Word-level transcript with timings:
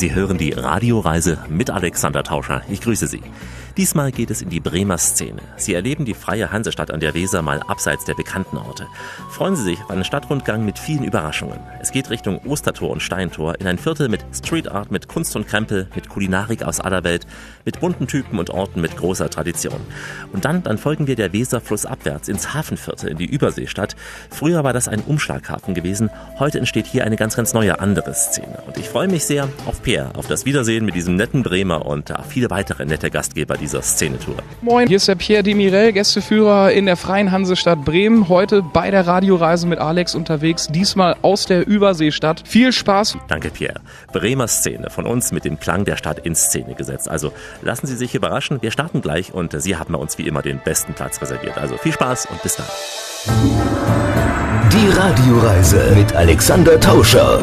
Sie 0.00 0.14
hören 0.14 0.38
die 0.38 0.52
Radioreise 0.52 1.36
mit 1.50 1.68
Alexander 1.68 2.22
Tauscher. 2.22 2.62
Ich 2.70 2.80
grüße 2.80 3.06
Sie. 3.06 3.20
Diesmal 3.76 4.12
geht 4.12 4.30
es 4.30 4.42
in 4.42 4.48
die 4.48 4.58
Bremer 4.58 4.98
Szene. 4.98 5.42
Sie 5.56 5.74
erleben 5.74 6.04
die 6.04 6.14
freie 6.14 6.50
Hansestadt 6.50 6.90
an 6.90 7.00
der 7.00 7.14
Weser 7.14 7.40
mal 7.40 7.60
abseits 7.60 8.04
der 8.04 8.14
bekannten 8.14 8.56
Orte. 8.56 8.86
Freuen 9.30 9.56
Sie 9.56 9.62
sich 9.62 9.80
auf 9.80 9.90
einen 9.90 10.04
Stadtrundgang 10.04 10.64
mit 10.64 10.78
vielen 10.78 11.04
Überraschungen. 11.04 11.60
Es 11.80 11.92
geht 11.92 12.10
Richtung 12.10 12.40
Ostertor 12.46 12.90
und 12.90 13.02
Steintor 13.02 13.60
in 13.60 13.66
ein 13.66 13.78
Viertel 13.78 14.08
mit 14.08 14.24
Street 14.34 14.68
Art, 14.68 14.90
mit 14.90 15.06
Kunst 15.06 15.36
und 15.36 15.46
Krempel, 15.46 15.88
mit 15.94 16.08
Kulinarik 16.08 16.62
aus 16.62 16.80
aller 16.80 17.04
Welt, 17.04 17.26
mit 17.64 17.80
bunten 17.80 18.06
Typen 18.06 18.38
und 18.38 18.50
Orten 18.50 18.80
mit 18.80 18.96
großer 18.96 19.30
Tradition. 19.30 19.80
Und 20.32 20.44
dann, 20.44 20.62
dann 20.62 20.78
folgen 20.78 21.06
wir 21.06 21.14
der 21.14 21.32
Weser 21.32 21.60
flussabwärts 21.60 22.28
ins 22.28 22.54
Hafenviertel, 22.54 23.10
in 23.10 23.18
die 23.18 23.26
Überseestadt. 23.26 23.96
Früher 24.30 24.64
war 24.64 24.72
das 24.72 24.88
ein 24.88 25.00
Umschlaghafen 25.00 25.74
gewesen. 25.74 26.10
Heute 26.38 26.58
entsteht 26.58 26.86
hier 26.86 27.04
eine 27.04 27.16
ganz, 27.16 27.36
ganz 27.36 27.54
neue 27.54 27.80
andere 27.80 28.14
Szene. 28.14 28.62
Und 28.66 28.78
ich 28.78 28.88
freue 28.88 29.08
mich 29.08 29.24
sehr 29.24 29.48
auf 29.66 29.80
Pierre, 29.90 30.12
auf 30.14 30.28
das 30.28 30.46
Wiedersehen 30.46 30.84
mit 30.84 30.94
diesem 30.94 31.16
netten 31.16 31.42
Bremer 31.42 31.84
und 31.84 32.16
auf 32.16 32.26
viele 32.26 32.48
weitere 32.48 32.86
nette 32.86 33.10
Gastgeber 33.10 33.56
dieser 33.56 33.82
Szenetour. 33.82 34.36
Moin, 34.62 34.86
hier 34.86 34.98
ist 34.98 35.08
der 35.08 35.16
Pierre 35.16 35.42
Demirel, 35.42 35.92
Gästeführer 35.92 36.70
in 36.70 36.86
der 36.86 36.96
Freien 36.96 37.32
Hansestadt 37.32 37.84
Bremen. 37.84 38.28
Heute 38.28 38.62
bei 38.62 38.92
der 38.92 39.08
Radioreise 39.08 39.66
mit 39.66 39.80
Alex 39.80 40.14
unterwegs, 40.14 40.68
diesmal 40.68 41.16
aus 41.22 41.46
der 41.46 41.66
Überseestadt. 41.66 42.44
Viel 42.46 42.70
Spaß. 42.70 43.18
Danke, 43.26 43.50
Pierre. 43.50 43.80
Bremer 44.12 44.46
Szene 44.46 44.90
von 44.90 45.08
uns 45.08 45.32
mit 45.32 45.44
dem 45.44 45.58
Klang 45.58 45.84
der 45.84 45.96
Stadt 45.96 46.20
in 46.20 46.36
Szene 46.36 46.74
gesetzt. 46.74 47.08
Also 47.08 47.32
lassen 47.60 47.88
Sie 47.88 47.96
sich 47.96 48.14
überraschen. 48.14 48.62
Wir 48.62 48.70
starten 48.70 49.00
gleich 49.00 49.34
und 49.34 49.60
Sie 49.60 49.74
haben 49.74 49.94
bei 49.94 49.98
uns 49.98 50.18
wie 50.18 50.28
immer 50.28 50.42
den 50.42 50.60
besten 50.60 50.94
Platz 50.94 51.20
reserviert. 51.20 51.58
Also 51.58 51.76
viel 51.76 51.92
Spaß 51.92 52.26
und 52.26 52.40
bis 52.44 52.54
dann. 52.54 52.66
Die 54.72 54.88
Radioreise 54.96 55.96
mit 55.96 56.14
Alexander 56.14 56.78
Tauscher. 56.78 57.42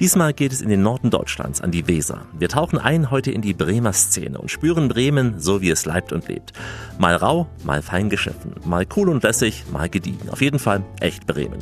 Diesmal 0.00 0.32
geht 0.32 0.50
es 0.50 0.62
in 0.62 0.70
den 0.70 0.80
Norden 0.80 1.10
Deutschlands 1.10 1.60
an 1.60 1.72
die 1.72 1.86
Weser. 1.86 2.22
Wir 2.32 2.48
tauchen 2.48 2.78
ein 2.78 3.10
heute 3.10 3.32
in 3.32 3.42
die 3.42 3.52
Bremer 3.52 3.92
Szene 3.92 4.38
und 4.38 4.50
spüren 4.50 4.88
Bremen 4.88 5.38
so 5.38 5.60
wie 5.60 5.68
es 5.68 5.84
leibt 5.84 6.14
und 6.14 6.26
lebt. 6.26 6.54
Mal 6.98 7.16
rau, 7.16 7.48
mal 7.64 7.82
fein 7.82 8.08
geschliffen, 8.08 8.54
mal 8.64 8.86
cool 8.96 9.10
und 9.10 9.22
lässig, 9.22 9.64
mal 9.70 9.90
gediegen. 9.90 10.30
Auf 10.30 10.40
jeden 10.40 10.58
Fall 10.58 10.82
echt 11.00 11.26
Bremen. 11.26 11.58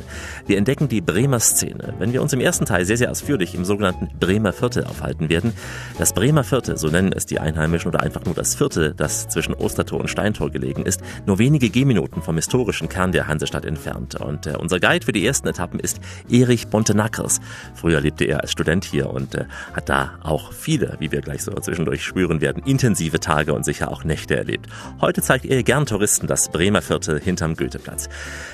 Wir 0.47 0.57
entdecken 0.57 0.87
die 0.87 1.01
Bremer 1.01 1.41
Szene, 1.41 1.93
wenn 1.99 2.13
wir 2.13 2.21
uns 2.21 2.31
im 2.31 2.39
ersten 2.39 2.63
Teil 2.63 2.85
sehr, 2.85 2.95
sehr 2.95 3.11
ausführlich 3.11 3.55
im 3.55 3.65
sogenannten 3.65 4.07
Bremer 4.21 4.53
Viertel 4.53 4.85
aufhalten 4.85 5.29
werden. 5.29 5.51
Das 5.97 6.13
Bremer 6.13 6.45
Viertel, 6.45 6.77
so 6.77 6.87
nennen 6.87 7.11
es 7.11 7.25
die 7.25 7.41
Einheimischen 7.41 7.89
oder 7.89 7.99
einfach 7.99 8.23
nur 8.23 8.35
das 8.35 8.55
Viertel, 8.55 8.93
das 8.95 9.27
zwischen 9.27 9.53
Ostertor 9.53 9.99
und 9.99 10.09
Steintor 10.09 10.49
gelegen 10.49 10.85
ist, 10.85 11.01
nur 11.25 11.39
wenige 11.39 11.69
Gehminuten 11.69 12.21
vom 12.21 12.37
historischen 12.37 12.87
Kern 12.87 13.11
der 13.11 13.27
Hansestadt 13.27 13.65
entfernt. 13.65 14.15
Und 14.15 14.47
äh, 14.47 14.55
unser 14.57 14.79
Guide 14.79 15.05
für 15.05 15.11
die 15.11 15.27
ersten 15.27 15.49
Etappen 15.49 15.81
ist 15.81 15.99
Erich 16.29 16.69
Bontenackers. 16.69 17.41
Früher 17.75 17.99
lebte 17.99 18.28
er 18.29 18.41
als 18.41 18.51
Student 18.51 18.85
hier 18.85 19.09
und 19.09 19.35
äh, 19.35 19.45
hat 19.73 19.89
da 19.89 20.11
auch 20.23 20.53
viele, 20.53 20.95
wie 20.99 21.11
wir 21.11 21.21
gleich 21.21 21.43
so 21.43 21.51
zwischendurch 21.51 22.03
spüren 22.03 22.41
werden, 22.41 22.63
intensive 22.63 23.19
Tage 23.19 23.53
und 23.53 23.65
sicher 23.65 23.91
auch 23.91 24.03
Nächte 24.03 24.37
erlebt. 24.37 24.67
Heute 25.01 25.21
zeigt 25.21 25.45
er 25.45 25.63
gern 25.63 25.85
Touristen 25.85 26.27
das 26.27 26.49
Bremer 26.49 26.81
Viertel 26.81 27.19
hinterm 27.19 27.55
Goetheplatz. 27.55 28.09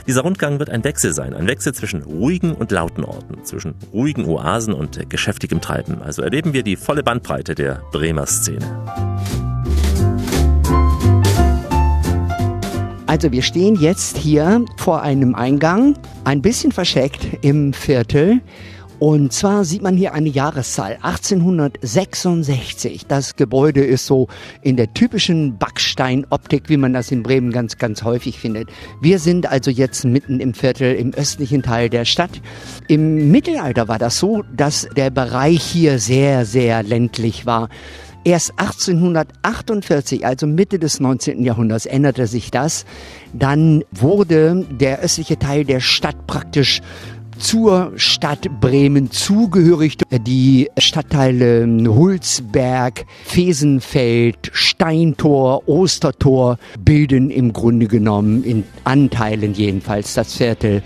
Dieser 0.08 0.22
Rundgang 0.22 0.60
wird 0.60 0.70
ein 0.70 0.84
Wechsel 0.84 1.14
sein, 1.14 1.34
ein 1.34 1.48
Wechsel 1.48 1.74
zwischen 1.74 2.04
ruhigen 2.04 2.54
und 2.54 2.72
lauten 2.72 3.04
Orten, 3.04 3.44
zwischen 3.44 3.76
ruhigen 3.94 4.26
Oasen 4.26 4.74
und 4.74 4.98
äh, 4.98 5.06
geschäftigem 5.06 5.62
Treiben. 5.62 6.02
Also 6.02 6.22
erleben 6.22 6.54
wir 6.54 6.64
die 6.64 6.76
volle 6.76 7.04
Bandbreite 7.04 7.56
der 7.56 7.82
Bremer 7.92 8.26
Szene. 8.26 8.66
Also 13.08 13.32
wir 13.32 13.44
stehen 13.44 13.76
jetzt 13.76 14.18
hier 14.18 14.66
vor 14.78 15.02
einem 15.02 15.36
Eingang, 15.36 15.96
ein 16.24 16.42
bisschen 16.42 16.72
versteckt 16.72 17.26
im 17.42 17.72
Viertel. 17.72 18.42
Und 19.00 19.34
zwar 19.34 19.66
sieht 19.66 19.82
man 19.82 19.98
hier 19.98 20.14
eine 20.14 20.30
Jahreszahl, 20.30 20.98
1866. 21.02 23.08
Das 23.08 23.36
Gebäude 23.36 23.84
ist 23.84 24.06
so 24.06 24.30
in 24.62 24.78
der 24.78 24.94
typischen 24.94 25.58
Backsteinoptik, 25.58 26.70
wie 26.70 26.78
man 26.78 26.94
das 26.94 27.12
in 27.12 27.22
Bremen 27.22 27.52
ganz, 27.52 27.78
ganz 27.78 28.04
häufig 28.04 28.40
findet. 28.40 28.70
Wir 29.02 29.20
sind 29.20 29.48
also 29.48 29.70
jetzt 29.70 30.06
mitten 30.06 30.40
im 30.40 30.54
Viertel, 30.54 30.96
im 30.96 31.14
östlichen 31.14 31.62
Teil 31.62 31.90
der 31.90 32.06
Stadt. 32.06 32.42
Im 32.88 33.32
Mittelalter 33.32 33.90
war 33.90 34.00
das 34.00 34.18
so, 34.18 34.44
dass 34.56 34.88
der 34.96 35.10
Bereich 35.10 35.62
hier 35.62 36.00
sehr, 36.00 36.46
sehr 36.46 36.82
ländlich 36.82 37.46
war. 37.46 37.68
Erst 38.24 38.54
1848, 38.58 40.26
also 40.26 40.48
Mitte 40.48 40.80
des 40.80 41.00
19. 41.00 41.44
Jahrhunderts, 41.44 41.86
änderte 41.86 42.26
sich 42.26 42.50
das. 42.50 42.86
Dann 43.34 43.84
wurde 43.92 44.66
der 44.72 45.02
östliche 45.02 45.38
Teil 45.38 45.64
der 45.64 45.80
Stadt 45.80 46.26
praktisch 46.26 46.82
zur 47.38 47.92
Stadt 47.96 48.48
Bremen 48.60 49.12
zugehörig. 49.12 49.98
Die 50.12 50.70
Stadtteile 50.78 51.66
Hulsberg, 51.66 53.06
Fesenfeld, 53.26 54.52
Steintor, 54.54 55.68
Ostertor 55.68 56.58
bilden 56.80 57.30
im 57.30 57.54
Grunde 57.54 57.88
genommen 57.88 58.44
in 58.44 58.64
Anteilen 58.84 59.54
jedenfalls 59.54 60.14
das 60.14 60.36
Viertel. 60.36 60.84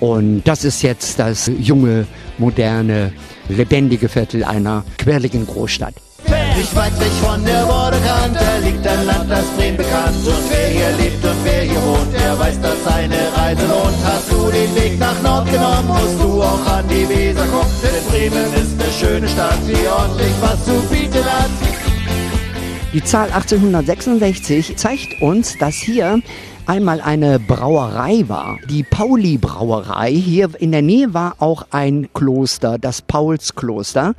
Und 0.00 0.42
das 0.44 0.64
ist 0.64 0.82
jetzt 0.82 1.18
das 1.18 1.50
junge, 1.60 2.06
moderne, 2.38 3.12
lebendige 3.48 4.08
Viertel 4.08 4.42
einer 4.44 4.84
quirligen 4.98 5.46
Großstadt. 5.46 5.94
Nicht 6.56 6.76
weit 6.76 6.98
weg 7.00 7.10
von 7.22 7.44
der 7.44 7.64
Bordekante 7.64 8.44
liegt 8.64 8.86
ein 8.86 9.06
Land, 9.06 9.30
das 9.30 9.46
Bremen 9.56 9.76
bekannt. 9.76 10.26
Und 10.26 10.50
wer 10.50 10.68
hier 10.68 10.90
lebt 10.98 11.24
und 11.24 11.44
wer 11.44 11.62
hier 11.62 11.82
wohnt, 11.82 12.12
der 12.12 12.38
weiß, 12.38 12.60
dass 12.60 12.84
seine 12.84 13.16
Reise 13.36 13.66
lohnt. 13.66 13.96
Hast 14.04 14.30
du 14.30 14.50
den 14.50 14.74
Weg 14.74 14.81
nach 15.56 15.82
Nord 15.82 15.86
genommen, 15.86 15.88
musst 15.88 16.22
du 16.22 16.42
auch 16.42 16.66
an 16.66 16.84
die 16.88 17.08
Weser 17.08 17.46
kommen. 17.46 17.70
Denn 17.82 18.04
Bremen 18.10 18.54
ist 18.54 18.80
eine 18.80 18.92
schöne 18.92 19.28
Stadt, 19.28 19.58
die 19.66 19.86
ordentlich 19.86 20.32
was 20.40 20.64
zu 20.64 20.74
bieten 20.90 21.24
hat. 21.24 21.50
Die 22.92 23.02
Zahl 23.02 23.30
1866 23.32 24.76
zeigt 24.76 25.22
uns, 25.22 25.56
dass 25.56 25.74
hier 25.74 26.20
einmal 26.66 27.00
eine 27.00 27.38
Brauerei 27.38 28.24
war, 28.28 28.58
die 28.68 28.82
Pauli 28.82 29.38
Brauerei. 29.38 30.12
Hier 30.12 30.50
in 30.58 30.72
der 30.72 30.82
Nähe 30.82 31.14
war 31.14 31.36
auch 31.38 31.66
ein 31.70 32.08
Kloster, 32.12 32.78
das 32.78 33.02
Paulskloster. 33.02 34.14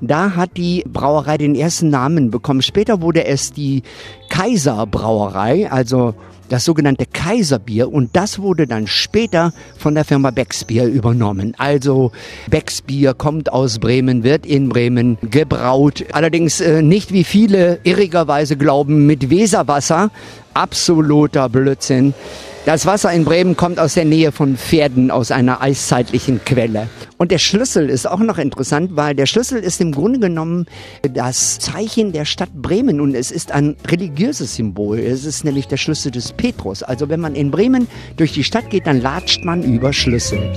Da 0.00 0.36
hat 0.36 0.56
die 0.56 0.84
Brauerei 0.86 1.38
den 1.38 1.54
ersten 1.54 1.88
Namen 1.88 2.30
bekommen. 2.30 2.62
Später 2.62 3.00
wurde 3.00 3.24
es 3.24 3.52
die 3.52 3.82
Kaiserbrauerei, 4.28 5.70
also 5.70 6.14
das 6.48 6.64
sogenannte 6.64 7.06
Kaiserbier 7.06 7.92
und 7.92 8.14
das 8.14 8.40
wurde 8.40 8.66
dann 8.66 8.86
später 8.86 9.52
von 9.76 9.94
der 9.94 10.04
Firma 10.04 10.30
Becksbier 10.30 10.84
übernommen. 10.84 11.54
Also 11.58 12.12
Becksbier 12.50 13.14
kommt 13.14 13.52
aus 13.52 13.78
Bremen, 13.78 14.24
wird 14.24 14.46
in 14.46 14.68
Bremen 14.68 15.18
gebraut. 15.22 16.04
Allerdings 16.12 16.60
äh, 16.60 16.82
nicht 16.82 17.12
wie 17.12 17.24
viele 17.24 17.80
irrigerweise 17.84 18.56
glauben 18.56 19.06
mit 19.06 19.30
Weserwasser. 19.30 20.10
Absoluter 20.54 21.48
Blödsinn. 21.48 22.14
Das 22.64 22.84
Wasser 22.84 23.12
in 23.12 23.24
Bremen 23.24 23.56
kommt 23.56 23.78
aus 23.78 23.94
der 23.94 24.04
Nähe 24.04 24.30
von 24.30 24.56
Pferden, 24.56 25.10
aus 25.10 25.30
einer 25.30 25.62
eiszeitlichen 25.62 26.44
Quelle. 26.44 26.88
Und 27.16 27.30
der 27.30 27.38
Schlüssel 27.38 27.88
ist 27.88 28.06
auch 28.06 28.18
noch 28.18 28.36
interessant, 28.36 28.90
weil 28.94 29.14
der 29.14 29.26
Schlüssel 29.26 29.60
ist 29.62 29.80
im 29.80 29.92
Grunde 29.92 30.18
genommen 30.18 30.66
das 31.02 31.58
Zeichen 31.58 32.12
der 32.12 32.24
Stadt 32.24 32.52
Bremen 32.52 33.00
und 33.00 33.14
es 33.14 33.30
ist 33.30 33.52
ein 33.52 33.76
religiöses 33.86 34.56
Symbol. 34.56 34.98
Es 34.98 35.24
ist 35.24 35.44
nämlich 35.44 35.66
der 35.68 35.78
Schlüssel 35.78 36.12
des 36.12 36.32
Petrus. 36.32 36.82
Also 36.82 37.08
wenn 37.08 37.20
man 37.20 37.34
in 37.34 37.50
Bremen 37.50 37.88
durch 38.16 38.32
die 38.32 38.44
Stadt 38.44 38.68
geht, 38.70 38.86
dann 38.86 39.00
latscht 39.00 39.44
man 39.44 39.62
über 39.62 39.92
Schlüssel. 39.92 40.52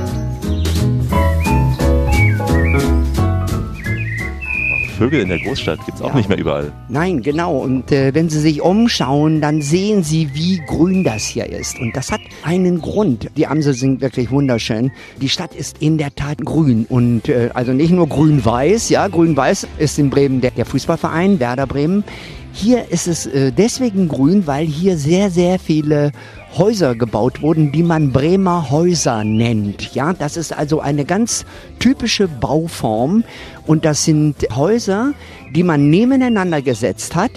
Vögel 5.02 5.22
in 5.22 5.30
der 5.30 5.40
Großstadt 5.40 5.84
gibt 5.88 5.98
es 5.98 6.04
auch 6.04 6.10
Ja. 6.10 6.16
nicht 6.16 6.30
mehr 6.30 6.38
überall. 6.38 6.72
Nein, 6.88 7.24
genau. 7.24 7.58
Und 7.58 7.92
äh, 7.92 8.14
wenn 8.14 8.30
Sie 8.30 8.40
sich 8.40 8.62
umschauen, 8.62 9.42
dann 9.42 9.64
sehen 9.64 10.04
Sie, 10.04 10.30
wie 10.36 10.62
grün 10.68 11.04
das 11.04 11.26
hier 11.26 11.48
ist. 11.50 11.80
Und 11.80 11.96
das 11.96 12.12
hat 12.12 12.22
einen 12.44 12.80
Grund. 12.80 13.28
Die 13.36 13.48
Amsel 13.48 13.74
sind 13.74 14.02
wirklich 14.02 14.30
wunderschön. 14.30 14.92
Die 15.20 15.28
Stadt 15.30 15.56
ist 15.56 15.78
in 15.80 15.98
der 15.98 16.14
Tat 16.14 16.38
grün. 16.46 16.86
Und 16.88 17.30
äh, 17.30 17.50
also 17.56 17.74
nicht 17.74 17.90
nur 17.92 18.08
grün-weiß, 18.08 18.90
ja, 18.90 19.08
grün-weiß 19.08 19.68
ist 19.80 19.98
in 19.98 20.12
Bremen 20.12 20.40
der, 20.40 20.52
der 20.52 20.68
Fußballverein, 20.68 21.40
Werder 21.40 21.66
Bremen. 21.66 22.04
Hier 22.54 22.92
ist 22.92 23.08
es 23.08 23.26
äh, 23.26 23.52
deswegen 23.52 24.08
grün, 24.08 24.46
weil 24.46 24.68
hier 24.68 24.98
sehr, 24.98 25.32
sehr 25.32 25.58
viele 25.58 26.12
Häuser 26.58 26.96
gebaut 26.96 27.42
wurden, 27.42 27.72
die 27.72 27.84
man 27.84 28.12
Bremer 28.12 28.70
Häuser 28.70 29.24
nennt. 29.24 29.96
Ja, 29.96 30.14
das 30.14 30.36
ist 30.36 30.52
also 30.52 30.82
eine 30.82 31.06
ganz 31.06 31.46
typische 31.80 32.28
Bauform 32.28 33.24
und 33.66 33.86
das 33.86 34.04
sind 34.04 34.36
Häuser, 34.56 35.14
die 35.56 35.64
man 35.64 35.90
nebeneinander 35.90 36.62
gesetzt 36.62 37.16
hat 37.16 37.32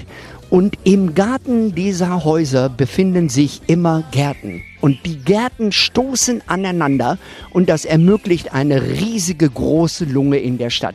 und 0.50 0.78
im 0.84 1.14
Garten 1.14 1.74
dieser 1.74 2.24
Häuser 2.24 2.68
befinden 2.68 3.28
sich 3.28 3.62
immer 3.66 4.04
Gärten. 4.10 4.62
und 4.80 4.98
die 5.06 5.16
Gärten 5.16 5.72
stoßen 5.72 6.42
aneinander 6.46 7.18
und 7.50 7.68
das 7.68 7.84
ermöglicht 7.84 8.52
eine 8.52 8.82
riesige 8.82 9.48
große 9.48 10.04
Lunge 10.04 10.38
in 10.38 10.58
der 10.58 10.70
Stadt. 10.70 10.94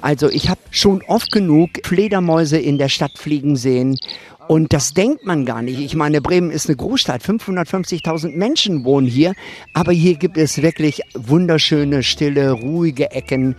Also 0.00 0.28
ich 0.28 0.48
habe 0.48 0.60
schon 0.70 1.02
oft 1.02 1.32
genug 1.32 1.70
Fledermäuse 1.84 2.58
in 2.58 2.78
der 2.78 2.88
Stadt 2.88 3.12
fliegen 3.16 3.56
sehen 3.56 3.98
und 4.48 4.72
das 4.72 4.94
denkt 4.94 5.26
man 5.26 5.44
gar 5.44 5.60
nicht. 5.60 5.78
Ich 5.78 5.94
meine, 5.94 6.22
Bremen 6.22 6.50
ist 6.50 6.68
eine 6.68 6.76
Großstadt. 6.76 7.22
550.000 7.22 8.34
Menschen 8.34 8.84
wohnen 8.84 9.06
hier. 9.06 9.34
Aber 9.74 9.92
hier 9.92 10.14
gibt 10.14 10.38
es 10.38 10.62
wirklich 10.62 11.02
wunderschöne, 11.14 12.02
stille, 12.02 12.52
ruhige 12.52 13.10
Ecken. 13.10 13.56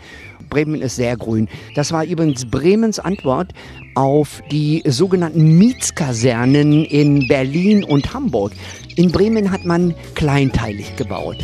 Bremen 0.50 0.82
ist 0.82 0.96
sehr 0.96 1.16
grün. 1.16 1.48
Das 1.76 1.92
war 1.92 2.04
übrigens 2.04 2.50
Bremens 2.50 2.98
Antwort 2.98 3.54
auf 3.94 4.42
die 4.52 4.82
sogenannten 4.88 5.60
Mietskasernen 5.60 6.84
in 6.86 7.28
Berlin 7.28 7.84
und 7.84 8.12
Hamburg. 8.14 8.54
In 8.96 9.12
Bremen 9.12 9.52
hat 9.52 9.66
man 9.66 9.94
kleinteilig 10.16 10.96
gebaut. 10.96 11.38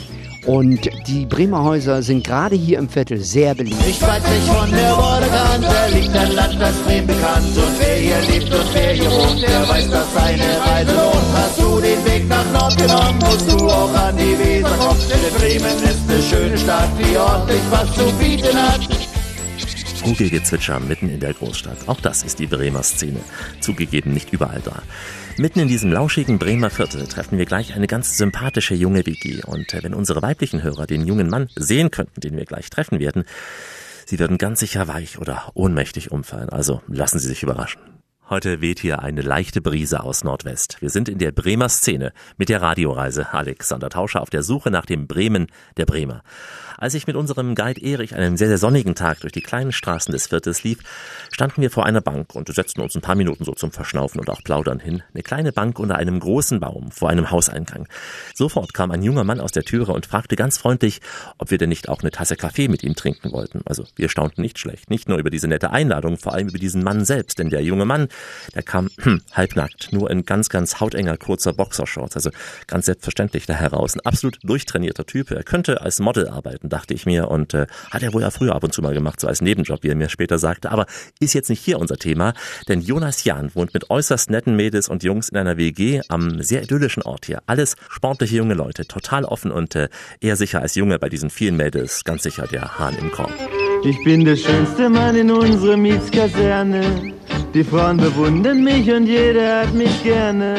Und 0.45 0.89
die 1.07 1.25
Bremer 1.25 1.63
Häuser 1.63 2.03
sind 2.03 2.24
gerade 2.24 2.56
hier 2.56 2.77
im 2.77 2.88
Viertel 2.88 3.18
sehr 3.19 3.56
beliebt. 3.56 3.81
Ich 3.88 4.00
weiß 4.00 4.21
nicht 4.21 4.47
von 4.47 4.69
der 4.69 4.94
Bordekante, 4.94 5.68
liegt 5.92 6.15
ein 6.15 6.31
Land, 6.33 6.62
das 6.62 6.75
Bremen 6.86 7.07
bekannt. 7.07 7.47
Und 7.57 7.80
wer 7.80 7.95
hier 7.95 8.21
lebt 8.30 8.53
und 8.53 8.74
wer 8.74 8.94
hier 8.94 9.09
wohnt, 9.09 9.42
der 9.42 9.68
weiß, 9.68 9.89
dass 9.89 10.13
seine 10.13 10.44
Reise 10.65 10.92
lohnt. 10.92 11.25
Hast 11.33 11.59
du 11.59 11.81
den 11.81 12.06
Weg 12.06 12.30
nach 12.30 12.45
Nord 12.53 12.77
genommen, 12.77 13.19
musst 13.19 13.51
du 13.51 13.65
auch 13.68 13.94
an 13.95 14.15
die 14.18 14.38
Weser 14.38 14.69
kommen. 14.77 15.00
Denn 15.09 15.39
Bremen 15.39 15.83
ist 15.83 16.09
eine 16.09 16.21
schöne 16.21 16.57
Stadt, 16.57 16.89
die 17.00 17.18
ordentlich 17.18 17.62
was 17.71 17.91
zu 17.95 18.12
bieten 18.19 18.56
hat. 18.56 19.05
Vogelgezwitscher 20.06 20.80
mitten 20.80 21.10
in 21.10 21.19
der 21.19 21.34
Großstadt. 21.34 21.88
Auch 21.88 22.00
das 22.00 22.22
ist 22.22 22.38
die 22.38 22.46
Bremer 22.46 22.84
Szene. 22.84 23.22
Zugegeben 23.60 24.13
nicht 24.13 24.31
überall 24.31 24.62
da. 24.63 24.84
Mitten 25.38 25.60
in 25.60 25.68
diesem 25.68 25.92
lauschigen 25.92 26.38
Bremer 26.38 26.69
Viertel 26.69 27.07
treffen 27.07 27.40
wir 27.40 27.46
gleich 27.46 27.74
eine 27.74 27.88
ganz 27.88 28.16
sympathische 28.16 28.75
junge 28.75 29.07
Wiki. 29.07 29.42
Und 29.44 29.74
äh, 29.74 29.81
wenn 29.81 29.96
unsere 29.96 30.22
weiblichen 30.22 30.62
Hörer 30.62 30.86
den 30.86 31.07
jungen 31.07 31.28
Mann 31.28 31.50
sehen 31.56 31.90
könnten, 31.90 32.22
den 32.22 32.38
wir 32.38 32.46
gleich 32.46 32.69
treffen 32.69 33.00
werden, 33.00 33.24
sie 34.06 34.19
würden 34.19 34.38
ganz 34.38 34.60
sicher 34.60 34.88
weich 34.88 35.18
oder 35.18 35.52
ohnmächtig 35.56 36.12
umfallen. 36.12 36.50
Also 36.50 36.84
lassen 36.88 37.18
Sie 37.18 37.28
sich 37.28 37.42
überraschen. 37.42 37.81
Heute 38.30 38.60
weht 38.62 38.80
hier 38.80 39.04
eine 39.04 39.22
leichte 39.22 39.62
Brise 39.62 40.04
aus 40.04 40.24
Nordwest. 40.24 40.78
Wir 40.81 40.90
sind 40.90 41.10
in 41.10 41.19
der 41.19 41.31
Bremer 41.31 41.69
Szene 41.69 42.12
mit 42.38 42.50
der 42.50 42.62
Radioreise 42.62 43.34
Alexander 43.34 43.90
Tauscher 43.90 44.22
auf 44.22 44.31
der 44.31 44.42
Suche 44.42 44.72
nach 44.72 44.86
dem 44.86 45.06
Bremen 45.06 45.48
der 45.78 45.86
Bremer. 45.86 46.24
Als 46.77 46.94
ich 46.94 47.07
mit 47.07 47.16
unserem 47.16 47.56
Guide 47.56 47.81
Erich 47.81 48.16
einen 48.16 48.38
sehr, 48.38 48.48
sehr 48.48 48.57
sonnigen 48.57 48.95
Tag 48.95 49.22
durch 49.22 49.31
die 49.33 49.42
kleinen 49.42 49.72
Straßen 49.72 50.12
des 50.12 50.27
Viertels 50.27 50.63
lief, 50.63 50.80
standen 51.31 51.62
wir 51.62 51.72
vor 51.72 51.86
einer 51.86 52.01
Bank 52.01 52.36
und 52.36 52.54
setzten 52.54 52.81
uns 52.81 52.95
ein 52.95 53.01
paar 53.01 53.16
Minuten 53.16 53.45
so 53.45 53.54
zum 53.54 53.72
Verschnaufen 53.72 54.19
und 54.19 54.30
auch 54.30 54.44
Plaudern 54.44 54.80
hin. 54.80 55.04
Eine 55.13 55.24
kleine 55.24 55.51
Bank 55.51 55.80
unter 55.80 55.95
einem 55.95 56.19
großen 56.19 56.60
Baum 56.60 56.92
vor 56.92 57.10
einem 57.10 57.31
Hauseingang. 57.31 57.88
Sofort 58.33 58.74
kam 58.74 58.92
ein 58.92 59.04
junger 59.04 59.24
Mann 59.24 59.39
aus 59.39 59.51
der 59.51 59.63
Türe 59.63 59.94
und 59.94 60.06
fragte 60.06 60.36
ganz 60.36 60.57
freundlich, 60.57 61.01
ob 61.38 61.51
wir 61.51 61.57
denn 61.57 61.69
nicht 61.69 61.89
auch 61.89 62.01
eine 62.01 62.12
Tasse 62.12 62.36
Kaffee 62.36 62.68
mit 62.68 62.83
ihm 62.83 62.95
trinken 62.95 63.31
wollten. 63.31 63.62
Also 63.66 63.86
wir 63.95 64.10
staunten 64.10 64.42
nicht 64.42 64.60
schlecht, 64.60 64.89
nicht 64.89 65.07
nur 65.07 65.18
über 65.18 65.30
diese 65.30 65.48
nette 65.48 65.72
Einladung, 65.72 66.18
vor 66.18 66.33
allem 66.33 66.50
über 66.50 66.60
diesen 66.60 66.83
Mann 66.83 67.06
selbst, 67.06 67.39
denn 67.39 67.50
der 67.50 67.62
junge 67.62 67.86
Mann, 67.86 68.07
der 68.54 68.63
kam 68.63 68.89
hm, 69.00 69.22
halbnackt, 69.33 69.94
nur 69.94 70.10
in 70.12 70.25
ganz, 70.25 70.50
ganz 70.50 70.80
hautenger 70.80 71.18
kurzer 71.18 71.54
Boxershorts, 71.54 72.16
also 72.16 72.31
ganz 72.68 72.86
selbstverständlich 72.86 73.45
da 73.45 73.54
heraus. 73.54 73.95
Ein 73.95 74.01
absolut 74.01 74.39
durchtrainierter 74.44 75.06
Typ. 75.06 75.31
Er 75.31 75.44
könnte 75.44 75.81
als 75.81 76.00
Model 76.00 76.27
arbeiten, 76.27 76.64
dachte 76.69 76.94
ich 76.94 77.06
mir, 77.06 77.29
und 77.29 77.53
äh, 77.53 77.67
hat 77.91 78.03
er 78.03 78.13
wohl 78.13 78.21
ja 78.21 78.31
früher 78.31 78.56
ab 78.56 78.63
und 78.63 78.73
zu 78.73 78.81
mal 78.81 78.94
gemacht, 78.94 79.19
so 79.19 79.27
als 79.27 79.41
Nebenjob, 79.41 79.83
wie 79.83 79.89
er 79.89 79.95
mir 79.95 80.09
später 80.09 80.38
sagte. 80.38 80.71
Aber 80.71 80.85
ist 81.19 81.33
jetzt 81.33 81.50
nicht 81.50 81.63
hier 81.63 81.79
unser 81.79 81.97
Thema, 81.97 82.33
denn 82.67 82.81
Jonas 82.81 83.23
Jahn 83.23 83.53
wohnt 83.53 83.73
mit 83.73 83.89
äußerst 83.89 84.29
netten 84.29 84.56
Mädels 84.56 84.89
und 84.89 85.03
Jungs 85.03 85.29
in 85.29 85.38
einer 85.38 85.57
WG 85.57 86.01
am 86.09 86.41
sehr 86.41 86.63
idyllischen 86.63 87.03
Ort 87.03 87.25
hier. 87.25 87.41
Alles 87.45 87.75
sportliche 87.89 88.38
junge 88.38 88.53
Leute, 88.53 88.85
total 88.85 89.25
offen 89.25 89.51
und 89.51 89.75
äh, 89.75 89.89
eher 90.19 90.35
sicher 90.35 90.62
als 90.62 90.75
Junge 90.75 91.00
bei 91.00 91.09
diesen 91.09 91.29
vielen 91.29 91.57
Mädels, 91.57 92.03
ganz 92.03 92.23
sicher 92.23 92.47
der 92.47 92.79
Hahn 92.79 92.95
im 93.00 93.12
Korb. 93.12 93.33
Ich 93.83 94.03
bin 94.03 94.25
der 94.25 94.35
schönste 94.35 94.89
Mann 94.89 95.15
in 95.15 95.29
unserer 95.29 95.77
Mietskaserne. 95.77 97.13
Die 97.53 97.63
Frauen 97.63 97.97
bewundern 97.97 98.63
mich 98.63 98.91
und 98.91 99.06
jeder 99.06 99.62
hat 99.62 99.73
mich 99.73 100.03
gerne. 100.03 100.56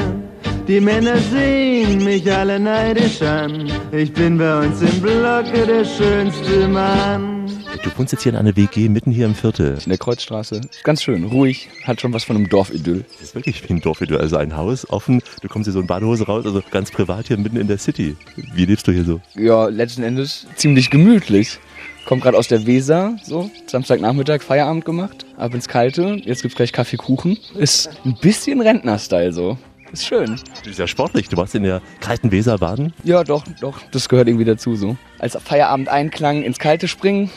Die 0.69 0.81
Männer 0.81 1.17
sehen 1.19 2.03
mich 2.03 2.31
alle 2.33 2.59
neidisch 2.59 3.23
an. 3.23 3.71
Ich 3.93 4.13
bin 4.13 4.37
bei 4.37 4.67
uns 4.67 4.83
im 4.83 5.01
Blocke 5.01 5.65
der 5.65 5.85
schönste 5.85 6.67
Mann. 6.67 7.47
Du 7.85 7.91
wohnst 7.97 8.11
jetzt 8.13 8.25
hier 8.25 8.33
in 8.33 8.39
einer 8.39 8.57
WG 8.57 8.89
mitten 8.89 9.13
hier 9.13 9.27
im 9.27 9.37
Viertel. 9.37 9.79
In 9.85 9.91
der 9.91 9.99
Kreuzstraße. 9.99 10.61
Ganz 10.83 11.05
schön, 11.05 11.23
ruhig, 11.23 11.69
hat 11.85 12.01
schon 12.01 12.13
was 12.13 12.25
von 12.25 12.35
einem 12.35 12.49
Dorfidyll. 12.49 13.05
Das 13.13 13.29
ist 13.29 13.35
wirklich 13.37 13.63
wie 13.63 13.75
ein 13.75 13.81
Dorfidyll, 13.81 14.19
also 14.19 14.39
ein 14.39 14.57
Haus 14.57 14.91
offen, 14.91 15.23
du 15.41 15.47
kommst 15.49 15.67
hier 15.67 15.73
so 15.73 15.79
in 15.79 15.87
Badehose 15.87 16.27
raus, 16.27 16.45
also 16.45 16.61
ganz 16.73 16.91
privat 16.91 17.29
hier 17.29 17.39
mitten 17.39 17.59
in 17.59 17.69
der 17.69 17.79
City. 17.79 18.17
Wie 18.35 18.65
lebst 18.65 18.89
du 18.89 18.93
hier 18.93 19.05
so? 19.05 19.21
Ja, 19.37 19.69
letzten 19.69 20.03
Endes 20.03 20.49
ziemlich 20.57 20.91
gemütlich. 20.91 21.61
Komm 22.07 22.21
gerade 22.21 22.37
aus 22.37 22.49
der 22.49 22.67
Weser, 22.67 23.17
so, 23.23 23.51
Samstagnachmittag 23.67 24.43
Feierabend 24.43 24.85
gemacht, 24.85 25.27
ab 25.37 25.55
ins 25.55 25.69
Kalte, 25.69 26.21
jetzt 26.25 26.43
gibt's 26.43 26.57
gleich 26.57 26.73
Kaffeekuchen. 26.73 27.39
Ist 27.55 27.89
ein 28.05 28.17
bisschen 28.21 28.61
Rentner-Style 28.61 29.33
so. 29.33 29.59
Ist 29.93 30.07
schön. 30.07 30.37
Du 30.63 30.69
bist 30.69 30.79
ja 30.79 30.87
sportlich, 30.87 31.29
du 31.29 31.37
warst 31.37 31.55
in 31.55 31.63
der 31.63 31.81
kalten 32.01 32.31
Weser 32.31 32.59
baden. 32.59 32.93
Ja, 33.05 33.25
doch, 33.25 33.45
doch, 33.61 33.81
das 33.93 34.09
gehört 34.09 34.29
irgendwie 34.29 34.45
dazu 34.45 34.77
so. 34.77 34.97
Als 35.19 35.37
Feierabend 35.43 35.89
einklang 35.89 36.43
ins 36.43 36.59
Kalte 36.59 36.89
springen 36.89 37.31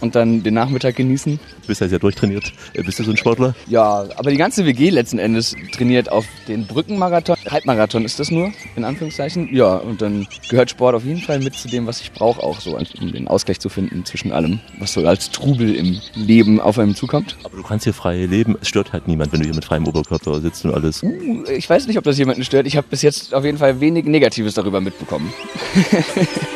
und 0.00 0.14
dann 0.14 0.42
den 0.42 0.54
Nachmittag 0.54 0.96
genießen. 0.96 1.38
Du 1.62 1.66
bist 1.66 1.80
ja 1.80 1.88
sehr 1.88 1.98
durchtrainiert. 1.98 2.52
Äh, 2.74 2.82
Bist 2.82 2.98
du 2.98 3.04
so 3.04 3.10
ein 3.10 3.16
Sportler? 3.16 3.54
Ja, 3.66 4.06
aber 4.16 4.30
die 4.30 4.36
ganze 4.36 4.64
WG 4.64 4.90
letzten 4.90 5.18
Endes 5.18 5.56
trainiert 5.72 6.10
auf 6.10 6.26
den 6.48 6.66
Brückenmarathon. 6.66 7.36
Halbmarathon 7.50 8.04
ist 8.04 8.20
das 8.20 8.30
nur, 8.30 8.52
in 8.76 8.84
Anführungszeichen. 8.84 9.54
Ja, 9.54 9.76
und 9.76 10.02
dann 10.02 10.26
gehört 10.48 10.70
Sport 10.70 10.94
auf 10.94 11.04
jeden 11.04 11.20
Fall 11.20 11.38
mit 11.40 11.54
zu 11.54 11.68
dem, 11.68 11.86
was 11.86 12.00
ich 12.00 12.12
brauche, 12.12 12.42
auch 12.42 12.60
so, 12.60 12.76
um 12.76 13.12
den 13.12 13.28
Ausgleich 13.28 13.60
zu 13.60 13.68
finden 13.68 14.04
zwischen 14.04 14.32
allem, 14.32 14.60
was 14.78 14.92
so 14.92 15.06
als 15.06 15.30
Trubel 15.30 15.74
im 15.74 16.00
Leben 16.14 16.60
auf 16.60 16.78
einem 16.78 16.94
zukommt. 16.94 17.36
Aber 17.44 17.56
du 17.56 17.62
kannst 17.62 17.84
hier 17.84 17.94
frei 17.94 18.26
leben. 18.26 18.56
Es 18.60 18.68
stört 18.68 18.92
halt 18.92 19.08
niemand, 19.08 19.32
wenn 19.32 19.40
du 19.40 19.46
hier 19.46 19.54
mit 19.54 19.64
freiem 19.64 19.86
Oberkörper 19.86 20.40
sitzt 20.40 20.64
und 20.64 20.74
alles. 20.74 21.02
Uh, 21.02 21.44
ich 21.48 21.68
weiß 21.68 21.86
nicht, 21.86 21.98
ob 21.98 22.04
das 22.04 22.18
jemanden 22.18 22.44
stört. 22.44 22.66
Ich 22.66 22.76
habe 22.76 22.86
bis 22.88 23.02
jetzt 23.02 23.34
auf 23.34 23.44
jeden 23.44 23.58
Fall 23.58 23.80
wenig 23.80 24.04
Negatives 24.04 24.54
darüber 24.54 24.80
mitbekommen. 24.80 25.32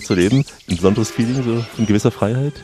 Hier 0.00 0.06
zu 0.06 0.14
leben, 0.14 0.46
ein 0.70 0.76
besonderes 0.76 1.10
Feeling, 1.10 1.42
so 1.44 1.62
in 1.76 1.84
gewisser 1.84 2.10
Freiheit. 2.10 2.54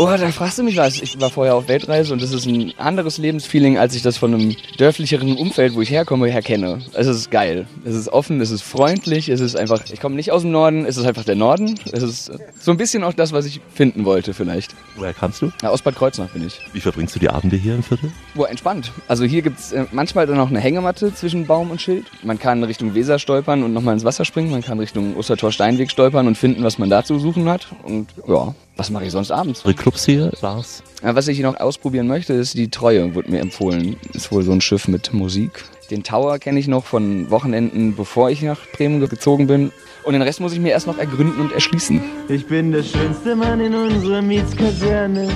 Oh, 0.00 0.06
da 0.06 0.30
fragst 0.30 0.56
du 0.56 0.62
mich 0.62 0.76
was. 0.76 1.02
Ich 1.02 1.20
war 1.20 1.28
vorher 1.28 1.56
auf 1.56 1.66
Weltreise 1.66 2.12
und 2.12 2.22
das 2.22 2.32
ist 2.32 2.46
ein 2.46 2.72
anderes 2.78 3.18
Lebensfeeling, 3.18 3.78
als 3.78 3.96
ich 3.96 4.02
das 4.02 4.16
von 4.16 4.32
einem 4.32 4.54
dörflicheren 4.76 5.36
Umfeld, 5.36 5.74
wo 5.74 5.80
ich 5.80 5.90
herkomme, 5.90 6.28
her 6.28 6.40
kenne. 6.40 6.78
Es 6.92 7.08
ist 7.08 7.32
geil. 7.32 7.66
Es 7.84 7.96
ist 7.96 8.08
offen, 8.08 8.40
es 8.40 8.52
ist 8.52 8.62
freundlich, 8.62 9.28
es 9.28 9.40
ist 9.40 9.56
einfach, 9.56 9.82
ich 9.92 10.00
komme 10.00 10.14
nicht 10.14 10.30
aus 10.30 10.42
dem 10.42 10.52
Norden, 10.52 10.86
es 10.86 10.98
ist 10.98 11.04
einfach 11.04 11.24
der 11.24 11.34
Norden. 11.34 11.80
Es 11.90 12.04
ist 12.04 12.30
so 12.60 12.70
ein 12.70 12.76
bisschen 12.76 13.02
auch 13.02 13.12
das, 13.12 13.32
was 13.32 13.44
ich 13.44 13.60
finden 13.74 14.04
wollte 14.04 14.34
vielleicht. 14.34 14.72
Woher 14.94 15.12
kamst 15.12 15.42
du? 15.42 15.50
Aus 15.64 15.82
Bad 15.82 15.96
Kreuznach 15.96 16.28
bin 16.28 16.46
ich. 16.46 16.60
Wie 16.72 16.80
verbringst 16.80 17.16
du 17.16 17.18
die 17.18 17.30
Abende 17.30 17.56
hier 17.56 17.74
im 17.74 17.82
Viertel? 17.82 18.12
Wo 18.34 18.44
entspannt. 18.44 18.92
Also 19.08 19.24
hier 19.24 19.42
gibt's 19.42 19.72
äh, 19.72 19.86
manchmal 19.90 20.28
dann 20.28 20.36
noch 20.36 20.50
eine 20.50 20.60
Hängematte 20.60 21.12
zwischen 21.12 21.44
Baum 21.48 21.72
und 21.72 21.82
Schild. 21.82 22.06
Man 22.22 22.38
kann 22.38 22.62
Richtung 22.62 22.94
Weser 22.94 23.18
stolpern 23.18 23.64
und 23.64 23.72
nochmal 23.72 23.94
ins 23.94 24.04
Wasser 24.04 24.24
springen. 24.24 24.52
Man 24.52 24.62
kann 24.62 24.78
Richtung 24.78 25.16
Ostertor-Steinweg 25.16 25.90
stolpern 25.90 26.28
und 26.28 26.38
finden, 26.38 26.62
was 26.62 26.78
man 26.78 26.88
da 26.88 27.02
zu 27.02 27.18
suchen 27.18 27.48
hat. 27.48 27.66
Und 27.82 28.10
ja, 28.28 28.54
was 28.78 28.90
mache 28.90 29.04
ich 29.04 29.10
sonst 29.10 29.30
abends? 29.32 29.64
Eure 29.64 29.74
Clubs 29.74 30.06
hier, 30.06 30.30
Bars? 30.40 30.82
Ja, 31.02 31.14
was 31.14 31.28
ich 31.28 31.36
hier 31.36 31.46
noch 31.46 31.58
ausprobieren 31.58 32.06
möchte, 32.06 32.32
ist 32.32 32.54
die 32.54 32.70
Treue, 32.70 33.14
wurde 33.14 33.30
mir 33.30 33.40
empfohlen. 33.40 33.96
Ist 34.14 34.30
wohl 34.32 34.44
so 34.44 34.52
ein 34.52 34.60
Schiff 34.60 34.88
mit 34.88 35.12
Musik. 35.12 35.64
Den 35.90 36.04
Tower 36.04 36.38
kenne 36.38 36.60
ich 36.60 36.68
noch 36.68 36.84
von 36.84 37.30
Wochenenden, 37.30 37.96
bevor 37.96 38.30
ich 38.30 38.42
nach 38.42 38.60
Bremen 38.72 39.00
gezogen 39.00 39.46
bin. 39.46 39.72
Und 40.04 40.12
den 40.12 40.22
Rest 40.22 40.40
muss 40.40 40.52
ich 40.52 40.60
mir 40.60 40.70
erst 40.70 40.86
noch 40.86 40.98
ergründen 40.98 41.40
und 41.40 41.52
erschließen. 41.52 42.00
Ich 42.28 42.46
bin 42.46 42.70
der 42.70 42.84
schönste 42.84 43.34
Mann 43.34 43.60
in 43.60 43.74
unserer 43.74 44.22
Mietskaserne. 44.22 45.28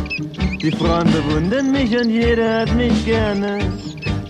Die 0.62 0.70
Frauen 0.70 1.11
bewundern 1.11 1.72
mich 1.72 1.96
und 1.96 2.11
jeder 2.11 2.61
hat 2.61 2.75
mich 2.76 3.04
gerne. 3.04 3.58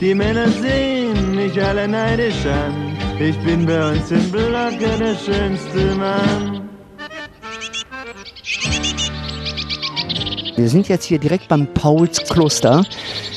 Die 0.01 0.15
Männer 0.15 0.49
sehen 0.49 1.35
mich 1.35 1.63
alle 1.63 1.87
neidisch 1.87 2.47
an. 2.47 2.97
Ich 3.21 3.39
bin 3.41 3.67
bei 3.67 3.93
uns 3.93 4.11
im 4.11 4.31
Blocke 4.31 4.99
der 4.99 5.17
schönste 5.17 5.95
Mann. 5.97 6.63
Wir 10.57 10.69
sind 10.69 10.89
jetzt 10.89 11.05
hier 11.05 11.19
direkt 11.19 11.49
beim 11.49 11.67
Paulskloster, 11.67 12.85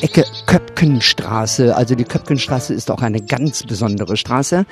Ecke 0.01 0.25
Köpkenstraße. 0.45 1.75
Also 1.75 1.95
die 1.95 2.03
Köpkenstraße 2.03 2.73
ist 2.73 2.91
auch 2.91 3.01
eine 3.01 3.21
ganz 3.21 3.63
besondere 3.63 4.17
Straße. 4.17 4.65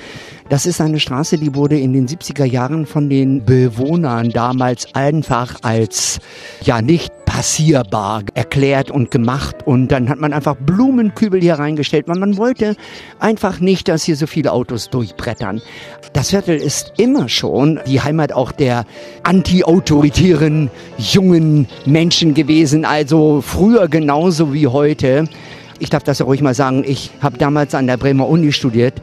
Das 0.50 0.66
ist 0.66 0.82
eine 0.82 1.00
Straße, 1.00 1.38
die 1.38 1.56
wurde 1.56 1.80
in 1.80 1.94
den 1.94 2.08
70er 2.08 2.46
Jahren 2.46 2.86
von 2.86 3.10
den 3.10 3.46
Bewohnern 3.46 4.30
damals 4.30 4.94
einfach 4.94 5.56
als 5.62 6.20
ja 6.64 6.82
nicht 6.82 7.23
passierbar 7.26 8.24
erklärt 8.34 8.92
und 8.92 9.12
gemacht 9.12 9.58
und 9.66 9.90
dann 9.90 10.10
hat 10.10 10.20
man 10.20 10.34
einfach 10.34 10.56
Blumenkübel 10.56 11.42
hier 11.42 11.56
reingestellt, 11.56 12.08
weil 12.08 12.20
man 12.20 12.38
wollte 12.38 12.76
einfach 13.20 13.60
nicht, 13.60 13.88
dass 13.88 14.04
hier 14.04 14.16
so 14.16 14.28
viele 14.28 14.52
Autos 14.52 14.90
durchbrettern. 14.90 15.62
Das 16.14 16.30
Viertel 16.30 16.58
ist 16.58 16.94
immer 16.98 17.30
schon 17.30 17.80
die 17.88 18.02
Heimat 18.02 18.34
auch 18.34 18.52
der 18.52 18.86
anti-autoritären 19.24 20.70
jungen 20.98 21.68
Menschen 21.86 22.34
gewesen, 22.34 22.86
also 22.86 23.42
früher 23.42 23.88
genauso 23.88 24.54
wie 24.54 24.68
heute. 24.68 25.26
ich 25.80 25.90
darf 25.90 26.04
das 26.04 26.20
ja 26.20 26.26
ruhig 26.26 26.42
mal 26.42 26.54
sagen, 26.54 26.84
ich 26.86 27.12
habe 27.22 27.38
damals 27.38 27.76
an 27.76 27.88
der 27.88 27.98
Bremer 27.98 28.28
Uni 28.28 28.52
studiert 28.52 29.02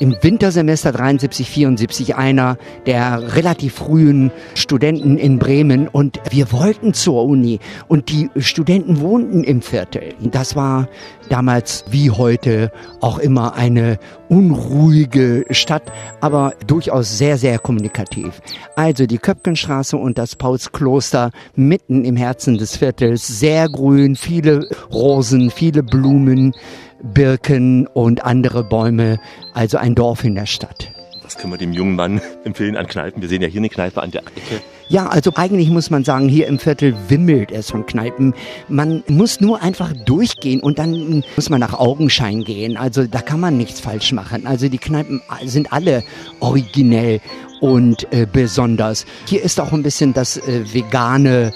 im 0.00 0.16
Wintersemester 0.20 0.90
73, 0.92 1.48
74 1.48 2.16
einer 2.16 2.56
der 2.86 3.36
relativ 3.36 3.74
frühen 3.74 4.32
Studenten 4.54 5.18
in 5.18 5.38
Bremen 5.38 5.86
und 5.86 6.18
wir 6.30 6.50
wollten 6.50 6.94
zur 6.94 7.24
Uni 7.24 7.60
und 7.86 8.08
die 8.08 8.30
Studenten 8.38 9.00
wohnten 9.00 9.44
im 9.44 9.62
Viertel. 9.62 10.14
Das 10.20 10.56
war 10.56 10.88
damals 11.28 11.84
wie 11.90 12.10
heute 12.10 12.72
auch 13.00 13.18
immer 13.18 13.54
eine 13.54 13.98
unruhige 14.28 15.44
Stadt, 15.50 15.92
aber 16.20 16.54
durchaus 16.66 17.18
sehr, 17.18 17.36
sehr 17.36 17.58
kommunikativ. 17.58 18.40
Also 18.76 19.06
die 19.06 19.18
Köpkenstraße 19.18 19.96
und 19.96 20.18
das 20.18 20.34
Paulskloster 20.34 21.30
mitten 21.56 22.04
im 22.04 22.16
Herzen 22.16 22.56
des 22.56 22.76
Viertels, 22.76 23.26
sehr 23.26 23.68
grün, 23.68 24.16
viele 24.16 24.68
Rosen, 24.92 25.50
viele 25.50 25.82
Blumen. 25.82 26.54
Birken 27.02 27.86
und 27.86 28.24
andere 28.24 28.64
Bäume, 28.64 29.18
also 29.54 29.78
ein 29.78 29.94
Dorf 29.94 30.24
in 30.24 30.34
der 30.34 30.46
Stadt. 30.46 30.92
Was 31.22 31.38
können 31.38 31.52
wir 31.52 31.58
dem 31.58 31.72
jungen 31.72 31.94
Mann 31.94 32.20
empfehlen 32.44 32.76
an 32.76 32.86
Kneipen? 32.86 33.22
Wir 33.22 33.28
sehen 33.28 33.40
ja 33.40 33.48
hier 33.48 33.60
eine 33.60 33.68
Kneipe 33.68 34.02
an 34.02 34.10
der 34.10 34.22
Ecke. 34.22 34.60
Ja, 34.88 35.06
also 35.06 35.30
eigentlich 35.36 35.70
muss 35.70 35.88
man 35.88 36.02
sagen, 36.02 36.28
hier 36.28 36.48
im 36.48 36.58
Viertel 36.58 36.96
wimmelt 37.06 37.52
es 37.52 37.70
von 37.70 37.86
Kneipen. 37.86 38.34
Man 38.66 39.04
muss 39.06 39.40
nur 39.40 39.62
einfach 39.62 39.92
durchgehen 40.04 40.60
und 40.60 40.80
dann 40.80 41.22
muss 41.36 41.48
man 41.48 41.60
nach 41.60 41.74
Augenschein 41.74 42.42
gehen. 42.42 42.76
Also 42.76 43.06
da 43.06 43.20
kann 43.20 43.38
man 43.38 43.56
nichts 43.56 43.78
falsch 43.78 44.10
machen. 44.10 44.48
Also 44.48 44.68
die 44.68 44.78
Kneipen 44.78 45.22
sind 45.44 45.72
alle 45.72 46.02
originell 46.40 47.20
und 47.60 48.12
äh, 48.12 48.26
besonders. 48.30 49.06
Hier 49.26 49.42
ist 49.42 49.60
auch 49.60 49.72
ein 49.72 49.82
bisschen 49.82 50.12
das 50.12 50.36
äh, 50.36 50.62
vegane 50.72 51.52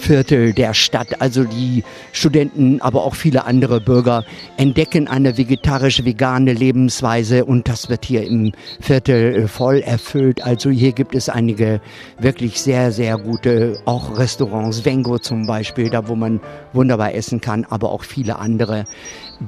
Viertel 0.00 0.52
der 0.52 0.74
Stadt. 0.74 1.20
Also 1.20 1.44
die 1.44 1.82
Studenten, 2.12 2.80
aber 2.80 3.04
auch 3.04 3.14
viele 3.14 3.44
andere 3.44 3.80
Bürger 3.80 4.24
entdecken 4.56 5.08
eine 5.08 5.36
vegetarisch-vegane 5.36 6.52
Lebensweise 6.52 7.44
und 7.44 7.68
das 7.68 7.88
wird 7.88 8.04
hier 8.04 8.26
im 8.26 8.52
Viertel 8.80 9.34
äh, 9.34 9.48
voll 9.48 9.80
erfüllt. 9.80 10.42
Also 10.42 10.70
hier 10.70 10.92
gibt 10.92 11.14
es 11.14 11.28
einige 11.28 11.80
wirklich 12.18 12.60
sehr, 12.60 12.92
sehr 12.92 13.18
gute, 13.18 13.80
auch 13.84 14.18
Restaurants, 14.18 14.84
Vengo 14.84 15.18
zum 15.18 15.46
Beispiel, 15.46 15.90
da 15.90 16.08
wo 16.08 16.14
man 16.14 16.40
wunderbar 16.72 17.14
essen 17.14 17.40
kann, 17.40 17.66
aber 17.68 17.90
auch 17.90 18.04
viele 18.04 18.38
andere. 18.38 18.84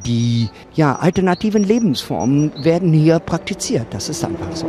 Die 0.07 0.49
ja, 0.75 0.97
alternativen 0.97 1.65
Lebensformen 1.65 2.53
werden 2.65 2.93
hier 2.93 3.19
praktiziert. 3.19 3.87
Das 3.91 4.09
ist 4.09 4.25
einfach 4.25 4.55
so. 4.55 4.67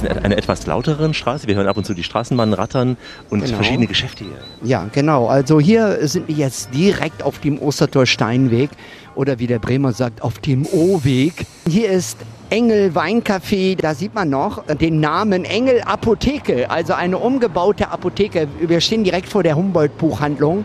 Jetzt 0.00 0.10
eine, 0.10 0.24
eine 0.24 0.36
etwas 0.36 0.66
lauteren 0.66 1.14
Straße. 1.14 1.46
Wir 1.46 1.54
hören 1.54 1.68
ab 1.68 1.76
und 1.76 1.84
zu 1.84 1.94
die 1.94 2.02
Straßenbahn 2.02 2.52
rattern 2.52 2.96
und 3.28 3.44
genau. 3.44 3.56
verschiedene 3.56 3.86
Geschäfte 3.86 4.24
hier. 4.24 4.68
Ja, 4.68 4.88
genau. 4.92 5.26
Also 5.26 5.60
hier 5.60 6.06
sind 6.06 6.28
wir 6.28 6.34
jetzt 6.34 6.74
direkt 6.74 7.22
auf 7.22 7.38
dem 7.38 7.60
Ostertor 7.60 8.06
Steinweg 8.06 8.70
oder 9.14 9.38
wie 9.38 9.46
der 9.46 9.58
Bremer 9.58 9.92
sagt, 9.92 10.22
auf 10.22 10.38
dem 10.38 10.66
O-Weg. 10.66 11.46
Hier 11.68 11.90
ist 11.90 12.18
Engel 12.50 12.90
Weincafé, 12.94 13.76
da 13.76 13.94
sieht 13.94 14.14
man 14.14 14.28
noch 14.28 14.64
den 14.66 14.98
Namen 14.98 15.44
Engel 15.44 15.82
Apotheke, 15.82 16.68
also 16.68 16.94
eine 16.94 17.18
umgebaute 17.18 17.88
Apotheke. 17.90 18.48
Wir 18.60 18.80
stehen 18.80 19.04
direkt 19.04 19.28
vor 19.28 19.42
der 19.42 19.56
Humboldt-Buchhandlung. 19.56 20.64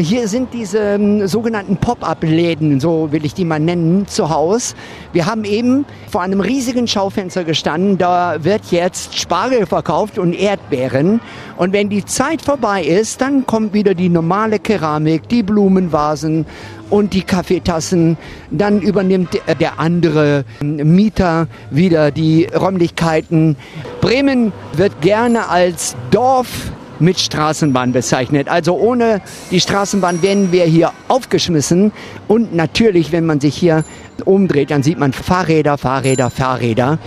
Hier 0.00 0.28
sind 0.28 0.54
diese 0.54 0.78
ähm, 0.78 1.26
sogenannten 1.26 1.76
Pop-up-Läden, 1.76 2.78
so 2.78 3.10
will 3.10 3.24
ich 3.24 3.34
die 3.34 3.44
mal 3.44 3.58
nennen, 3.58 4.06
zu 4.06 4.30
Hause. 4.30 4.76
Wir 5.12 5.26
haben 5.26 5.42
eben 5.42 5.86
vor 6.08 6.22
einem 6.22 6.40
riesigen 6.40 6.86
Schaufenster 6.86 7.42
gestanden. 7.42 7.98
Da 7.98 8.44
wird 8.44 8.66
jetzt 8.70 9.18
Spargel 9.18 9.66
verkauft 9.66 10.16
und 10.16 10.34
Erdbeeren. 10.34 11.20
Und 11.56 11.72
wenn 11.72 11.88
die 11.88 12.04
Zeit 12.04 12.42
vorbei 12.42 12.84
ist, 12.84 13.20
dann 13.20 13.44
kommt 13.44 13.74
wieder 13.74 13.94
die 13.94 14.08
normale 14.08 14.60
Keramik, 14.60 15.28
die 15.30 15.42
Blumenvasen 15.42 16.46
und 16.90 17.12
die 17.12 17.22
Kaffeetassen. 17.22 18.16
Dann 18.52 18.80
übernimmt 18.80 19.40
der 19.58 19.80
andere 19.80 20.44
ähm, 20.60 20.94
Mieter 20.94 21.48
wieder 21.72 22.12
die 22.12 22.44
Räumlichkeiten. 22.44 23.56
Bremen 24.00 24.52
wird 24.74 25.00
gerne 25.00 25.48
als 25.48 25.96
Dorf 26.12 26.70
mit 27.00 27.18
Straßenbahn 27.18 27.92
bezeichnet. 27.92 28.48
Also 28.48 28.76
ohne 28.76 29.20
die 29.50 29.60
Straßenbahn 29.60 30.22
werden 30.22 30.52
wir 30.52 30.64
hier 30.64 30.92
aufgeschmissen. 31.08 31.92
Und 32.26 32.54
natürlich, 32.54 33.12
wenn 33.12 33.26
man 33.26 33.40
sich 33.40 33.56
hier 33.56 33.84
umdreht, 34.24 34.70
dann 34.70 34.82
sieht 34.82 34.98
man 34.98 35.12
Fahrräder, 35.12 35.78
Fahrräder, 35.78 36.30
Fahrräder. 36.30 36.98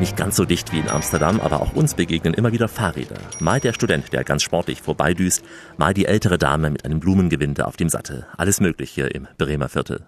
Nicht 0.00 0.16
ganz 0.16 0.34
so 0.34 0.44
dicht 0.44 0.72
wie 0.72 0.80
in 0.80 0.88
Amsterdam, 0.88 1.40
aber 1.40 1.60
auch 1.62 1.72
uns 1.74 1.94
begegnen 1.94 2.34
immer 2.34 2.50
wieder 2.50 2.66
Fahrräder. 2.66 3.16
Mal 3.38 3.60
der 3.60 3.72
Student, 3.72 4.12
der 4.12 4.24
ganz 4.24 4.42
sportlich 4.42 4.82
vorbeidüst, 4.82 5.44
mal 5.76 5.94
die 5.94 6.06
ältere 6.06 6.36
Dame 6.36 6.70
mit 6.70 6.84
einem 6.84 6.98
Blumengewinde 6.98 7.66
auf 7.66 7.76
dem 7.76 7.88
Sattel. 7.88 8.26
Alles 8.36 8.60
möglich 8.60 8.90
hier 8.90 9.14
im 9.14 9.28
Bremer 9.38 9.68
Viertel. 9.68 10.04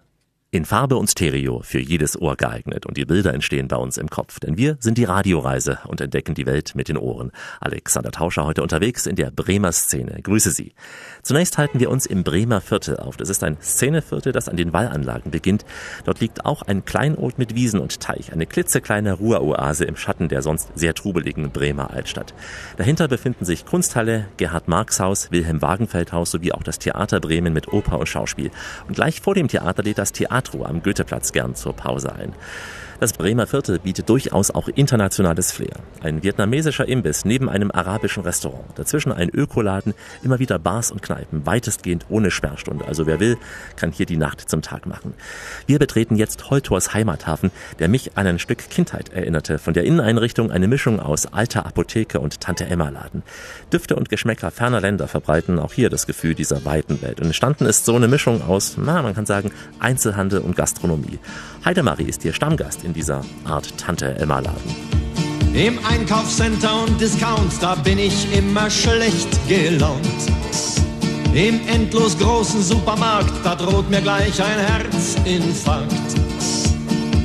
In 0.52 0.64
Farbe 0.64 0.96
und 0.96 1.10
Stereo 1.10 1.60
für 1.64 1.80
jedes 1.80 2.16
Ohr 2.16 2.36
geeignet 2.36 2.86
und 2.86 2.96
die 2.96 3.04
Bilder 3.04 3.34
entstehen 3.34 3.66
bei 3.66 3.74
uns 3.74 3.98
im 3.98 4.08
Kopf, 4.08 4.38
denn 4.38 4.56
wir 4.56 4.76
sind 4.78 4.96
die 4.96 5.02
Radioreise 5.02 5.80
und 5.88 6.00
entdecken 6.00 6.36
die 6.36 6.46
Welt 6.46 6.76
mit 6.76 6.88
den 6.88 6.96
Ohren. 6.96 7.32
Alexander 7.60 8.12
Tauscher 8.12 8.44
heute 8.44 8.62
unterwegs 8.62 9.06
in 9.06 9.16
der 9.16 9.32
Bremer 9.32 9.72
Szene. 9.72 10.22
Grüße 10.22 10.52
Sie. 10.52 10.72
Zunächst 11.24 11.58
halten 11.58 11.80
wir 11.80 11.90
uns 11.90 12.06
im 12.06 12.22
Bremer 12.22 12.60
Viertel 12.60 12.96
auf. 12.96 13.16
Das 13.16 13.28
ist 13.28 13.42
ein 13.42 13.56
Szeneviertel, 13.60 14.30
das 14.30 14.48
an 14.48 14.56
den 14.56 14.72
Wallanlagen 14.72 15.32
beginnt. 15.32 15.64
Dort 16.04 16.20
liegt 16.20 16.44
auch 16.44 16.62
ein 16.62 16.84
Kleinod 16.84 17.38
mit 17.38 17.56
Wiesen 17.56 17.80
und 17.80 17.98
Teich, 17.98 18.32
eine 18.32 18.46
klitzekleine 18.46 19.14
Ruheoase 19.14 19.84
im 19.84 19.96
Schatten 19.96 20.28
der 20.28 20.42
sonst 20.42 20.70
sehr 20.76 20.94
trubeligen 20.94 21.50
Bremer 21.50 21.90
Altstadt. 21.90 22.34
Dahinter 22.76 23.08
befinden 23.08 23.44
sich 23.44 23.66
Kunsthalle, 23.66 24.28
Gerhard 24.36 24.68
Marx 24.68 25.00
Haus, 25.00 25.32
Wilhelm 25.32 25.60
Wagenfeld 25.60 26.12
Haus 26.12 26.30
sowie 26.30 26.52
auch 26.52 26.62
das 26.62 26.78
Theater 26.78 27.18
Bremen 27.18 27.52
mit 27.52 27.72
Oper 27.72 27.98
und 27.98 28.08
Schauspiel. 28.08 28.52
Und 28.86 28.94
gleich 28.94 29.20
vor 29.20 29.34
dem 29.34 29.48
Theater 29.48 29.82
lädt 29.82 29.98
das 29.98 30.12
Theater 30.12 30.35
Quattro 30.36 30.66
am 30.66 30.82
Goetheplatz 30.82 31.32
gern 31.32 31.54
zur 31.54 31.72
Pause 31.72 32.12
ein. 32.14 32.34
Das 32.98 33.12
Bremer 33.12 33.46
Viertel 33.46 33.78
bietet 33.78 34.08
durchaus 34.08 34.50
auch 34.50 34.68
internationales 34.68 35.52
Flair. 35.52 35.76
Ein 36.02 36.22
vietnamesischer 36.22 36.88
Imbiss 36.88 37.26
neben 37.26 37.50
einem 37.50 37.70
arabischen 37.70 38.22
Restaurant. 38.22 38.64
Dazwischen 38.76 39.12
ein 39.12 39.28
Ökoladen, 39.28 39.92
immer 40.22 40.38
wieder 40.38 40.58
Bars 40.58 40.90
und 40.90 41.02
Kneipen, 41.02 41.44
weitestgehend 41.44 42.06
ohne 42.08 42.30
Sperrstunde. 42.30 42.86
Also 42.86 43.06
wer 43.06 43.20
will, 43.20 43.36
kann 43.76 43.92
hier 43.92 44.06
die 44.06 44.16
Nacht 44.16 44.48
zum 44.48 44.62
Tag 44.62 44.86
machen. 44.86 45.12
Wir 45.66 45.78
betreten 45.78 46.16
jetzt 46.16 46.48
Holtors 46.48 46.94
Heimathafen, 46.94 47.50
der 47.78 47.88
mich 47.88 48.16
an 48.16 48.26
ein 48.26 48.38
Stück 48.38 48.70
Kindheit 48.70 49.12
erinnerte. 49.12 49.58
Von 49.58 49.74
der 49.74 49.84
Inneneinrichtung 49.84 50.50
eine 50.50 50.66
Mischung 50.66 50.98
aus 50.98 51.26
alter 51.26 51.66
Apotheke 51.66 52.18
und 52.18 52.40
Tante-Emma-Laden. 52.40 53.22
Düfte 53.70 53.96
und 53.96 54.08
Geschmäcker 54.08 54.50
ferner 54.50 54.80
Länder 54.80 55.06
verbreiten 55.06 55.58
auch 55.58 55.74
hier 55.74 55.90
das 55.90 56.06
Gefühl 56.06 56.34
dieser 56.34 56.64
weiten 56.64 57.02
Welt. 57.02 57.20
Und 57.20 57.26
entstanden 57.26 57.66
ist 57.66 57.84
so 57.84 57.94
eine 57.94 58.08
Mischung 58.08 58.40
aus, 58.40 58.78
na, 58.78 59.02
man 59.02 59.14
kann 59.14 59.26
sagen, 59.26 59.50
Einzelhandel 59.80 60.25
und 60.34 60.56
Gastronomie. 60.56 61.18
Heidemarie 61.64 62.04
ist 62.04 62.22
hier 62.22 62.32
Stammgast 62.32 62.84
in 62.84 62.92
dieser 62.92 63.22
Art 63.44 63.76
Tante-Emma-Laden. 63.78 64.96
Im 65.54 65.78
Einkaufscenter 65.86 66.82
und 66.82 67.00
Discount, 67.00 67.52
da 67.60 67.74
bin 67.76 67.98
ich 67.98 68.26
immer 68.36 68.68
schlecht 68.68 69.28
gelaunt. 69.48 70.06
Im 71.32 71.60
endlos 71.68 72.18
großen 72.18 72.62
Supermarkt, 72.62 73.32
da 73.44 73.54
droht 73.54 73.88
mir 73.90 74.00
gleich 74.00 74.40
ein 74.42 74.58
Herzinfarkt. 74.58 75.92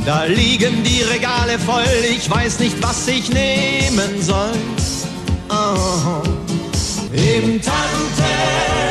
Da 0.05 0.25
liegen 0.25 0.84
die 0.84 1.03
Regale 1.03 1.60
voll, 1.60 1.84
ich 2.10 2.29
weiß 2.29 2.60
nicht, 2.60 2.81
was 2.81 3.08
ich 3.08 3.29
nehmen 3.31 4.22
soll. 4.22 4.51
Oh. 5.50 6.24
Im 7.13 7.62
Tante 7.62 8.91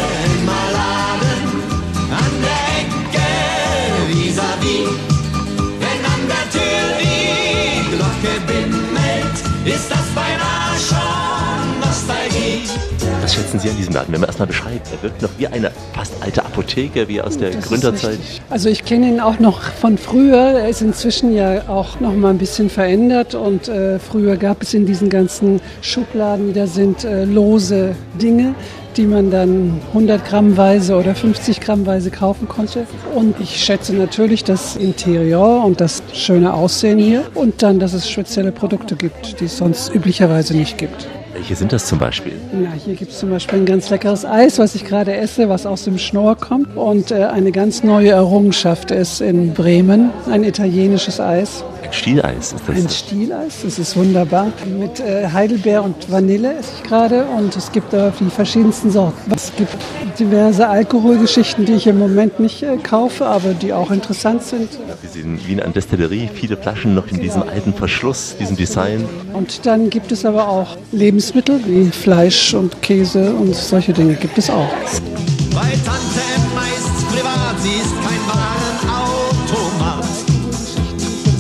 Was 13.30 13.37
schätzen 13.37 13.60
Sie 13.60 13.70
an 13.70 13.76
diesem 13.76 13.94
Laden, 13.94 14.12
wenn 14.12 14.20
man 14.22 14.28
erstmal 14.28 14.49
beschreibt? 14.49 14.88
Er 14.90 15.00
wirkt 15.04 15.22
noch 15.22 15.30
wie 15.38 15.46
eine 15.46 15.70
fast 15.92 16.14
alte 16.20 16.44
Apotheke, 16.44 17.06
wie 17.06 17.20
aus 17.20 17.38
der 17.38 17.50
das 17.50 17.68
Gründerzeit. 17.68 18.18
Also 18.49 18.68
ich 18.68 18.84
kenne 18.84 19.06
ihn 19.06 19.20
auch 19.20 19.38
noch 19.38 19.62
von 19.62 19.99
früher. 19.99 20.58
Er 20.58 20.68
ist 20.68 20.82
inzwischen 20.82 21.32
ja 21.32 21.68
auch 21.68 22.00
noch 22.00 22.12
mal 22.12 22.30
ein 22.30 22.38
bisschen 22.38 22.68
verändert 22.68 23.37
und 23.37 23.68
äh, 23.68 24.00
früher 24.00 24.37
gab 24.37 24.62
es 24.62 24.75
in 24.75 24.84
diesen 24.84 25.10
ganzen 25.10 25.60
Schubladen, 25.80 26.49
die 26.49 26.54
da 26.54 26.66
sind, 26.66 27.04
äh, 27.04 27.25
lose 27.25 27.94
Dinge 28.20 28.56
die 28.96 29.06
man 29.06 29.30
dann 29.30 29.80
100 29.90 30.26
Grammweise 30.26 30.96
oder 30.96 31.14
50 31.14 31.60
Grammweise 31.60 32.10
kaufen 32.10 32.49
konnte. 32.49 32.88
Und 33.14 33.38
ich 33.38 33.64
schätze 33.64 33.94
natürlich 33.94 34.42
das 34.42 34.75
Interieur 34.75 35.64
und 35.64 35.80
das 35.80 36.02
schöne 36.12 36.52
Aussehen 36.52 36.99
hier 36.99 37.22
und 37.34 37.62
dann, 37.62 37.78
dass 37.78 37.92
es 37.92 38.10
spezielle 38.10 38.50
Produkte 38.50 38.96
gibt, 38.96 39.40
die 39.40 39.44
es 39.44 39.58
sonst 39.58 39.94
üblicherweise 39.94 40.56
nicht 40.56 40.76
gibt. 40.76 41.06
Welche 41.40 41.56
sind 41.56 41.73
das 41.73 41.87
zum 41.87 41.99
Beispiel? 41.99 42.35
Na, 42.52 42.73
hier 42.73 42.94
gibt 42.94 43.12
es 43.12 43.18
zum 43.18 43.30
Beispiel 43.30 43.61
ein 43.61 43.64
ganz 43.64 43.88
leckeres 43.88 44.26
Eis, 44.26 44.59
was 44.59 44.75
ich 44.75 44.85
gerade 44.85 45.16
esse, 45.16 45.49
was 45.49 45.64
aus 45.64 45.85
dem 45.85 45.97
Schnorr 45.97 46.37
kommt. 46.37 46.76
Und 46.76 47.12
äh, 47.12 47.25
eine 47.25 47.50
ganz 47.50 47.82
neue 47.82 48.11
Errungenschaft 48.11 48.90
ist 48.90 49.23
in 49.23 49.54
Bremen, 49.54 50.11
ein 50.30 50.44
italienisches 50.44 51.18
Eis. 51.18 51.64
Ein 51.82 51.94
Stieleis 51.94 52.52
ist 52.52 52.68
das. 52.68 52.76
Ein 52.76 52.88
Stieleis, 52.88 53.62
das 53.64 53.78
ist 53.78 53.97
wunderbar. 53.97 54.52
Mit 54.78 55.00
äh, 55.00 55.28
Heidelbeer 55.32 55.82
und 55.82 56.12
Vanille 56.12 56.52
esse 56.59 56.73
ich 56.76 56.82
gerade 56.82 57.25
und 57.25 57.56
es 57.56 57.73
gibt 57.73 57.94
da 57.94 58.12
die 58.20 58.28
verschiedensten 58.28 58.90
Sorten. 58.90 59.32
Es 59.35 59.50
gibt 59.56 59.75
diverse 60.18 60.68
Alkoholgeschichten, 60.68 61.64
die 61.64 61.73
ich 61.73 61.87
im 61.87 61.99
Moment 61.99 62.38
nicht 62.38 62.62
äh, 62.62 62.76
kaufe, 62.76 63.26
aber 63.26 63.54
die 63.54 63.73
auch 63.73 63.90
interessant 63.90 64.42
sind. 64.42 64.68
Wir 65.00 65.11
sehen 65.11 65.40
wie 65.44 65.54
in 65.54 65.61
einer 65.61 65.73
Destillerie, 65.73 66.28
viele 66.32 66.56
Flaschen 66.56 66.94
noch 66.94 67.09
in 67.09 67.18
diesem 67.18 67.42
alten 67.42 67.73
Verschluss, 67.73 68.37
diesem 68.38 68.56
Design. 68.56 69.09
Und 69.32 69.64
dann 69.64 69.88
gibt 69.88 70.12
es 70.12 70.25
aber 70.25 70.49
auch 70.49 70.76
Lebensmittel 70.92 71.29
wie 71.34 71.90
Fleisch 71.90 72.54
und 72.54 72.80
Käse 72.82 73.32
und 73.32 73.54
solche 73.54 73.92
Dinge 73.92 74.14
gibt 74.14 74.37
es 74.38 74.50
auch. 74.50 74.68
Bei 75.54 75.70
Tante 75.84 76.20
Emma 76.37 76.62
ist's 76.76 77.04
privat, 77.04 77.60
sie 77.60 77.70
ist 77.70 77.94
kein 78.02 78.20
Warenautomat. 78.26 80.04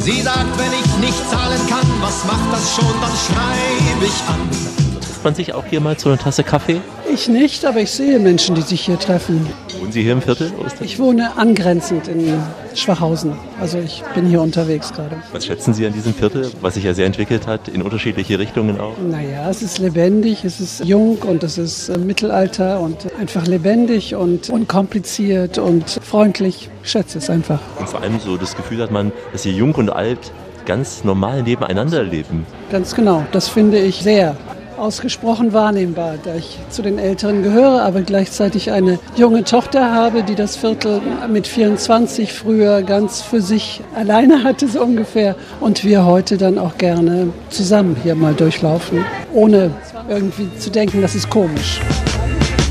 Sie 0.02 0.22
sagt, 0.22 0.58
wenn 0.58 0.72
ich 0.72 1.06
nicht 1.06 1.30
zahlen 1.30 1.60
kann, 1.68 1.86
was 2.00 2.24
macht 2.24 2.52
das 2.52 2.74
schon, 2.74 2.94
dann 3.00 3.10
schreibe 3.26 4.04
ich 4.04 4.28
an. 4.28 5.00
Trifft 5.00 5.24
man 5.24 5.34
sich 5.34 5.54
auch 5.54 5.64
hier 5.64 5.80
mal 5.80 5.96
zu 5.96 6.08
einer 6.08 6.18
Tasse 6.18 6.44
Kaffee? 6.44 6.80
Ich 7.12 7.28
nicht, 7.28 7.64
aber 7.64 7.80
ich 7.80 7.90
sehe 7.90 8.18
Menschen, 8.18 8.54
die 8.54 8.62
sich 8.62 8.82
hier 8.82 8.98
treffen. 8.98 9.46
Wohnen 9.80 9.92
Sie 9.92 10.02
hier 10.02 10.12
im 10.12 10.20
Viertel? 10.20 10.52
Ich 10.82 10.98
wohne 10.98 11.38
angrenzend 11.38 12.06
in 12.06 12.38
Schwachhausen. 12.74 13.32
Also 13.60 13.78
ich 13.78 14.02
bin 14.14 14.26
hier 14.26 14.42
unterwegs 14.42 14.92
gerade. 14.92 15.16
Was 15.32 15.46
schätzen 15.46 15.72
Sie 15.72 15.86
an 15.86 15.94
diesem 15.94 16.12
Viertel, 16.12 16.50
was 16.60 16.74
sich 16.74 16.84
ja 16.84 16.92
sehr 16.92 17.06
entwickelt 17.06 17.46
hat, 17.46 17.66
in 17.68 17.80
unterschiedliche 17.80 18.38
Richtungen 18.38 18.78
auch? 18.78 18.92
Naja, 18.98 19.48
es 19.48 19.62
ist 19.62 19.78
lebendig, 19.78 20.44
es 20.44 20.60
ist 20.60 20.84
jung 20.84 21.16
und 21.22 21.42
es 21.42 21.56
ist 21.56 21.88
äh, 21.88 21.96
Mittelalter 21.96 22.80
und 22.80 22.96
einfach 23.18 23.46
lebendig 23.46 24.14
und 24.14 24.50
unkompliziert 24.50 25.56
und 25.56 25.88
freundlich. 25.88 26.68
Ich 26.82 26.90
schätze 26.90 27.16
es 27.16 27.30
einfach. 27.30 27.60
Und 27.78 27.88
vor 27.88 28.02
allem 28.02 28.20
so 28.20 28.36
das 28.36 28.56
Gefühl 28.56 28.82
hat 28.82 28.90
man, 28.90 29.12
dass 29.32 29.44
hier 29.44 29.52
jung 29.52 29.74
und 29.76 29.88
alt 29.88 30.30
ganz 30.66 31.04
normal 31.04 31.42
nebeneinander 31.42 32.02
leben. 32.02 32.44
Ganz 32.70 32.94
genau, 32.94 33.24
das 33.32 33.48
finde 33.48 33.78
ich 33.78 34.02
sehr 34.02 34.36
ausgesprochen 34.80 35.52
wahrnehmbar, 35.52 36.14
da 36.22 36.34
ich 36.34 36.58
zu 36.70 36.82
den 36.82 36.98
Älteren 36.98 37.42
gehöre, 37.42 37.82
aber 37.82 38.00
gleichzeitig 38.02 38.70
eine 38.70 38.98
junge 39.16 39.44
Tochter 39.44 39.92
habe, 39.92 40.22
die 40.22 40.34
das 40.34 40.56
Viertel 40.56 41.00
mit 41.30 41.46
24 41.46 42.32
früher 42.32 42.82
ganz 42.82 43.20
für 43.20 43.40
sich 43.40 43.82
alleine 43.94 44.42
hatte, 44.42 44.66
so 44.68 44.82
ungefähr. 44.82 45.36
Und 45.60 45.84
wir 45.84 46.04
heute 46.04 46.38
dann 46.38 46.58
auch 46.58 46.78
gerne 46.78 47.32
zusammen 47.50 47.96
hier 48.02 48.14
mal 48.14 48.34
durchlaufen, 48.34 49.04
ohne 49.32 49.70
irgendwie 50.08 50.48
zu 50.58 50.70
denken, 50.70 51.02
das 51.02 51.14
ist 51.14 51.28
komisch. 51.28 51.80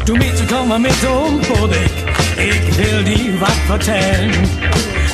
Du 0.06 0.16
Mädchen, 0.16 0.48
komm 0.50 0.70
mal 0.70 0.80
mit 0.80 0.92
um 1.04 1.40
Bodeck, 1.42 1.92
ich 2.38 2.78
will 2.78 3.04
dir 3.04 3.40
was 3.40 3.58
vertellen. 3.68 4.32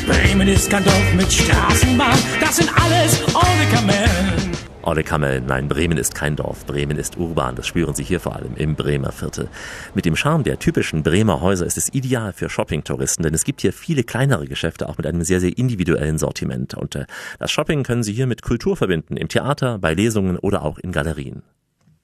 Bremen 0.07 0.47
ist 0.47 0.69
kein 0.69 0.83
Dorf 0.83 1.13
mit 1.17 1.31
Straßenbahn, 1.31 2.17
das 2.39 2.57
sind 2.57 2.69
alles 2.69 3.21
ohne 3.33 3.75
Kamellen. 3.75 4.44
Olle 4.87 5.03
Kammel, 5.03 5.41
nein, 5.41 5.67
Bremen 5.67 5.97
ist 5.97 6.13
kein 6.13 6.35
Dorf, 6.35 6.67
Bremen 6.67 6.99
ist 6.99 7.17
urban, 7.17 7.55
das 7.55 7.65
spüren 7.65 7.95
Sie 7.95 8.03
hier 8.03 8.19
vor 8.19 8.35
allem 8.35 8.55
im 8.55 8.75
Bremer 8.75 9.11
Viertel. 9.11 9.49
Mit 9.95 10.05
dem 10.05 10.15
Charme 10.15 10.43
der 10.43 10.59
typischen 10.59 11.01
Bremer 11.01 11.41
Häuser 11.41 11.65
ist 11.65 11.75
es 11.75 11.91
ideal 11.91 12.33
für 12.33 12.51
Shoppingtouristen, 12.51 13.23
denn 13.23 13.33
es 13.33 13.45
gibt 13.45 13.61
hier 13.61 13.73
viele 13.73 14.03
kleinere 14.03 14.45
Geschäfte, 14.45 14.87
auch 14.87 14.97
mit 14.97 15.07
einem 15.07 15.23
sehr, 15.23 15.39
sehr 15.39 15.57
individuellen 15.57 16.19
Sortiment. 16.19 16.75
Und 16.75 16.93
äh, 16.93 17.07
das 17.39 17.51
Shopping 17.51 17.81
können 17.81 18.03
Sie 18.03 18.13
hier 18.13 18.27
mit 18.27 18.43
Kultur 18.43 18.77
verbinden, 18.77 19.17
im 19.17 19.27
Theater, 19.27 19.79
bei 19.79 19.95
Lesungen 19.95 20.37
oder 20.37 20.61
auch 20.61 20.77
in 20.77 20.91
Galerien. 20.91 21.41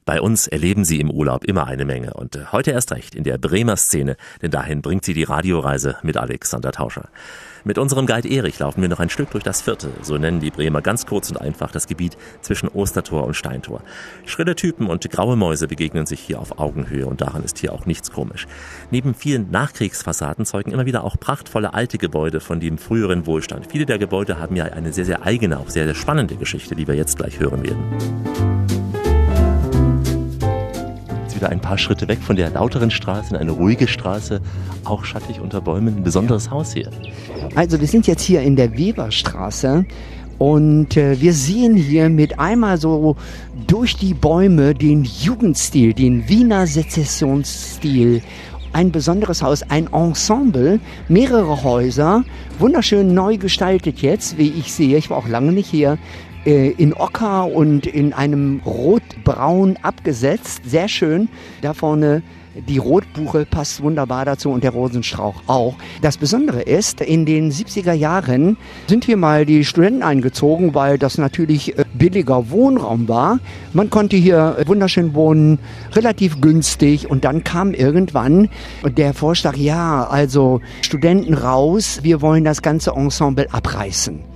Bei 0.05 0.19
uns 0.19 0.47
erleben 0.47 0.83
Sie 0.83 0.99
im 0.99 1.11
Urlaub 1.11 1.43
immer 1.43 1.67
eine 1.67 1.85
Menge 1.85 2.15
und 2.15 2.35
äh, 2.35 2.45
heute 2.51 2.71
erst 2.71 2.91
recht 2.93 3.13
in 3.13 3.23
der 3.23 3.37
Bremer 3.37 3.77
Szene, 3.77 4.17
denn 4.41 4.49
dahin 4.49 4.81
bringt 4.81 5.05
Sie 5.05 5.13
die 5.13 5.23
Radioreise 5.23 5.97
mit 6.01 6.17
Alexander 6.17 6.71
Tauscher. 6.71 7.09
Mit 7.63 7.77
unserem 7.77 8.07
Guide 8.07 8.27
Erich 8.27 8.57
laufen 8.57 8.81
wir 8.81 8.89
noch 8.89 8.99
ein 8.99 9.09
Stück 9.09 9.29
durch 9.31 9.43
das 9.43 9.61
Viertel, 9.61 9.91
so 10.01 10.17
nennen 10.17 10.39
die 10.39 10.49
Bremer 10.49 10.81
ganz 10.81 11.05
kurz 11.05 11.29
und 11.29 11.39
einfach 11.39 11.71
das 11.71 11.87
Gebiet 11.87 12.17
zwischen 12.41 12.67
Ostertor 12.69 13.25
und 13.25 13.35
Steintor. 13.35 13.81
Schrille 14.25 14.55
Typen 14.55 14.87
und 14.87 15.07
graue 15.11 15.35
Mäuse 15.35 15.67
begegnen 15.67 16.05
sich 16.05 16.19
hier 16.19 16.39
auf 16.39 16.59
Augenhöhe 16.59 17.05
und 17.05 17.21
daran 17.21 17.43
ist 17.43 17.59
hier 17.59 17.73
auch 17.73 17.85
nichts 17.85 18.11
komisch. 18.11 18.47
Neben 18.89 19.13
vielen 19.13 19.51
Nachkriegsfassaden 19.51 20.45
zeugen 20.45 20.71
immer 20.71 20.85
wieder 20.85 21.03
auch 21.03 21.19
prachtvolle 21.19 21.73
alte 21.73 21.97
Gebäude 21.97 22.39
von 22.39 22.59
dem 22.59 22.77
früheren 22.77 23.27
Wohlstand. 23.27 23.67
Viele 23.71 23.85
der 23.85 23.99
Gebäude 23.99 24.39
haben 24.39 24.55
ja 24.55 24.65
eine 24.65 24.91
sehr, 24.91 25.05
sehr 25.05 25.23
eigene, 25.23 25.59
auch 25.59 25.69
sehr, 25.69 25.85
sehr 25.85 25.95
spannende 25.95 26.35
Geschichte, 26.35 26.75
die 26.75 26.87
wir 26.87 26.95
jetzt 26.95 27.17
gleich 27.17 27.39
hören 27.39 27.63
werden 27.63 28.80
wieder 31.41 31.49
ein 31.49 31.59
paar 31.59 31.77
Schritte 31.77 32.07
weg 32.07 32.19
von 32.21 32.35
der 32.35 32.51
lauteren 32.51 32.91
Straße 32.91 33.31
in 33.31 33.37
eine 33.37 33.51
ruhige 33.51 33.87
Straße, 33.87 34.41
auch 34.85 35.03
schattig 35.05 35.41
unter 35.41 35.59
Bäumen, 35.59 35.97
ein 35.97 36.03
besonderes 36.03 36.51
Haus 36.51 36.73
hier. 36.73 36.89
Also 37.55 37.79
wir 37.79 37.87
sind 37.87 38.05
jetzt 38.05 38.21
hier 38.21 38.41
in 38.41 38.55
der 38.55 38.77
Weberstraße 38.77 39.85
und 40.37 40.97
äh, 40.97 41.19
wir 41.19 41.33
sehen 41.33 41.75
hier 41.75 42.09
mit 42.09 42.39
einmal 42.39 42.77
so 42.77 43.15
durch 43.65 43.97
die 43.97 44.13
Bäume 44.13 44.75
den 44.75 45.03
Jugendstil, 45.03 45.93
den 45.93 46.29
Wiener 46.29 46.67
Sezessionsstil. 46.67 48.21
Ein 48.73 48.91
besonderes 48.91 49.41
Haus, 49.41 49.63
ein 49.63 49.91
Ensemble, 49.91 50.79
mehrere 51.09 51.63
Häuser, 51.63 52.23
wunderschön 52.57 53.13
neu 53.13 53.37
gestaltet 53.37 54.01
jetzt, 54.01 54.37
wie 54.37 54.47
ich 54.47 54.71
sehe. 54.71 54.97
Ich 54.97 55.09
war 55.09 55.17
auch 55.17 55.27
lange 55.27 55.51
nicht 55.51 55.69
hier 55.69 55.97
in 56.45 56.93
Ocker 56.93 57.45
und 57.47 57.85
in 57.85 58.13
einem 58.13 58.61
Rotbraun 58.65 59.77
abgesetzt. 59.81 60.61
Sehr 60.65 60.87
schön. 60.87 61.29
Da 61.61 61.73
vorne 61.73 62.23
die 62.67 62.77
Rotbuche 62.77 63.45
passt 63.45 63.81
wunderbar 63.81 64.25
dazu 64.25 64.49
und 64.49 64.63
der 64.63 64.71
Rosenstrauch 64.71 65.43
auch. 65.47 65.75
Das 66.01 66.17
Besondere 66.17 66.61
ist, 66.61 66.99
in 67.01 67.25
den 67.25 67.51
70er 67.51 67.93
Jahren 67.93 68.57
sind 68.87 69.05
hier 69.05 69.17
mal 69.17 69.45
die 69.45 69.63
Studenten 69.63 70.03
eingezogen, 70.03 70.75
weil 70.75 70.97
das 70.97 71.17
natürlich 71.17 71.77
äh, 71.77 71.85
billiger 71.93 72.49
Wohnraum 72.49 73.07
war. 73.07 73.39
Man 73.73 73.89
konnte 73.89 74.17
hier 74.17 74.57
wunderschön 74.65 75.13
wohnen, 75.13 75.59
relativ 75.93 76.41
günstig 76.41 77.09
und 77.09 77.23
dann 77.23 77.43
kam 77.43 77.73
irgendwann 77.73 78.49
der 78.83 79.13
Vorschlag, 79.13 79.55
ja, 79.55 80.05
also 80.07 80.59
Studenten 80.81 81.33
raus, 81.33 81.99
wir 82.03 82.21
wollen 82.21 82.43
das 82.43 82.61
ganze 82.61 82.91
Ensemble 82.91 83.47
abreißen. 83.53 84.30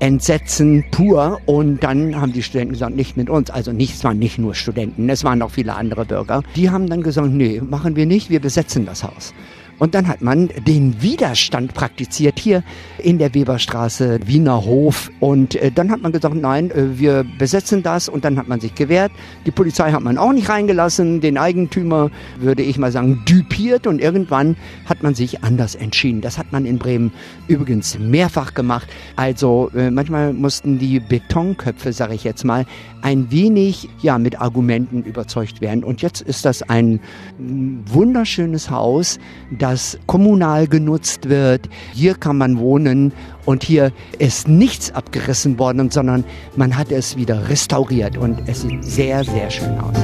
Entsetzen 0.00 0.84
pur. 0.90 1.40
Und 1.46 1.82
dann 1.82 2.20
haben 2.20 2.32
die 2.32 2.42
Studenten 2.42 2.72
gesagt, 2.72 2.96
nicht 2.96 3.16
mit 3.16 3.30
uns. 3.30 3.50
Also 3.50 3.72
nicht, 3.72 3.94
es 3.94 4.04
waren 4.04 4.18
nicht 4.18 4.38
nur 4.38 4.54
Studenten, 4.54 5.08
es 5.08 5.24
waren 5.24 5.42
auch 5.42 5.50
viele 5.50 5.74
andere 5.74 6.04
Bürger. 6.04 6.42
Die 6.56 6.70
haben 6.70 6.88
dann 6.88 7.02
gesagt, 7.02 7.30
nee, 7.30 7.60
machen 7.60 7.96
wir 7.96 8.06
nicht, 8.06 8.30
wir 8.30 8.40
besetzen 8.40 8.86
das 8.86 9.04
Haus. 9.04 9.34
Und 9.78 9.94
dann 9.94 10.08
hat 10.08 10.22
man 10.22 10.48
den 10.66 11.00
Widerstand 11.02 11.74
praktiziert 11.74 12.38
hier 12.38 12.62
in 12.98 13.18
der 13.18 13.34
Weberstraße, 13.34 14.20
Wiener 14.26 14.64
Hof. 14.64 15.10
Und 15.20 15.54
äh, 15.54 15.70
dann 15.70 15.90
hat 15.90 16.02
man 16.02 16.12
gesagt, 16.12 16.34
nein, 16.34 16.70
äh, 16.70 16.98
wir 16.98 17.24
besetzen 17.38 17.82
das. 17.82 18.08
Und 18.08 18.24
dann 18.24 18.38
hat 18.38 18.48
man 18.48 18.60
sich 18.60 18.74
gewehrt. 18.74 19.12
Die 19.46 19.50
Polizei 19.50 19.92
hat 19.92 20.02
man 20.02 20.18
auch 20.18 20.32
nicht 20.32 20.48
reingelassen. 20.48 21.20
Den 21.20 21.38
Eigentümer, 21.38 22.10
würde 22.38 22.62
ich 22.62 22.78
mal 22.78 22.90
sagen, 22.90 23.22
düpiert. 23.28 23.86
Und 23.86 24.00
irgendwann 24.00 24.56
hat 24.86 25.02
man 25.02 25.14
sich 25.14 25.44
anders 25.44 25.74
entschieden. 25.74 26.20
Das 26.20 26.38
hat 26.38 26.52
man 26.52 26.66
in 26.66 26.78
Bremen 26.78 27.12
übrigens 27.46 27.98
mehrfach 27.98 28.54
gemacht. 28.54 28.88
Also 29.16 29.70
äh, 29.76 29.90
manchmal 29.90 30.32
mussten 30.32 30.78
die 30.78 30.98
Betonköpfe, 30.98 31.92
sage 31.92 32.14
ich 32.14 32.24
jetzt 32.24 32.44
mal, 32.44 32.66
ein 33.02 33.30
wenig 33.30 33.88
ja 34.00 34.18
mit 34.18 34.40
Argumenten 34.40 35.04
überzeugt 35.04 35.60
werden. 35.60 35.84
Und 35.84 36.02
jetzt 36.02 36.20
ist 36.20 36.44
das 36.44 36.62
ein 36.62 37.00
wunderschönes 37.38 38.70
Haus, 38.70 39.18
das 39.56 39.67
kommunal 40.06 40.66
genutzt 40.66 41.28
wird. 41.28 41.68
Hier 41.92 42.14
kann 42.14 42.38
man 42.38 42.58
wohnen 42.58 43.12
und 43.44 43.62
hier 43.62 43.92
ist 44.18 44.48
nichts 44.48 44.92
abgerissen 44.92 45.58
worden, 45.58 45.90
sondern 45.90 46.24
man 46.56 46.76
hat 46.76 46.90
es 46.90 47.16
wieder 47.16 47.48
restauriert 47.48 48.16
und 48.16 48.40
es 48.46 48.62
sieht 48.62 48.84
sehr, 48.84 49.24
sehr 49.24 49.50
schön 49.50 49.78
aus. 49.78 49.96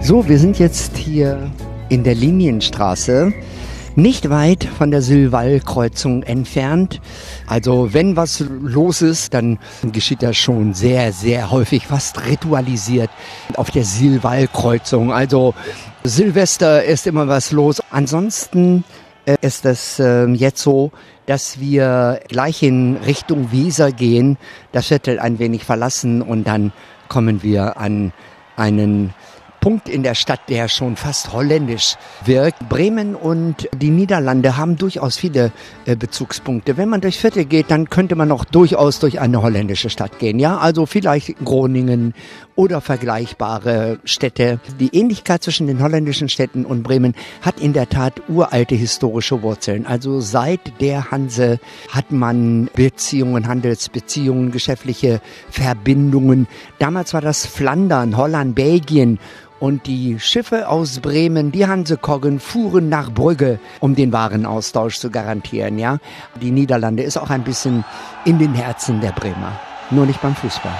So, 0.00 0.28
wir 0.28 0.38
sind 0.38 0.58
jetzt 0.58 0.96
hier 0.96 1.50
in 1.88 2.02
der 2.02 2.14
Linienstraße 2.14 3.32
nicht 3.96 4.30
weit 4.30 4.64
von 4.64 4.90
der 4.90 5.02
Sylval-Kreuzung 5.02 6.22
entfernt. 6.22 7.00
Also 7.46 7.92
wenn 7.92 8.16
was 8.16 8.40
los 8.40 9.02
ist, 9.02 9.34
dann 9.34 9.58
geschieht 9.92 10.22
das 10.22 10.36
schon 10.36 10.74
sehr, 10.74 11.12
sehr 11.12 11.50
häufig, 11.50 11.86
fast 11.86 12.26
ritualisiert 12.26 13.10
auf 13.54 13.70
der 13.70 13.84
Sylval-Kreuzung. 13.84 15.12
Also 15.12 15.54
Silvester 16.04 16.84
ist 16.84 17.06
immer 17.06 17.28
was 17.28 17.52
los. 17.52 17.80
Ansonsten 17.90 18.84
äh, 19.24 19.36
ist 19.40 19.64
es 19.66 19.98
äh, 19.98 20.26
jetzt 20.26 20.62
so, 20.62 20.90
dass 21.26 21.60
wir 21.60 22.20
gleich 22.28 22.62
in 22.62 22.96
Richtung 22.96 23.52
Weser 23.52 23.92
gehen, 23.92 24.38
das 24.72 24.88
Viertel 24.88 25.20
ein 25.20 25.38
wenig 25.38 25.64
verlassen 25.64 26.22
und 26.22 26.46
dann 26.46 26.72
kommen 27.08 27.42
wir 27.42 27.76
an 27.76 28.12
einen 28.56 29.14
Punkt 29.62 29.88
in 29.88 30.02
der 30.02 30.16
Stadt, 30.16 30.40
der 30.48 30.66
schon 30.66 30.96
fast 30.96 31.32
holländisch 31.32 31.94
wirkt. 32.24 32.68
Bremen 32.68 33.14
und 33.14 33.68
die 33.72 33.90
Niederlande 33.90 34.56
haben 34.56 34.76
durchaus 34.76 35.16
viele 35.16 35.52
äh, 35.86 35.94
Bezugspunkte. 35.94 36.76
Wenn 36.76 36.88
man 36.88 37.00
durchs 37.00 37.18
Viertel 37.18 37.44
geht, 37.44 37.70
dann 37.70 37.88
könnte 37.88 38.16
man 38.16 38.32
auch 38.32 38.44
durchaus 38.44 38.98
durch 38.98 39.20
eine 39.20 39.40
holländische 39.40 39.88
Stadt 39.88 40.18
gehen. 40.18 40.40
Ja, 40.40 40.58
also 40.58 40.84
vielleicht 40.84 41.36
Groningen 41.44 42.12
oder 42.56 42.80
vergleichbare 42.80 44.00
Städte. 44.04 44.58
Die 44.80 44.94
Ähnlichkeit 44.96 45.44
zwischen 45.44 45.68
den 45.68 45.80
holländischen 45.80 46.28
Städten 46.28 46.64
und 46.64 46.82
Bremen 46.82 47.14
hat 47.40 47.60
in 47.60 47.72
der 47.72 47.88
Tat 47.88 48.20
uralte 48.28 48.74
historische 48.74 49.42
Wurzeln. 49.42 49.86
Also 49.86 50.20
seit 50.20 50.80
der 50.80 51.12
Hanse 51.12 51.60
hat 51.88 52.10
man 52.10 52.68
Beziehungen, 52.74 53.46
Handelsbeziehungen, 53.46 54.50
geschäftliche 54.50 55.20
Verbindungen. 55.50 56.48
Damals 56.80 57.14
war 57.14 57.20
das 57.20 57.46
Flandern, 57.46 58.16
Holland, 58.16 58.56
Belgien 58.56 59.20
und 59.62 59.86
die 59.86 60.18
Schiffe 60.18 60.68
aus 60.68 60.98
Bremen, 60.98 61.52
die 61.52 61.68
Hansekoggen, 61.68 62.40
fuhren 62.40 62.88
nach 62.88 63.12
Brügge, 63.12 63.60
um 63.78 63.94
den 63.94 64.12
Warenaustausch 64.12 64.98
zu 64.98 65.08
garantieren. 65.08 65.78
Ja, 65.78 65.98
die 66.40 66.50
Niederlande 66.50 67.04
ist 67.04 67.16
auch 67.16 67.30
ein 67.30 67.44
bisschen 67.44 67.84
in 68.24 68.40
den 68.40 68.54
Herzen 68.54 69.00
der 69.00 69.12
Bremer, 69.12 69.52
nur 69.92 70.04
nicht 70.04 70.20
beim 70.20 70.34
Fußball. 70.34 70.74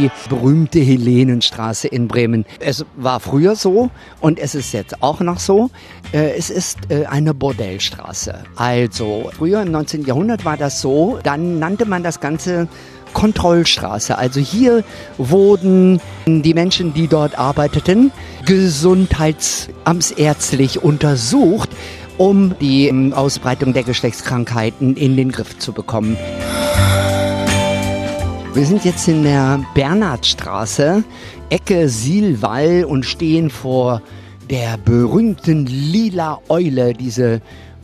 Die 0.00 0.10
berühmte 0.28 0.80
Helenenstraße 0.80 1.88
in 1.88 2.06
Bremen. 2.08 2.44
Es 2.58 2.84
war 2.96 3.20
früher 3.20 3.54
so 3.56 3.90
und 4.20 4.38
es 4.38 4.54
ist 4.54 4.72
jetzt 4.72 5.02
auch 5.02 5.20
noch 5.20 5.38
so. 5.38 5.70
Äh, 6.12 6.36
es 6.36 6.50
ist 6.50 6.90
äh, 6.90 7.06
eine 7.06 7.32
Bordellstraße. 7.34 8.34
Also 8.56 9.30
früher 9.36 9.62
im 9.62 9.70
19. 9.70 10.04
Jahrhundert 10.06 10.44
war 10.44 10.56
das 10.56 10.80
so, 10.80 11.20
dann 11.22 11.58
nannte 11.58 11.86
man 11.86 12.02
das 12.02 12.18
Ganze 12.20 12.68
Kontrollstraße. 13.12 14.16
Also 14.16 14.40
hier 14.40 14.84
wurden 15.18 16.00
die 16.26 16.54
Menschen, 16.54 16.94
die 16.94 17.08
dort 17.08 17.36
arbeiteten, 17.38 18.10
gesundheitsamtsärztlich 18.46 20.82
untersucht, 20.82 21.68
um 22.16 22.54
die 22.60 22.88
ähm, 22.88 23.12
Ausbreitung 23.12 23.74
der 23.74 23.82
Geschlechtskrankheiten 23.82 24.96
in 24.96 25.16
den 25.16 25.32
Griff 25.32 25.58
zu 25.58 25.72
bekommen. 25.72 26.16
Wir 28.52 28.66
sind 28.66 28.84
jetzt 28.84 29.06
in 29.06 29.22
der 29.22 29.64
Bernhardstraße, 29.74 31.04
Ecke 31.50 31.88
Sielwall 31.88 32.84
und 32.84 33.06
stehen 33.06 33.48
vor 33.48 34.02
der 34.50 34.76
berühmten 34.76 35.66
Lila 35.66 36.40
Eule, 36.48 36.92
diese 36.92 37.42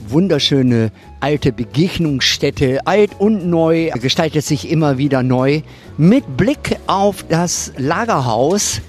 wunderschöne 0.09 0.91
alte 1.21 1.53
Begegnungsstätte, 1.53 2.85
alt 2.85 3.13
und 3.21 3.47
neu, 3.47 3.91
gestaltet 4.01 4.45
sich 4.45 4.69
immer 4.69 4.99
wieder 4.99 5.23
neu, 5.23 5.63
mit 5.99 6.37
Blick 6.37 6.77
auf 6.89 7.25
das 7.29 7.73
Lagerhaus. 7.77 8.81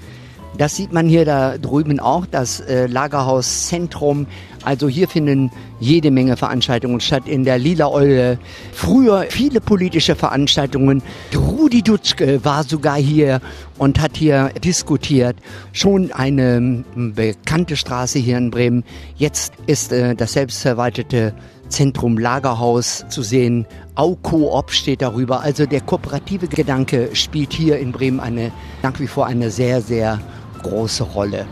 Das 0.58 0.74
sieht 0.74 0.92
man 0.92 1.08
hier 1.08 1.24
da 1.24 1.58
drüben 1.58 2.00
auch, 2.00 2.26
das 2.26 2.58
äh, 2.58 2.86
Lagerhauszentrum 2.86 4.26
also 4.64 4.88
hier 4.88 5.08
finden 5.08 5.50
jede 5.80 6.10
Menge 6.10 6.36
Veranstaltungen 6.36 7.00
statt 7.00 7.26
in 7.26 7.44
der 7.44 7.58
Lila 7.58 7.88
Eule. 7.88 8.38
Früher 8.72 9.26
viele 9.28 9.60
politische 9.60 10.14
Veranstaltungen. 10.14 11.02
Rudi 11.34 11.82
Dutschke 11.82 12.44
war 12.44 12.64
sogar 12.64 12.96
hier 12.96 13.40
und 13.78 14.00
hat 14.00 14.16
hier 14.16 14.50
diskutiert. 14.62 15.36
Schon 15.72 16.12
eine 16.12 16.84
bekannte 16.94 17.76
Straße 17.76 18.18
hier 18.18 18.38
in 18.38 18.50
Bremen. 18.50 18.84
Jetzt 19.16 19.52
ist 19.66 19.92
äh, 19.92 20.14
das 20.14 20.32
selbstverwaltete 20.32 21.34
Zentrum 21.68 22.18
Lagerhaus 22.18 23.04
zu 23.08 23.22
sehen. 23.22 23.66
Au-Koop 23.94 24.70
steht 24.70 25.02
darüber. 25.02 25.42
Also 25.42 25.66
der 25.66 25.80
kooperative 25.80 26.48
Gedanke 26.48 27.10
spielt 27.14 27.52
hier 27.52 27.78
in 27.78 27.92
Bremen 27.92 28.20
eine, 28.20 28.52
nach 28.82 28.98
wie 29.00 29.06
vor 29.06 29.26
eine 29.26 29.50
sehr, 29.50 29.82
sehr 29.82 30.18
große 30.62 31.04
Rolle. 31.04 31.46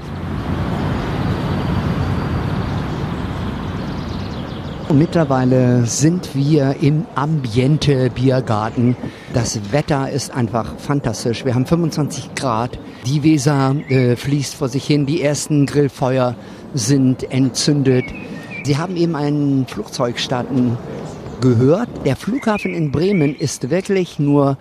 Mittlerweile 4.92 5.85
sind 5.85 6.37
wir 6.37 6.77
im 6.81 7.07
Ambiente 7.16 8.09
Biergarten. 8.09 8.96
Das 9.35 9.72
Wetter 9.72 10.11
ist 10.11 10.31
einfach 10.31 10.79
fantastisch. 10.79 11.44
Wir 11.44 11.57
haben 11.57 11.66
25 11.66 12.37
Grad. 12.37 12.79
Die 13.05 13.25
Weser 13.25 13.75
äh, 13.88 14.14
fließt 14.14 14.55
vor 14.55 14.68
sich 14.68 14.87
hin. 14.87 15.05
Die 15.05 15.22
ersten 15.22 15.66
Grillfeuer 15.66 16.37
sind 16.72 17.31
entzündet. 17.33 18.05
Sie 18.62 18.77
haben 18.79 18.96
eben 18.96 19.16
einen 19.16 19.66
Flugzeug 19.66 20.20
starten 20.20 20.79
gehört. 21.40 21.88
Der 22.05 22.14
Flughafen 22.14 22.72
in 22.72 22.92
Bremen 22.92 23.35
ist 23.35 23.70
wirklich 23.70 24.20
nur 24.20 24.57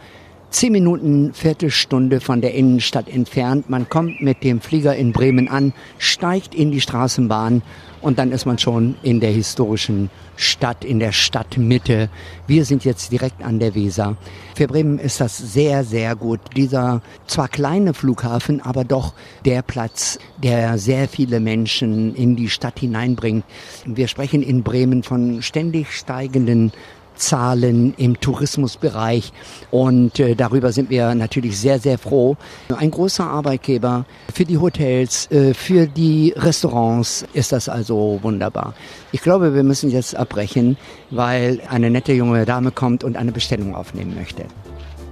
zehn 0.50 0.72
Minuten, 0.72 1.34
Viertelstunde 1.34 2.20
von 2.20 2.42
der 2.42 2.54
Innenstadt 2.54 3.10
entfernt. 3.10 3.70
Man 3.70 3.90
kommt 3.90 4.22
mit 4.22 4.44
dem 4.44 4.62
Flieger 4.62 4.96
in 4.96 5.12
Bremen 5.12 5.50
an, 5.50 5.74
steigt 5.98 6.56
in 6.56 6.72
die 6.72 6.82
Straßenbahn 6.82 7.62
und 8.06 8.20
dann 8.20 8.32
ist 8.32 8.46
man 8.46 8.60
schon 8.60 8.94
in 9.02 9.20
der 9.20 9.32
historischen 9.32 10.12
Stadt, 10.36 10.86
in 10.86 11.00
der 11.00 11.12
Stadtmitte. 11.12 12.10
Wir 12.46 12.64
sind 12.64 12.86
jetzt 12.86 13.12
direkt 13.12 13.44
an 13.44 13.58
der 13.58 13.74
Weser. 13.74 14.16
Für 14.54 14.68
Bremen 14.68 15.00
ist 15.00 15.22
das 15.22 15.36
sehr, 15.40 15.84
sehr 15.84 16.16
gut. 16.16 16.40
Dieser 16.56 17.02
zwar 17.26 17.48
kleine 17.48 17.96
Flughafen, 17.96 18.62
aber 18.62 18.84
doch 18.84 19.14
der 19.44 19.64
Platz, 19.64 20.20
der 20.38 20.78
sehr 20.78 21.08
viele 21.08 21.40
Menschen 21.40 22.14
in 22.14 22.36
die 22.36 22.50
Stadt 22.50 22.80
hineinbringt. 22.80 23.44
Wir 23.86 24.08
sprechen 24.08 24.44
in 24.44 24.62
Bremen 24.62 25.02
von 25.02 25.42
ständig 25.42 25.92
steigenden 25.92 26.74
Zahlen 27.16 27.94
im 27.98 28.20
Tourismusbereich 28.20 29.34
und 29.72 30.20
äh, 30.20 30.36
darüber 30.36 30.72
sind 30.72 30.90
wir 30.90 31.16
natürlich 31.16 31.60
sehr, 31.60 31.80
sehr 31.80 31.98
froh. 31.98 32.38
Ein 32.76 32.92
großer 32.92 33.26
Arbeitgeber 33.26 34.06
für 34.34 34.46
die 34.46 34.58
Hotels, 34.58 35.30
äh, 35.32 35.54
für 35.54 35.88
die 35.88 36.34
Restaurants 36.36 37.26
ist 37.34 37.52
das 37.52 37.70
also 37.70 38.20
wunderbar. 38.22 38.74
Ich 39.12 39.22
glaube, 39.22 39.54
wir 39.54 39.64
müssen 39.64 39.90
jetzt 39.90 40.16
abbrechen, 40.16 40.78
weil 41.10 41.62
eine 41.70 41.90
nette 41.90 42.14
junge 42.14 42.46
Dame 42.46 42.72
kommt 42.72 43.04
und 43.04 43.18
eine 43.18 43.32
Bestellung 43.32 43.76
aufnehmen 43.76 44.16
möchte. 44.16 44.46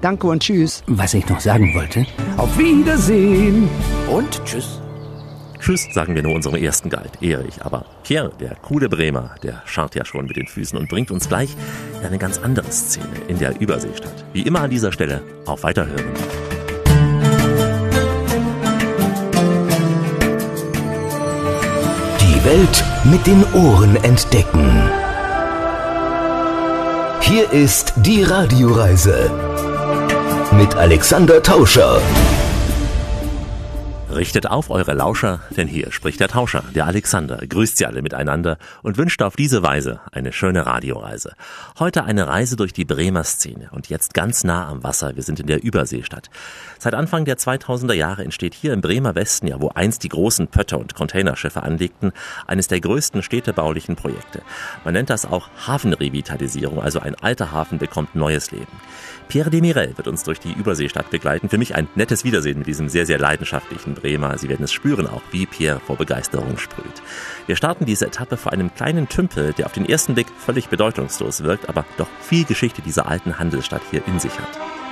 Danke 0.01 0.27
und 0.27 0.43
tschüss. 0.43 0.83
Was 0.87 1.13
ich 1.13 1.27
noch 1.29 1.39
sagen 1.39 1.73
wollte, 1.73 2.05
auf 2.35 2.57
Wiedersehen 2.57 3.69
und 4.09 4.43
tschüss. 4.43 4.82
Tschüss, 5.63 5.87
sagen 5.93 6.13
wir 6.13 6.23
nur 6.23 6.33
unserem 6.33 6.61
ersten 6.61 6.89
Guide, 6.89 7.11
Erich. 7.21 7.63
Aber 7.63 7.85
Pierre, 8.03 8.33
der 8.37 8.53
coole 8.55 8.89
Bremer, 8.89 9.35
der 9.43 9.61
scharrt 9.65 9.95
ja 9.95 10.03
schon 10.03 10.25
mit 10.25 10.35
den 10.35 10.45
Füßen 10.45 10.77
und 10.77 10.89
bringt 10.89 11.09
uns 11.09 11.29
gleich 11.29 11.55
in 12.01 12.05
eine 12.05 12.17
ganz 12.17 12.37
andere 12.39 12.69
Szene 12.69 13.07
in 13.29 13.39
der 13.39 13.57
Überseestadt. 13.61 14.25
Wie 14.33 14.41
immer 14.41 14.59
an 14.59 14.69
dieser 14.69 14.91
Stelle, 14.91 15.21
auf 15.45 15.63
Weiterhören. 15.63 16.03
Die 22.19 22.43
Welt 22.43 22.83
mit 23.05 23.25
den 23.25 23.45
Ohren 23.53 23.95
entdecken. 24.03 24.69
Hier 27.21 27.49
ist 27.53 27.93
die 27.95 28.21
Radioreise 28.21 29.31
mit 30.57 30.75
Alexander 30.75 31.41
Tauscher. 31.41 32.01
Richtet 34.15 34.45
auf 34.47 34.69
eure 34.69 34.93
Lauscher, 34.93 35.39
denn 35.57 35.67
hier 35.67 35.91
spricht 35.91 36.19
der 36.19 36.27
Tauscher, 36.27 36.63
der 36.75 36.85
Alexander, 36.85 37.37
grüßt 37.37 37.77
sie 37.77 37.87
alle 37.87 38.03
miteinander 38.03 38.57
und 38.83 38.97
wünscht 38.97 39.23
auf 39.23 39.35
diese 39.35 39.63
Weise 39.63 40.01
eine 40.11 40.31
schöne 40.31 40.67
Radioreise. 40.67 41.33
Heute 41.79 42.03
eine 42.03 42.27
Reise 42.27 42.55
durch 42.55 42.73
die 42.73 42.85
Bremer 42.85 43.23
Szene 43.23 43.69
und 43.71 43.89
jetzt 43.89 44.13
ganz 44.13 44.43
nah 44.43 44.67
am 44.67 44.83
Wasser. 44.83 45.15
Wir 45.15 45.23
sind 45.23 45.39
in 45.39 45.47
der 45.47 45.63
Überseestadt. 45.63 46.29
Seit 46.77 46.93
Anfang 46.93 47.25
der 47.25 47.37
2000er 47.37 47.93
Jahre 47.93 48.23
entsteht 48.23 48.53
hier 48.53 48.73
im 48.73 48.81
Bremer 48.81 49.15
Westen, 49.15 49.47
ja 49.47 49.59
wo 49.59 49.69
einst 49.69 50.03
die 50.03 50.09
großen 50.09 50.47
Pötter 50.47 50.77
und 50.77 50.93
Containerschiffe 50.93 51.63
anlegten, 51.63 52.11
eines 52.45 52.67
der 52.67 52.81
größten 52.81 53.23
städtebaulichen 53.23 53.95
Projekte. 53.95 54.43
Man 54.83 54.93
nennt 54.93 55.09
das 55.09 55.25
auch 55.25 55.49
Hafenrevitalisierung, 55.65 56.79
also 56.79 56.99
ein 56.99 57.15
alter 57.15 57.51
Hafen 57.51 57.79
bekommt 57.79 58.13
neues 58.13 58.51
Leben. 58.51 58.67
Pierre 59.23 59.49
Demirel 59.49 59.97
wird 59.97 60.07
uns 60.07 60.23
durch 60.23 60.39
die 60.39 60.53
Überseestadt 60.53 61.09
begleiten. 61.09 61.49
Für 61.49 61.57
mich 61.57 61.75
ein 61.75 61.87
nettes 61.95 62.23
Wiedersehen 62.23 62.59
mit 62.59 62.67
diesem 62.67 62.89
sehr, 62.89 63.05
sehr 63.05 63.17
leidenschaftlichen 63.17 63.95
Bremer. 63.95 64.37
Sie 64.37 64.49
werden 64.49 64.63
es 64.63 64.71
spüren 64.71 65.07
auch, 65.07 65.21
wie 65.31 65.45
Pierre 65.45 65.79
vor 65.79 65.97
Begeisterung 65.97 66.57
sprüht. 66.57 67.01
Wir 67.47 67.55
starten 67.55 67.85
diese 67.85 68.07
Etappe 68.07 68.37
vor 68.37 68.51
einem 68.51 68.73
kleinen 68.73 69.09
Tümpel, 69.09 69.53
der 69.53 69.65
auf 69.65 69.73
den 69.73 69.87
ersten 69.87 70.13
Blick 70.13 70.27
völlig 70.37 70.69
bedeutungslos 70.69 71.43
wirkt, 71.43 71.69
aber 71.69 71.85
doch 71.97 72.09
viel 72.21 72.45
Geschichte 72.45 72.81
dieser 72.81 73.07
alten 73.07 73.39
Handelsstadt 73.39 73.81
hier 73.91 74.03
in 74.07 74.19
sich 74.19 74.37
hat. 74.37 74.82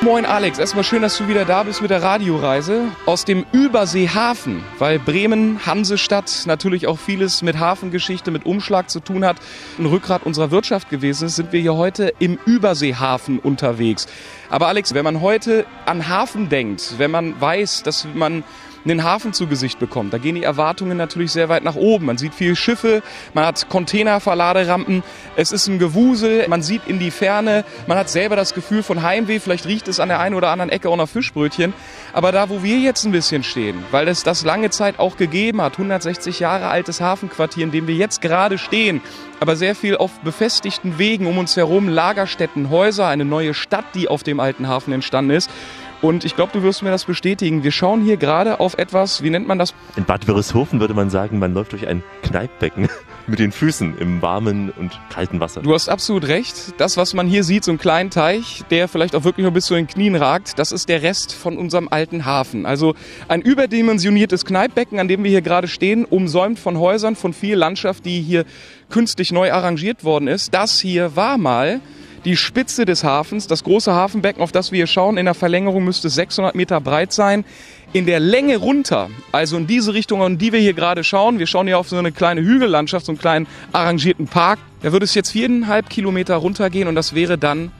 Moin 0.00 0.24
Alex, 0.26 0.60
erstmal 0.60 0.84
schön, 0.84 1.02
dass 1.02 1.18
du 1.18 1.26
wieder 1.26 1.44
da 1.44 1.64
bist 1.64 1.82
mit 1.82 1.90
der 1.90 2.00
Radioreise 2.00 2.84
aus 3.04 3.24
dem 3.24 3.44
Überseehafen, 3.50 4.62
weil 4.78 5.00
Bremen, 5.00 5.58
Hansestadt, 5.66 6.44
natürlich 6.46 6.86
auch 6.86 7.00
vieles 7.00 7.42
mit 7.42 7.58
Hafengeschichte, 7.58 8.30
mit 8.30 8.46
Umschlag 8.46 8.90
zu 8.90 9.00
tun 9.00 9.24
hat, 9.24 9.38
ein 9.76 9.86
Rückgrat 9.86 10.22
unserer 10.22 10.52
Wirtschaft 10.52 10.88
gewesen 10.88 11.26
ist, 11.26 11.34
sind 11.34 11.52
wir 11.52 11.60
hier 11.60 11.74
heute 11.74 12.12
im 12.20 12.38
Überseehafen 12.46 13.40
unterwegs. 13.40 14.06
Aber 14.50 14.68
Alex, 14.68 14.94
wenn 14.94 15.04
man 15.04 15.20
heute 15.20 15.66
an 15.84 16.08
Hafen 16.08 16.48
denkt, 16.48 16.94
wenn 16.98 17.10
man 17.10 17.38
weiß, 17.40 17.82
dass 17.82 18.06
man 18.14 18.44
einen 18.84 19.04
Hafen 19.04 19.32
zu 19.32 19.46
Gesicht 19.46 19.78
bekommt, 19.78 20.12
da 20.12 20.18
gehen 20.18 20.34
die 20.34 20.42
Erwartungen 20.42 20.96
natürlich 20.96 21.32
sehr 21.32 21.48
weit 21.48 21.64
nach 21.64 21.74
oben. 21.74 22.06
Man 22.06 22.18
sieht 22.18 22.34
viele 22.34 22.56
Schiffe, 22.56 23.02
man 23.34 23.44
hat 23.46 23.68
Containerverladerampen, 23.68 25.02
es 25.36 25.52
ist 25.52 25.66
ein 25.68 25.78
Gewusel, 25.78 26.46
man 26.48 26.62
sieht 26.62 26.86
in 26.86 26.98
die 26.98 27.10
Ferne, 27.10 27.64
man 27.86 27.98
hat 27.98 28.08
selber 28.08 28.36
das 28.36 28.54
Gefühl 28.54 28.82
von 28.82 29.02
Heimweh, 29.02 29.40
vielleicht 29.40 29.66
riecht 29.66 29.88
es 29.88 30.00
an 30.00 30.08
der 30.08 30.20
einen 30.20 30.34
oder 30.34 30.48
anderen 30.48 30.70
Ecke 30.70 30.88
auch 30.88 30.96
nach 30.96 31.08
Fischbrötchen. 31.08 31.72
Aber 32.12 32.32
da, 32.32 32.48
wo 32.48 32.62
wir 32.62 32.78
jetzt 32.78 33.04
ein 33.04 33.12
bisschen 33.12 33.42
stehen, 33.42 33.84
weil 33.90 34.08
es 34.08 34.22
das 34.22 34.44
lange 34.44 34.70
Zeit 34.70 34.98
auch 34.98 35.16
gegeben 35.16 35.60
hat, 35.62 35.72
160 35.72 36.40
Jahre 36.40 36.68
altes 36.68 37.00
Hafenquartier, 37.00 37.64
in 37.64 37.70
dem 37.70 37.86
wir 37.86 37.94
jetzt 37.94 38.20
gerade 38.20 38.58
stehen, 38.58 39.00
aber 39.40 39.56
sehr 39.56 39.74
viel 39.74 39.96
auf 39.96 40.18
befestigten 40.20 40.98
Wegen 40.98 41.26
um 41.26 41.38
uns 41.38 41.56
herum, 41.56 41.88
Lagerstätten, 41.88 42.70
Häuser, 42.70 43.06
eine 43.06 43.24
neue 43.24 43.54
Stadt, 43.54 43.84
die 43.94 44.08
auf 44.08 44.22
dem 44.22 44.40
alten 44.40 44.68
Hafen 44.68 44.92
entstanden 44.92 45.30
ist. 45.30 45.50
Und 46.00 46.24
ich 46.24 46.36
glaube, 46.36 46.52
du 46.52 46.62
wirst 46.62 46.82
mir 46.84 46.90
das 46.90 47.06
bestätigen. 47.06 47.64
Wir 47.64 47.72
schauen 47.72 48.02
hier 48.02 48.16
gerade 48.16 48.60
auf 48.60 48.78
etwas, 48.78 49.22
wie 49.24 49.30
nennt 49.30 49.48
man 49.48 49.58
das? 49.58 49.74
In 49.96 50.04
Bad 50.04 50.28
Wörishofen 50.28 50.78
würde 50.78 50.94
man 50.94 51.10
sagen, 51.10 51.40
man 51.40 51.54
läuft 51.54 51.72
durch 51.72 51.88
ein 51.88 52.04
Kneippbecken 52.22 52.88
mit 53.26 53.40
den 53.40 53.50
Füßen 53.50 53.98
im 53.98 54.22
warmen 54.22 54.70
und 54.70 54.92
kalten 55.10 55.40
Wasser. 55.40 55.60
Du 55.60 55.74
hast 55.74 55.88
absolut 55.88 56.28
recht. 56.28 56.74
Das, 56.78 56.96
was 56.96 57.14
man 57.14 57.26
hier 57.26 57.42
sieht, 57.42 57.64
so 57.64 57.72
einen 57.72 57.78
kleinen 57.78 58.10
Teich, 58.10 58.62
der 58.70 58.86
vielleicht 58.86 59.16
auch 59.16 59.24
wirklich 59.24 59.44
noch 59.44 59.52
bis 59.52 59.66
zu 59.66 59.74
den 59.74 59.88
Knien 59.88 60.14
ragt, 60.14 60.60
das 60.60 60.70
ist 60.70 60.88
der 60.88 61.02
Rest 61.02 61.34
von 61.34 61.56
unserem 61.56 61.88
alten 61.88 62.24
Hafen. 62.24 62.64
Also 62.64 62.94
ein 63.26 63.42
überdimensioniertes 63.42 64.44
Kneippbecken, 64.44 65.00
an 65.00 65.08
dem 65.08 65.24
wir 65.24 65.30
hier 65.32 65.42
gerade 65.42 65.66
stehen, 65.66 66.04
umsäumt 66.04 66.60
von 66.60 66.78
Häusern, 66.78 67.16
von 67.16 67.32
viel 67.32 67.56
Landschaft, 67.56 68.04
die 68.04 68.20
hier 68.20 68.44
künstlich 68.88 69.32
neu 69.32 69.52
arrangiert 69.52 70.04
worden 70.04 70.28
ist. 70.28 70.54
Das 70.54 70.78
hier 70.78 71.16
war 71.16 71.38
mal 71.38 71.80
die 72.24 72.36
Spitze 72.36 72.84
des 72.84 73.04
Hafens, 73.04 73.46
das 73.46 73.64
große 73.64 73.92
Hafenbecken, 73.92 74.42
auf 74.42 74.52
das 74.52 74.72
wir 74.72 74.78
hier 74.78 74.86
schauen, 74.86 75.16
in 75.16 75.24
der 75.24 75.34
Verlängerung 75.34 75.84
müsste 75.84 76.08
600 76.08 76.54
Meter 76.54 76.80
breit 76.80 77.12
sein. 77.12 77.44
In 77.92 78.04
der 78.04 78.20
Länge 78.20 78.58
runter, 78.58 79.08
also 79.32 79.56
in 79.56 79.66
diese 79.66 79.94
Richtung, 79.94 80.20
in 80.22 80.36
die 80.36 80.52
wir 80.52 80.60
hier 80.60 80.74
gerade 80.74 81.04
schauen, 81.04 81.38
wir 81.38 81.46
schauen 81.46 81.66
hier 81.66 81.78
auf 81.78 81.88
so 81.88 81.96
eine 81.96 82.12
kleine 82.12 82.42
Hügellandschaft, 82.42 83.06
so 83.06 83.12
einen 83.12 83.18
kleinen 83.18 83.46
arrangierten 83.72 84.26
Park, 84.26 84.58
da 84.82 84.92
würde 84.92 85.04
es 85.04 85.14
jetzt 85.14 85.30
viereinhalb 85.30 85.88
Kilometer 85.88 86.36
runtergehen 86.36 86.86
und 86.86 86.94
das 86.94 87.14
wäre 87.14 87.38
dann 87.38 87.72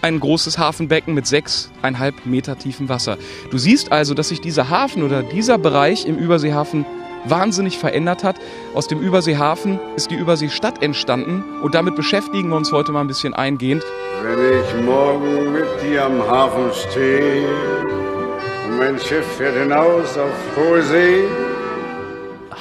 ein 0.00 0.20
großes 0.20 0.58
Hafenbecken 0.58 1.12
mit 1.12 1.26
sechseinhalb 1.26 2.24
Meter 2.24 2.56
tiefem 2.56 2.88
Wasser. 2.88 3.18
Du 3.50 3.58
siehst 3.58 3.90
also, 3.90 4.14
dass 4.14 4.28
sich 4.28 4.40
dieser 4.40 4.70
Hafen 4.70 5.02
oder 5.02 5.22
dieser 5.24 5.58
Bereich 5.58 6.06
im 6.06 6.16
Überseehafen 6.16 6.86
wahnsinnig 7.24 7.78
verändert 7.78 8.24
hat. 8.24 8.36
Aus 8.74 8.88
dem 8.88 9.00
Überseehafen 9.00 9.78
ist 9.96 10.10
die 10.10 10.16
Überseestadt 10.16 10.82
entstanden 10.82 11.44
und 11.62 11.74
damit 11.74 11.96
beschäftigen 11.96 12.50
wir 12.50 12.56
uns 12.56 12.72
heute 12.72 12.92
mal 12.92 13.00
ein 13.00 13.08
bisschen 13.08 13.34
eingehend. 13.34 13.84
Wenn 14.22 14.60
ich 14.60 14.84
morgen 14.84 15.52
mit 15.52 15.66
dir 15.82 16.06
am 16.06 16.20
Hafen 16.26 16.70
stehe 16.72 17.46
und 18.66 18.78
mein 18.78 18.98
Schiff 18.98 19.26
fährt 19.36 19.56
hinaus 19.56 20.16
auf 20.18 20.56
hohe 20.56 20.82
See, 20.82 21.24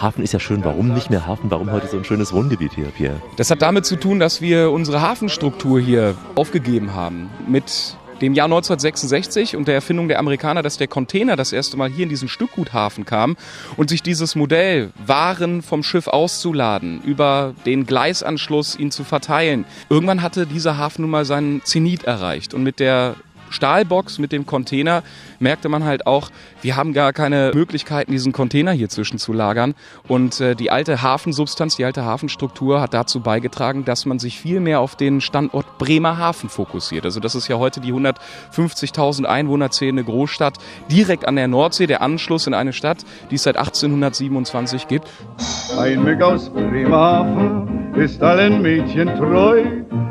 Hafen 0.01 0.23
ist 0.23 0.31
ja 0.31 0.39
schön. 0.39 0.63
Warum 0.63 0.93
nicht 0.93 1.09
mehr 1.09 1.25
Hafen? 1.25 1.49
Warum 1.49 1.71
heute 1.71 1.87
so 1.87 1.97
ein 1.97 2.05
schönes 2.05 2.31
Wohngebiet 2.31 2.73
hier, 2.73 2.85
Pierre? 2.85 3.19
Das 3.35 3.49
hat 3.49 3.61
damit 3.61 3.85
zu 3.85 3.95
tun, 3.95 4.19
dass 4.19 4.41
wir 4.41 4.71
unsere 4.71 5.01
Hafenstruktur 5.01 5.79
hier 5.79 6.13
aufgegeben 6.35 6.93
haben. 6.93 7.29
Mit 7.47 7.97
dem 8.21 8.34
Jahr 8.34 8.45
1966 8.45 9.56
und 9.56 9.67
der 9.67 9.75
Erfindung 9.75 10.08
der 10.08 10.19
Amerikaner, 10.19 10.62
dass 10.62 10.77
der 10.77 10.88
Container 10.88 11.36
das 11.36 11.53
erste 11.53 11.77
Mal 11.77 11.89
hier 11.89 12.03
in 12.03 12.10
diesen 12.10 12.30
Stückguthafen 12.30 13.06
kam 13.06 13.38
und 13.75 13.89
sich 13.89 14.01
dieses 14.03 14.36
Modell, 14.36 14.91
Waren 15.06 15.62
vom 15.62 15.84
Schiff 15.84 16.08
auszuladen, 16.08 17.01
über 17.03 17.53
den 17.65 17.86
Gleisanschluss 17.86 18.77
ihn 18.77 18.91
zu 18.91 19.03
verteilen. 19.03 19.65
Irgendwann 19.89 20.21
hatte 20.21 20.45
dieser 20.47 20.77
Hafen 20.77 21.01
nun 21.03 21.12
mal 21.12 21.25
seinen 21.25 21.63
Zenit 21.63 22.03
erreicht 22.03 22.53
und 22.53 22.63
mit 22.63 22.80
der 22.80 23.15
Stahlbox 23.49 24.19
mit 24.19 24.32
dem 24.32 24.45
Container 24.45 25.03
merkte 25.39 25.69
man 25.69 25.84
halt 25.84 26.08
auch, 26.08 26.30
wir 26.62 26.76
haben 26.76 26.93
gar 26.93 27.13
keine 27.13 27.52
Möglichkeiten, 27.54 28.12
diesen 28.12 28.32
Container 28.32 28.71
hier 28.71 28.89
zwischen 28.89 29.17
zu 29.17 29.34
lagern. 29.34 29.76
Und 30.08 30.41
äh, 30.41 30.56
die 30.56 30.71
alte 30.71 31.02
Hafensubstanz, 31.02 31.76
die 31.76 31.86
alte 31.86 32.06
Hafenstruktur 32.06 32.82
hat 32.82 32.93
dazu 32.93 33.19
beigetragen, 33.21 33.86
dass 33.86 34.06
man 34.06 34.19
sich 34.19 34.39
viel 34.39 34.60
mehr 34.60 34.80
auf 34.80 34.95
den 34.95 35.21
Standort 35.21 35.78
Bremerhaven 35.78 36.50
fokussiert. 36.50 37.06
Also 37.06 37.19
das 37.19 37.36
ist 37.36 37.47
ja 37.47 37.58
heute 37.58 37.80
die 37.80 37.93
150.000 37.93 39.26
Einwohner 39.26 39.71
zählende 39.71 40.04
Großstadt 40.04 40.58
direkt 40.91 41.28
an 41.28 41.36
der 41.36 41.47
Nordsee, 41.47 41.88
der 41.88 42.02
Anschluss 42.02 42.47
in 42.47 42.54
eine 42.54 42.73
Stadt, 42.73 43.06
die 43.32 43.36
es 43.36 43.43
seit 43.43 43.58
1827 43.58 44.88
gibt. 44.88 45.08
Ein 45.78 46.04
Mück 46.04 46.21
aus 46.21 46.50
Bremerhaven 46.50 47.93
ist 47.95 48.21
allen 48.21 48.62
Mädchen 48.62 49.08
treu. 49.15 49.63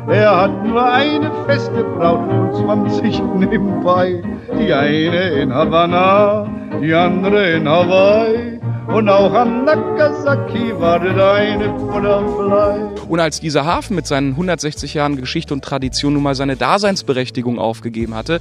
Er 0.09 0.41
hat 0.41 0.65
nur 0.65 0.83
eine 0.83 1.31
feste 1.45 1.83
Braut 1.83 2.29
und 2.29 2.55
20 2.55 3.21
nebenbei. 3.35 4.23
Die 4.55 4.73
eine 4.73 5.41
in 5.41 5.53
Havanna, 5.53 6.49
die 6.81 6.93
andere 6.93 7.51
in 7.51 7.67
Hawaii. 7.67 8.59
Und 8.87 9.09
auch 9.09 9.33
an 9.33 9.65
Nagasaki 9.65 10.71
wartet 10.79 11.19
eine 11.19 11.67
Butterfly. 11.67 13.07
Und 13.09 13.19
als 13.19 13.41
dieser 13.41 13.65
Hafen 13.65 13.97
mit 13.97 14.07
seinen 14.07 14.31
160 14.31 14.93
Jahren 14.93 15.17
Geschichte 15.17 15.53
und 15.53 15.63
Tradition 15.63 16.13
nun 16.13 16.23
mal 16.23 16.35
seine 16.35 16.55
Daseinsberechtigung 16.55 17.59
aufgegeben 17.59 18.15
hatte, 18.15 18.39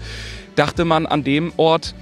dachte 0.55 0.85
man 0.85 1.07
an 1.07 1.25
dem 1.25 1.53
Ort, 1.57 1.95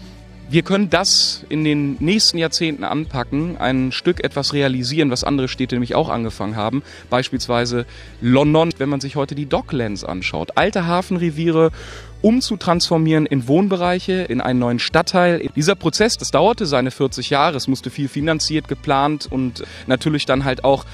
wir 0.51 0.61
können 0.61 0.91
das 0.91 1.47
in 1.49 1.65
den 1.65 1.97
nächsten 2.01 2.37
Jahrzehnten 2.37 2.85
anpacken, 2.85 3.57
ein 3.59 3.93
Stück 3.93 4.23
etwas 4.23 4.53
realisieren, 4.53 5.11
was 5.11 5.25
andere 5.25 5.49
Städte 5.49 5.75
nämlich 5.75 5.95
auch 5.95 6.11
angefangen 6.11 6.55
haben. 6.55 6.83
Beispielsweise 7.09 7.87
London, 8.21 8.71
wenn 8.77 8.91
man 8.91 9.01
sich 9.01 9.17
heute 9.17 9.35
die 9.35 9.47
Docklands 9.47 10.05
anschaut. 10.05 10.51
Alte 10.57 10.87
Hafenreviere 10.87 11.71
umzutransformieren 12.25 13.27
in 13.27 13.47
Wohnbereiche, 13.47 14.23
in 14.23 14.41
einen 14.41 14.59
neuen 14.59 14.79
Stadtteil. 14.79 15.47
Dieser 15.55 15.75
Prozess, 15.75 16.17
das 16.17 16.31
dauerte 16.31 16.65
seine 16.65 16.91
40 16.91 17.29
Jahre. 17.29 17.59
Es 17.59 17.69
musste 17.69 17.91
viel 17.91 18.09
finanziert, 18.09 18.67
geplant 18.67 19.29
und 19.31 19.63
natürlich 19.87 20.25
dann 20.25 20.45
halt 20.45 20.65
auch 20.65 20.87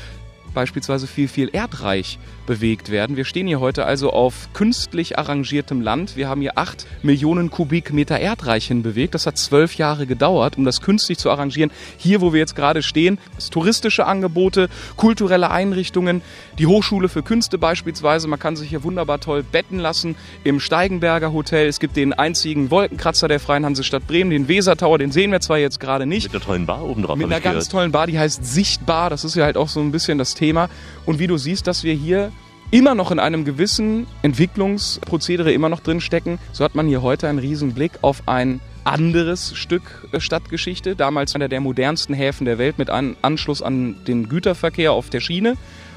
beispielsweise 0.55 1.07
viel, 1.07 1.29
viel 1.29 1.49
erdreich 1.53 2.19
bewegt 2.47 2.91
werden. 2.91 3.17
Wir 3.17 3.25
stehen 3.25 3.47
hier 3.47 3.61
heute 3.61 3.85
also 3.87 4.11
auf 4.13 4.49
künstlich 4.53 5.19
arrangiertem 5.19 5.81
Land. 5.81 6.17
Wir 6.17 6.29
haben 6.29 6.41
hier 6.41 6.59
acht 6.59 6.87
Millionen 7.03 7.51
Kubikmeter 7.51 8.19
Erdreich 8.19 8.67
hinbewegt. 8.67 9.15
Das 9.15 9.27
hat 9.27 9.39
zwölf 9.39 9.77
Jahre 9.77 10.07
gedauert, 10.07 10.59
um 10.59 10.65
das 10.65 10.81
künstlich 10.81 11.19
zu 11.19 11.31
arrangieren. 11.31 11.71
Hier, 11.97 12.21
wo 12.21 12.33
wir 12.33 12.41
jetzt 12.41 12.57
gerade 12.57 12.83
stehen, 12.83 13.19
ist 13.39 13.53
touristische 13.53 14.07
Angebote, 14.07 14.69
kulturelle 14.97 15.51
Einrichtungen, 15.51 16.23
die 16.59 16.67
Hochschule 16.67 17.09
für 17.09 17.23
Künste 17.23 17.57
beispielsweise. 17.57 18.27
Man 18.27 18.39
kann 18.39 18.57
sich 18.57 18.71
hier 18.71 18.83
wunderbar 18.83 19.21
toll 19.21 19.43
betten 19.43 19.79
lassen 19.79 20.17
im 20.43 20.61
Steigenberger 20.61 21.33
Hotel. 21.33 21.69
Es 21.69 21.79
gibt 21.79 21.97
den 21.97 22.13
einzigen 22.13 22.71
Wolkenkratzer 22.71 23.29
der 23.29 23.39
Freien 23.41 23.65
Hansestadt 23.65 24.07
Bremen, 24.07 24.31
den 24.31 24.49
Wesertower, 24.49 24.99
den 24.99 25.13
sehen 25.13 25.31
wir 25.31 25.41
zwar 25.41 25.59
jetzt 25.59 25.79
gerade 25.79 26.07
nicht. 26.07 26.25
Mit 26.25 26.35
einer 26.35 26.45
tollen 26.45 26.67
Bar 26.67 26.85
oben 26.85 27.03
drauf. 27.03 27.17
Mit 27.17 27.27
einer 27.27 27.41
ganz 27.41 27.55
gehört. 27.55 27.71
tollen 27.71 27.93
Bar, 27.93 28.07
die 28.07 28.19
heißt 28.19 28.45
Sichtbar. 28.45 29.11
Das 29.11 29.25
ist 29.25 29.37
ja 29.37 29.45
halt 29.45 29.57
auch 29.57 29.69
so 29.69 29.81
ein 29.81 29.93
bisschen 29.93 30.19
das 30.19 30.35
Thema. 30.41 30.71
Und 31.07 31.19
wie 31.19 31.27
du 31.27 31.37
siehst, 31.37 31.67
dass 31.67 31.85
wir 31.85 31.95
hier 31.95 32.33
immer 32.71 32.95
noch 32.95 33.11
in 33.11 33.19
einem 33.19 33.45
gewissen 33.45 34.07
Entwicklungsprozedere 34.23 35.53
immer 35.53 35.69
noch 35.69 35.81
drin 35.81 36.01
stecken. 36.01 36.39
So 36.53 36.65
hat 36.65 36.75
man 36.75 36.87
hier 36.87 37.03
heute 37.03 37.29
einen 37.29 37.39
riesen 37.39 37.75
Blick 37.75 37.93
auf 38.01 38.23
ein 38.27 38.61
anderes 38.85 39.57
Stück 39.57 40.09
äh, 40.13 40.21
Stadtgeschichte. 40.21 40.97
Damals 40.97 41.35
einer 41.35 41.49
der 41.49 41.61
modernsten 41.61 42.15
Häfen 42.15 42.45
der 42.47 42.59
Welt 42.59 42.79
mit 42.79 42.89
einem 42.89 43.17
Anschluss 43.23 43.61
an 43.63 43.97
den 44.07 44.29
Güterverkehr 44.29 44.93
auf 44.93 45.11
der 45.11 45.21
Schiene. 45.21 45.57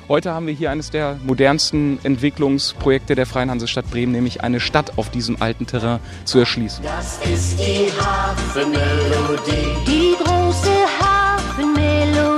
Heute 0.10 0.34
haben 0.34 0.48
wir 0.48 0.54
hier 0.54 0.70
eines 0.70 0.92
der 0.92 1.18
modernsten 1.24 1.98
Entwicklungsprojekte 2.04 3.16
der 3.16 3.26
Freien 3.26 3.50
Hansestadt 3.50 3.90
Bremen, 3.90 4.12
nämlich 4.12 4.44
eine 4.44 4.60
Stadt 4.60 4.98
auf 4.98 5.10
diesem 5.10 5.42
alten 5.42 5.66
Terrain 5.66 6.00
zu 6.26 6.40
erschließen. 6.40 6.84
Das 6.84 7.20
ist 7.26 7.58
die 7.58 7.88
Hafenmelodie. 8.02 8.82
Die 9.88 10.14
große 10.22 10.83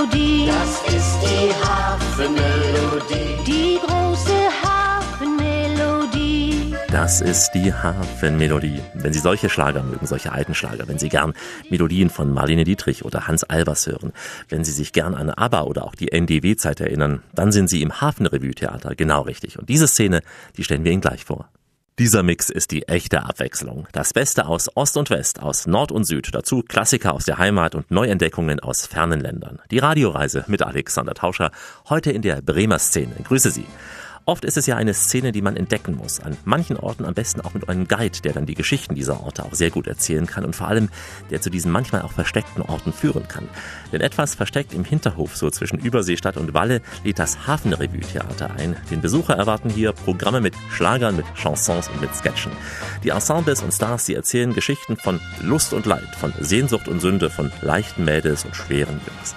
Hafenmelodie. 0.05 0.47
Das 0.47 0.81
ist 0.93 1.17
die 1.23 1.49
Hafenmelodie. 1.65 3.37
Die 3.47 3.79
große 3.79 4.37
Hafenmelodie. 4.63 6.75
Das 6.91 7.21
ist 7.21 7.53
die 7.53 7.73
Hafenmelodie. 7.73 8.81
Wenn 8.93 9.13
Sie 9.13 9.19
solche 9.19 9.49
Schlager 9.49 9.81
mögen, 9.81 10.05
solche 10.05 10.31
alten 10.31 10.53
Schlager, 10.53 10.87
wenn 10.87 10.99
Sie 10.99 11.09
gern 11.09 11.33
Melodien 11.69 12.11
von 12.11 12.31
Marlene 12.31 12.65
Dietrich 12.65 13.03
oder 13.03 13.27
Hans 13.27 13.43
Albers 13.43 13.87
hören, 13.87 14.13
wenn 14.49 14.63
Sie 14.63 14.71
sich 14.71 14.93
gern 14.93 15.15
an 15.15 15.31
ABBA 15.31 15.63
oder 15.63 15.85
auch 15.85 15.95
die 15.95 16.11
NDW-Zeit 16.11 16.81
erinnern, 16.81 17.23
dann 17.33 17.51
sind 17.51 17.67
Sie 17.69 17.81
im 17.81 17.99
Hafenrevue-Theater 17.99 18.93
genau 18.95 19.21
richtig. 19.21 19.57
Und 19.57 19.69
diese 19.69 19.87
Szene, 19.87 20.21
die 20.57 20.63
stellen 20.63 20.83
wir 20.83 20.91
Ihnen 20.91 21.01
gleich 21.01 21.25
vor. 21.25 21.49
Dieser 21.97 22.23
Mix 22.23 22.49
ist 22.49 22.71
die 22.71 22.89
echte 22.89 23.23
Abwechslung. 23.23 23.87
Das 23.93 24.11
Beste 24.11 24.47
aus 24.47 24.69
Ost 24.75 24.97
und 24.97 25.09
West, 25.09 25.41
aus 25.41 25.65
Nord 25.65 25.93
und 25.93 26.03
Süd, 26.03 26.27
dazu 26.33 26.61
Klassiker 26.61 27.13
aus 27.13 27.23
der 27.23 27.37
Heimat 27.37 27.73
und 27.73 27.89
Neuentdeckungen 27.89 28.59
aus 28.59 28.85
fernen 28.85 29.21
Ländern. 29.21 29.61
Die 29.71 29.79
Radioreise 29.79 30.43
mit 30.47 30.61
Alexander 30.61 31.13
Tauscher, 31.13 31.51
heute 31.87 32.11
in 32.11 32.21
der 32.21 32.41
Bremer 32.41 32.79
Szene. 32.79 33.15
Grüße 33.23 33.49
Sie. 33.49 33.65
Oft 34.27 34.43
ist 34.43 34.57
es 34.57 34.65
ja 34.65 34.75
eine 34.75 34.95
Szene, 34.95 35.31
die 35.31 35.43
man 35.43 35.55
entdecken 35.55 35.95
muss. 35.95 36.19
An 36.19 36.35
manchen 36.45 36.77
Orten 36.77 37.05
am 37.05 37.13
besten 37.13 37.41
auch 37.41 37.53
mit 37.53 37.69
einem 37.69 37.87
Guide, 37.87 38.21
der 38.23 38.33
dann 38.33 38.47
die 38.47 38.55
Geschichten 38.55 38.95
dieser 38.95 39.21
Orte 39.21 39.45
auch 39.45 39.53
sehr 39.53 39.69
gut 39.69 39.85
erzählen 39.85 40.25
kann 40.25 40.43
und 40.45 40.55
vor 40.55 40.67
allem, 40.67 40.89
der 41.29 41.41
zu 41.41 41.51
diesen 41.51 41.71
manchmal 41.71 42.01
auch 42.01 42.11
versteckten 42.11 42.63
Orten 42.63 42.91
führen 42.91 43.27
kann. 43.27 43.47
Denn 43.91 44.01
etwas 44.01 44.33
versteckt 44.33 44.73
im 44.73 44.83
Hinterhof, 44.83 45.37
so 45.37 45.51
zwischen 45.51 45.77
Überseestadt 45.77 46.37
und 46.37 46.55
Walle, 46.55 46.81
lädt 47.03 47.19
das 47.19 47.45
Hafenrevue-Theater 47.45 48.55
ein. 48.57 48.75
Den 48.89 49.01
Besucher 49.01 49.35
erwarten 49.35 49.69
hier 49.69 49.91
Programme 49.91 50.41
mit 50.41 50.55
Schlagern, 50.71 51.15
mit 51.15 51.25
Chansons 51.35 51.87
und 51.89 52.01
mit 52.01 52.15
Sketchen. 52.15 52.51
Die 53.03 53.09
Ensembles 53.09 53.61
und 53.61 53.71
Stars, 53.71 54.05
die 54.05 54.15
erzählen 54.15 54.55
Geschichten 54.55 54.97
von 54.97 55.19
Lust 55.43 55.71
und 55.71 55.85
Leid, 55.85 56.15
von 56.19 56.33
Sehnsucht 56.39 56.87
und 56.87 56.99
Sünde, 56.99 57.29
von 57.29 57.51
leichten 57.61 58.05
Mädels 58.05 58.43
und 58.43 58.55
schweren 58.55 58.99
Jungs. 59.05 59.35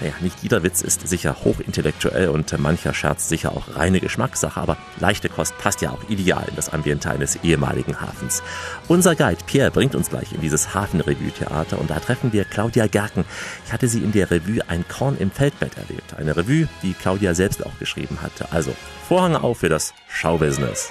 Naja, 0.00 0.14
nicht 0.20 0.42
jeder 0.42 0.62
Witz 0.62 0.82
ist 0.82 1.06
sicher 1.06 1.36
hochintellektuell 1.44 2.28
und 2.28 2.56
mancher 2.58 2.94
Scherz 2.94 3.28
sicher 3.28 3.52
auch 3.52 3.76
reine 3.76 4.00
Geschmackssache, 4.00 4.60
aber 4.60 4.76
leichte 5.00 5.28
Kost 5.28 5.56
passt 5.58 5.80
ja 5.82 5.90
auch 5.90 6.08
ideal 6.08 6.44
in 6.48 6.56
das 6.56 6.72
Ambiente 6.72 7.10
eines 7.10 7.36
ehemaligen 7.42 8.00
Hafens. 8.00 8.42
Unser 8.88 9.14
Guide 9.14 9.42
Pierre 9.46 9.70
bringt 9.70 9.94
uns 9.94 10.10
gleich 10.10 10.32
in 10.32 10.40
dieses 10.40 10.74
Hafenrevue-Theater 10.74 11.78
und 11.78 11.90
da 11.90 12.00
treffen 12.00 12.32
wir 12.32 12.44
Claudia 12.44 12.86
Gerken. 12.86 13.24
Ich 13.66 13.72
hatte 13.72 13.88
sie 13.88 14.00
in 14.00 14.12
der 14.12 14.30
Revue 14.30 14.60
Ein 14.68 14.84
Korn 14.88 15.16
im 15.18 15.30
Feldbett 15.30 15.76
erlebt. 15.76 16.14
Eine 16.16 16.36
Revue, 16.36 16.68
die 16.82 16.94
Claudia 16.94 17.34
selbst 17.34 17.64
auch 17.64 17.78
geschrieben 17.78 18.18
hatte. 18.22 18.50
Also 18.50 18.74
Vorhang 19.08 19.36
auf 19.36 19.58
für 19.58 19.68
das 19.68 19.94
Showbusiness. 20.08 20.90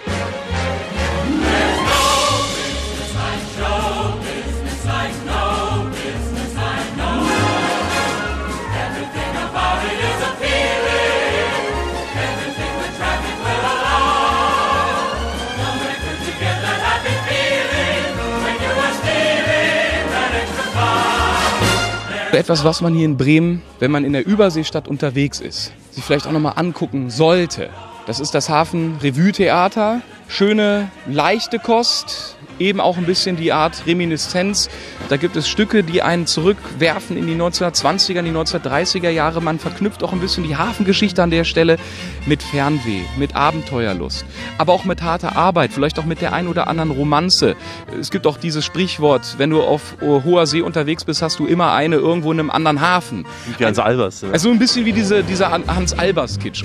Etwas, 22.33 22.63
was 22.63 22.81
man 22.81 22.95
hier 22.95 23.05
in 23.05 23.15
Bremen, 23.15 23.61
wenn 23.79 23.91
man 23.91 24.03
in 24.03 24.13
der 24.13 24.25
Überseestadt 24.25 24.87
unterwegs 24.87 25.39
ist, 25.39 25.71
sich 25.91 26.03
vielleicht 26.03 26.25
auch 26.25 26.31
nochmal 26.31 26.53
angucken 26.55 27.11
sollte. 27.11 27.69
Das 28.07 28.19
ist 28.19 28.33
das 28.33 28.49
Hafen 28.49 28.97
Revue 29.01 29.31
Theater. 29.31 30.01
Schöne, 30.27 30.89
leichte 31.05 31.59
Kost, 31.59 32.35
eben 32.59 32.79
auch 32.79 32.97
ein 32.97 33.05
bisschen 33.05 33.35
die 33.35 33.51
Art 33.51 33.83
Reminiszenz. 33.85 34.69
Da 35.09 35.17
gibt 35.17 35.35
es 35.35 35.47
Stücke, 35.47 35.83
die 35.83 36.01
einen 36.01 36.25
zurückwerfen 36.27 37.17
in 37.17 37.27
die 37.27 37.35
1920er, 37.35 38.19
in 38.19 38.25
die 38.25 38.31
1930er 38.31 39.09
Jahre. 39.09 39.41
Man 39.41 39.59
verknüpft 39.59 40.03
auch 40.03 40.13
ein 40.13 40.19
bisschen 40.19 40.43
die 40.43 40.55
Hafengeschichte 40.55 41.21
an 41.21 41.29
der 41.29 41.43
Stelle 41.43 41.77
mit 42.25 42.41
Fernweh, 42.41 43.01
mit 43.17 43.35
Abenteuerlust, 43.35 44.25
aber 44.57 44.73
auch 44.73 44.85
mit 44.85 45.01
harter 45.01 45.35
Arbeit, 45.35 45.71
vielleicht 45.73 45.99
auch 45.99 46.05
mit 46.05 46.21
der 46.21 46.33
ein 46.33 46.47
oder 46.47 46.67
anderen 46.67 46.91
Romanze. 46.91 47.55
Es 47.99 48.11
gibt 48.11 48.27
auch 48.27 48.37
dieses 48.37 48.63
Sprichwort, 48.65 49.35
wenn 49.37 49.49
du 49.49 49.61
auf 49.61 49.95
hoher 50.01 50.47
See 50.47 50.61
unterwegs 50.61 51.05
bist, 51.05 51.21
hast 51.21 51.39
du 51.39 51.45
immer 51.45 51.73
eine 51.73 51.97
irgendwo 51.97 52.31
in 52.31 52.39
einem 52.39 52.49
anderen 52.49 52.81
Hafen. 52.81 53.25
Wie 53.57 53.65
Hans 53.65 53.79
Albers. 53.79 54.21
Ja. 54.21 54.29
Also 54.31 54.49
ein 54.51 54.59
bisschen 54.59 54.85
wie 54.85 54.93
diese, 54.93 55.23
dieser 55.23 55.51
Hans 55.51 55.93
Albers-Kitsch. 55.93 56.63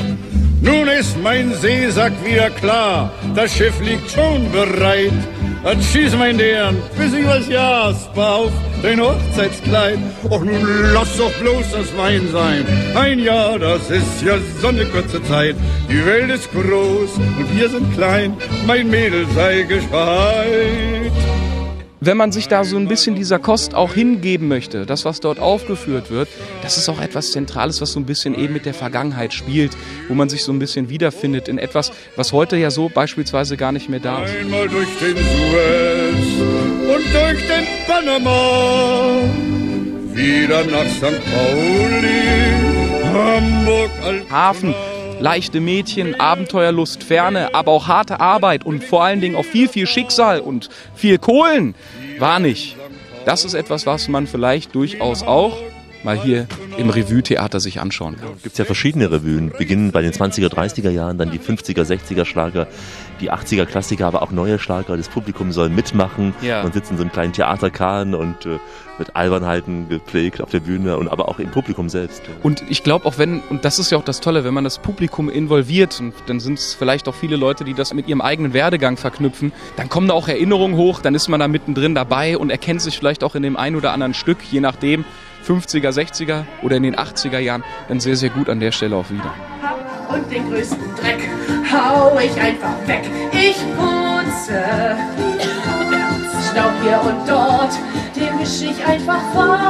Nun 0.61 0.89
ist 0.89 1.17
mein 1.23 1.55
Seesack 1.55 2.13
wieder 2.25 2.51
klar, 2.51 3.13
das 3.35 3.55
Schiff 3.55 3.81
liegt 3.81 4.11
schon 4.11 4.51
bereit. 4.51 5.13
Dann 5.65 5.79
mein 6.19 6.39
Dern, 6.39 6.77
bis 6.97 7.13
was 7.27 7.49
Jasper 7.49 8.35
auf 8.37 8.53
dein 8.83 9.01
Hochzeitskleid. 9.01 9.99
Och 10.31 10.45
nun 10.45 10.93
lass 10.95 11.17
doch 11.17 11.33
bloß 11.41 11.73
das 11.73 11.97
Wein 11.97 12.29
sein. 12.33 12.65
Ein 12.95 13.19
Jahr, 13.19 13.59
das 13.59 13.91
ist 13.91 14.23
ja 14.25 14.39
so 14.61 14.69
eine 14.69 14.87
kurze 14.87 15.23
Zeit. 15.25 15.57
Die 15.91 16.05
Welt 16.07 16.31
ist 16.31 16.51
groß 16.53 17.17
und 17.17 17.59
wir 17.59 17.69
sind 17.69 17.93
klein. 17.95 18.37
Mein 18.67 18.89
Mädel 18.89 19.27
sei 19.35 19.63
gescheit. 19.63 21.13
Wenn 22.01 22.17
man 22.17 22.33
sich 22.33 22.49
da 22.49 22.65
so 22.65 22.77
ein 22.77 22.87
bisschen 22.87 23.15
dieser 23.15 23.39
Kost 23.39 23.75
auch 23.75 23.95
hingeben 23.95 24.49
möchte, 24.49 24.87
das, 24.87 25.05
was 25.05 25.21
dort 25.21 25.41
aufgeführt 25.41 26.11
wird, 26.11 26.29
das 26.63 26.77
ist 26.77 26.89
auch 26.89 27.01
etwas 27.01 27.33
Zentrales, 27.33 27.81
was 27.81 27.93
so 27.93 28.01
ein 28.01 28.07
bisschen 28.07 28.35
eben 28.39 28.53
mit 28.53 28.67
der 28.67 28.75
Vergangenheit 28.75 29.33
spielt, 29.35 29.73
wo 30.09 30.15
man 30.15 30.29
sich 30.29 30.45
so 30.45 30.53
ein 30.53 30.59
bisschen 30.59 30.89
wiederfindet 30.89 31.49
in 31.49 31.59
etwas, 31.59 31.93
was 32.17 32.33
heute 32.33 32.57
ja 32.57 32.71
so 32.71 32.89
beispielsweise 32.89 33.57
gar 33.57 33.73
nicht 33.73 33.89
mehr 33.89 34.01
da 34.01 34.25
ist. 34.25 34.37
Einmal 34.37 34.69
durch 34.69 34.89
den 35.01 35.17
Suez 35.17 36.19
und 36.89 37.15
durch 37.15 37.47
den 37.47 37.67
Panama, 37.87 39.21
wieder 40.13 40.65
nach 40.65 40.87
St. 40.87 41.21
Pauli, 41.33 42.49
Hamburg, 43.13 43.91
Altona. 44.05 44.31
Hafen, 44.31 44.75
leichte 45.21 45.61
Mädchen, 45.61 46.19
Abenteuerlust, 46.21 47.03
Ferne, 47.03 47.55
aber 47.55 47.73
auch 47.73 47.89
harte 47.89 48.21
Arbeit 48.21 48.65
und 48.65 48.85
vor 48.85 49.05
allen 49.05 49.21
Dingen 49.21 49.37
auch 49.37 49.45
viel, 49.45 49.69
viel 49.69 49.87
Schicksal 49.87 50.41
und 50.41 50.69
viel 50.95 51.19
Kohlen 51.19 51.75
war 52.19 52.39
nicht. 52.39 52.77
Das 53.25 53.45
ist 53.45 53.55
etwas, 53.55 53.87
was 53.87 54.09
man 54.09 54.27
vielleicht 54.27 54.75
durchaus 54.75 55.23
auch 55.23 55.57
mal 56.05 56.21
hier 56.21 56.47
im 56.77 56.91
Revue-Theater 56.91 57.61
sich 57.61 57.81
anschauen 57.81 58.17
kann. 58.17 58.31
gibt 58.43 58.59
ja 58.59 58.65
verschiedene 58.65 59.11
Revuen, 59.11 59.51
beginnen 59.51 59.93
bei 59.93 60.03
den 60.03 60.13
20er, 60.13 60.49
30er 60.49 60.91
Jahren, 60.91 61.19
dann 61.19 61.31
die 61.31 61.39
50er, 61.39 61.83
60er 61.83 62.25
Schlager, 62.25 62.67
die 63.21 63.33
80er 63.33 63.67
Klassiker, 63.67 64.07
aber 64.07 64.23
auch 64.23 64.31
neue 64.31 64.59
Schlager. 64.59 64.97
Das 64.97 65.09
Publikum 65.09 65.53
soll 65.53 65.69
mitmachen. 65.69 66.35
Ja. 66.41 66.63
Man 66.63 66.73
sitzt 66.73 66.91
in 66.91 66.97
so 66.97 67.03
einem 67.03 67.13
kleinen 67.13 67.33
Theaterkahn 67.33 68.15
und 68.15 68.47
äh, 68.47 68.59
wird 68.99 69.17
Albernheiten 69.17 69.89
gepflegt 69.89 70.41
auf 70.41 70.51
der 70.51 70.61
Bühne 70.61 70.99
und 70.99 71.09
aber 71.09 71.29
auch 71.29 71.39
im 71.39 71.51
Publikum 71.51 71.89
selbst. 71.89 72.23
Und 72.43 72.65
ich 72.69 72.83
glaube 72.83 73.07
auch 73.07 73.19
wenn, 73.19 73.41
und 73.49 73.65
das 73.65 73.79
ist 73.79 73.91
ja 73.91 73.99
auch 73.99 74.05
das 74.05 74.21
Tolle, 74.21 74.45
wenn 74.45 74.55
man 74.55 74.65
das 74.65 74.79
Publikum 74.79 75.29
involviert, 75.29 76.01
und 76.01 76.15
dann 76.27 76.41
sind 76.41 76.59
es 76.59 76.75
vielleicht 76.75 77.09
auch 77.09 77.15
viele 77.15 77.37
Leute, 77.37 77.65
die 77.65 77.75
das 77.75 77.95
mit 77.95 78.09
ihrem 78.09 78.21
eigenen 78.21 78.53
Werdegang 78.53 78.97
verknüpfen, 78.97 79.53
dann 79.77 79.89
kommen 79.89 80.09
da 80.09 80.15
auch 80.15 80.29
Erinnerungen 80.29 80.77
hoch, 80.77 81.01
dann 81.01 81.15
ist 81.15 81.29
man 81.29 81.41
da 81.41 81.49
mittendrin 81.49 81.95
dabei 81.95 82.37
und 82.37 82.51
erkennt 82.51 82.83
sich 82.83 82.99
vielleicht 82.99 83.25
auch 83.25 83.35
in 83.35 83.43
dem 83.43 83.57
ein 83.57 83.77
oder 83.77 83.93
anderen 83.93 84.15
Stück, 84.15 84.39
je 84.51 84.61
nachdem, 84.61 85.05
50er, 85.49 85.91
60er 85.91 86.45
oder 86.63 86.77
in 86.77 86.83
den 86.83 86.95
80er 86.95 87.39
Jahren, 87.39 87.65
dann 87.89 88.01
sehr, 88.01 88.17
sehr 88.17 88.29
gut 88.29 88.51
an 88.51 88.61
der 88.61 88.71
Stelle 88.71 88.97
auch 88.97 89.09
wieder. 89.09 89.33
und 90.13 90.31
den 90.31 90.51
größten 90.51 90.95
Dreck 91.01 91.29
hau 91.73 92.19
ich 92.19 92.39
einfach 92.41 92.87
weg. 92.87 93.03
Ich 93.33 93.57
putze 93.77 94.97
Staub 96.51 96.73
hier 96.83 97.01
und 97.01 97.29
dort, 97.29 97.73
den 98.15 98.37
misch 98.39 98.63
ich 98.63 98.85
einfach 98.85 99.21
fort. 99.33 99.61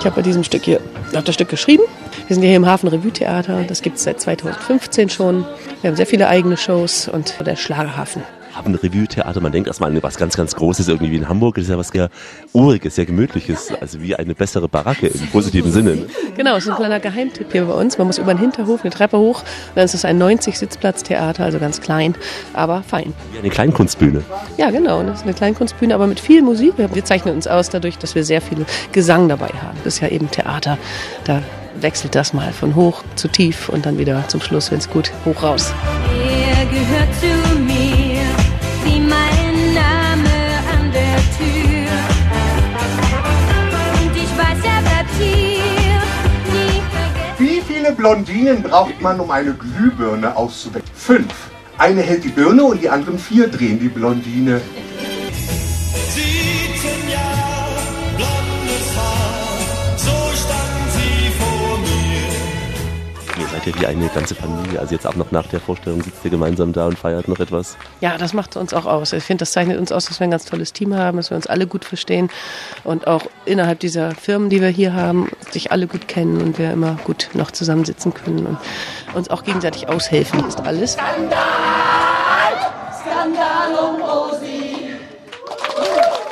Ich 0.00 0.06
habe 0.06 0.16
bei 0.16 0.22
diesem 0.22 0.44
Stück 0.44 0.64
hier 0.64 0.80
auch 1.14 1.22
das 1.22 1.34
Stück 1.34 1.48
geschrieben. 1.48 1.82
Wir 2.26 2.34
sind 2.34 2.42
ja 2.42 2.48
hier 2.48 2.56
im 2.56 2.66
Hafen 2.66 2.88
Revue 2.88 3.12
Theater. 3.12 3.64
Das 3.64 3.82
gibt 3.82 3.96
es 3.96 4.04
seit 4.04 4.20
2015 4.20 5.10
schon. 5.10 5.44
Wir 5.80 5.88
haben 5.90 5.96
sehr 5.96 6.06
viele 6.06 6.28
eigene 6.28 6.56
Shows 6.56 7.08
und 7.08 7.34
der 7.44 7.56
Schlagerhafen. 7.56 8.22
Hafenrevue-Theater, 8.56 9.40
man 9.40 9.52
denkt 9.52 9.68
erstmal 9.68 9.90
an 9.90 10.02
was 10.02 10.16
ganz, 10.16 10.36
ganz 10.36 10.54
Großes 10.54 10.88
irgendwie 10.88 11.12
wie 11.12 11.16
in 11.16 11.28
Hamburg. 11.28 11.56
Das 11.56 11.64
ist 11.64 11.70
ja 11.70 11.78
was 11.78 11.88
sehr 11.88 12.08
Uriges, 12.52 12.94
sehr 12.94 13.06
Gemütliches, 13.06 13.72
also 13.80 14.00
wie 14.00 14.14
eine 14.14 14.34
bessere 14.34 14.68
Baracke 14.68 15.06
im 15.06 15.26
positiven 15.28 15.70
Sinne. 15.72 15.96
ne? 15.96 16.06
Genau, 16.36 16.56
es 16.56 16.64
ist 16.64 16.70
ein 16.70 16.76
kleiner 16.76 17.00
Geheimtipp 17.00 17.52
hier 17.52 17.64
bei 17.64 17.74
uns. 17.74 17.98
Man 17.98 18.06
muss 18.06 18.18
über 18.18 18.34
den 18.34 18.40
Hinterhof 18.40 18.82
eine 18.82 18.90
Treppe 18.90 19.18
hoch. 19.18 19.42
Dann 19.74 19.84
ist 19.84 19.94
es 19.94 20.04
ein 20.04 20.20
90-Sitzplatz-Theater, 20.22 21.44
also 21.44 21.58
ganz 21.58 21.80
klein, 21.80 22.14
aber 22.52 22.82
fein. 22.82 23.12
Wie 23.32 23.38
eine 23.38 23.50
Kleinkunstbühne. 23.50 24.22
Ja, 24.56 24.70
genau. 24.70 25.02
Das 25.02 25.20
ist 25.20 25.24
eine 25.24 25.34
Kleinkunstbühne, 25.34 25.94
aber 25.94 26.06
mit 26.06 26.20
viel 26.20 26.42
Musik. 26.42 26.74
Wir 26.76 27.04
zeichnen 27.04 27.34
uns 27.34 27.46
aus 27.46 27.70
dadurch, 27.70 27.98
dass 27.98 28.14
wir 28.14 28.24
sehr 28.24 28.40
viel 28.40 28.64
Gesang 28.92 29.28
dabei 29.28 29.48
haben. 29.48 29.78
Das 29.84 29.94
ist 29.94 30.00
ja 30.00 30.08
eben 30.08 30.30
Theater. 30.30 30.78
Da 31.24 31.42
wechselt 31.80 32.14
das 32.14 32.32
mal 32.32 32.52
von 32.52 32.74
hoch 32.74 33.02
zu 33.16 33.28
tief 33.28 33.68
und 33.68 33.86
dann 33.86 33.98
wieder 33.98 34.26
zum 34.28 34.40
Schluss, 34.40 34.70
wenn 34.70 34.78
es 34.78 34.88
gut, 34.88 35.12
hoch 35.24 35.42
raus. 35.42 35.72
Er 36.48 36.64
gehört 36.66 37.14
zu 37.20 37.35
Blondinen 47.96 48.62
braucht 48.62 49.00
man, 49.00 49.18
um 49.20 49.30
eine 49.30 49.54
Glühbirne 49.54 50.36
auszuwecken? 50.36 50.90
Fünf. 50.94 51.34
Eine 51.78 52.02
hält 52.02 52.24
die 52.24 52.28
Birne 52.28 52.64
und 52.64 52.82
die 52.82 52.88
anderen 52.88 53.18
vier 53.18 53.48
drehen 53.48 53.78
die 53.78 53.88
Blondine. 53.88 54.60
Ihr 63.66 63.72
seid 63.72 63.82
ja 63.82 63.90
wie 63.90 63.96
eine 63.96 64.08
ganze 64.08 64.36
Familie. 64.36 64.78
Also 64.78 64.94
jetzt 64.94 65.06
auch 65.06 65.16
noch 65.16 65.32
nach 65.32 65.48
der 65.48 65.60
Vorstellung 65.60 66.00
sitzt 66.00 66.24
ihr 66.24 66.30
gemeinsam 66.30 66.72
da 66.72 66.86
und 66.86 66.98
feiert 66.98 67.26
noch 67.26 67.40
etwas. 67.40 67.76
Ja, 68.00 68.16
das 68.16 68.32
macht 68.32 68.56
uns 68.56 68.72
auch 68.72 68.86
aus. 68.86 69.12
Ich 69.12 69.24
finde, 69.24 69.42
das 69.42 69.52
zeichnet 69.52 69.78
uns 69.78 69.90
aus, 69.90 70.06
dass 70.06 70.20
wir 70.20 70.24
ein 70.24 70.30
ganz 70.30 70.44
tolles 70.44 70.72
Team 70.72 70.94
haben, 70.94 71.16
dass 71.16 71.30
wir 71.30 71.36
uns 71.36 71.48
alle 71.48 71.66
gut 71.66 71.84
verstehen 71.84 72.30
und 72.84 73.08
auch 73.08 73.26
innerhalb 73.44 73.80
dieser 73.80 74.12
Firmen, 74.12 74.50
die 74.50 74.60
wir 74.60 74.68
hier 74.68 74.94
haben, 74.94 75.28
sich 75.50 75.72
alle 75.72 75.88
gut 75.88 76.06
kennen 76.06 76.40
und 76.40 76.58
wir 76.58 76.70
immer 76.70 76.96
gut 77.04 77.30
noch 77.34 77.50
zusammensitzen 77.50 78.14
können 78.14 78.46
und 78.46 78.58
uns 79.14 79.30
auch 79.30 79.42
gegenseitig 79.42 79.88
aushelfen. 79.88 80.46
Ist 80.46 80.60
alles. 80.60 80.92
Skandal 80.92 81.34
um 83.74 84.00
Rosi. 84.00 84.92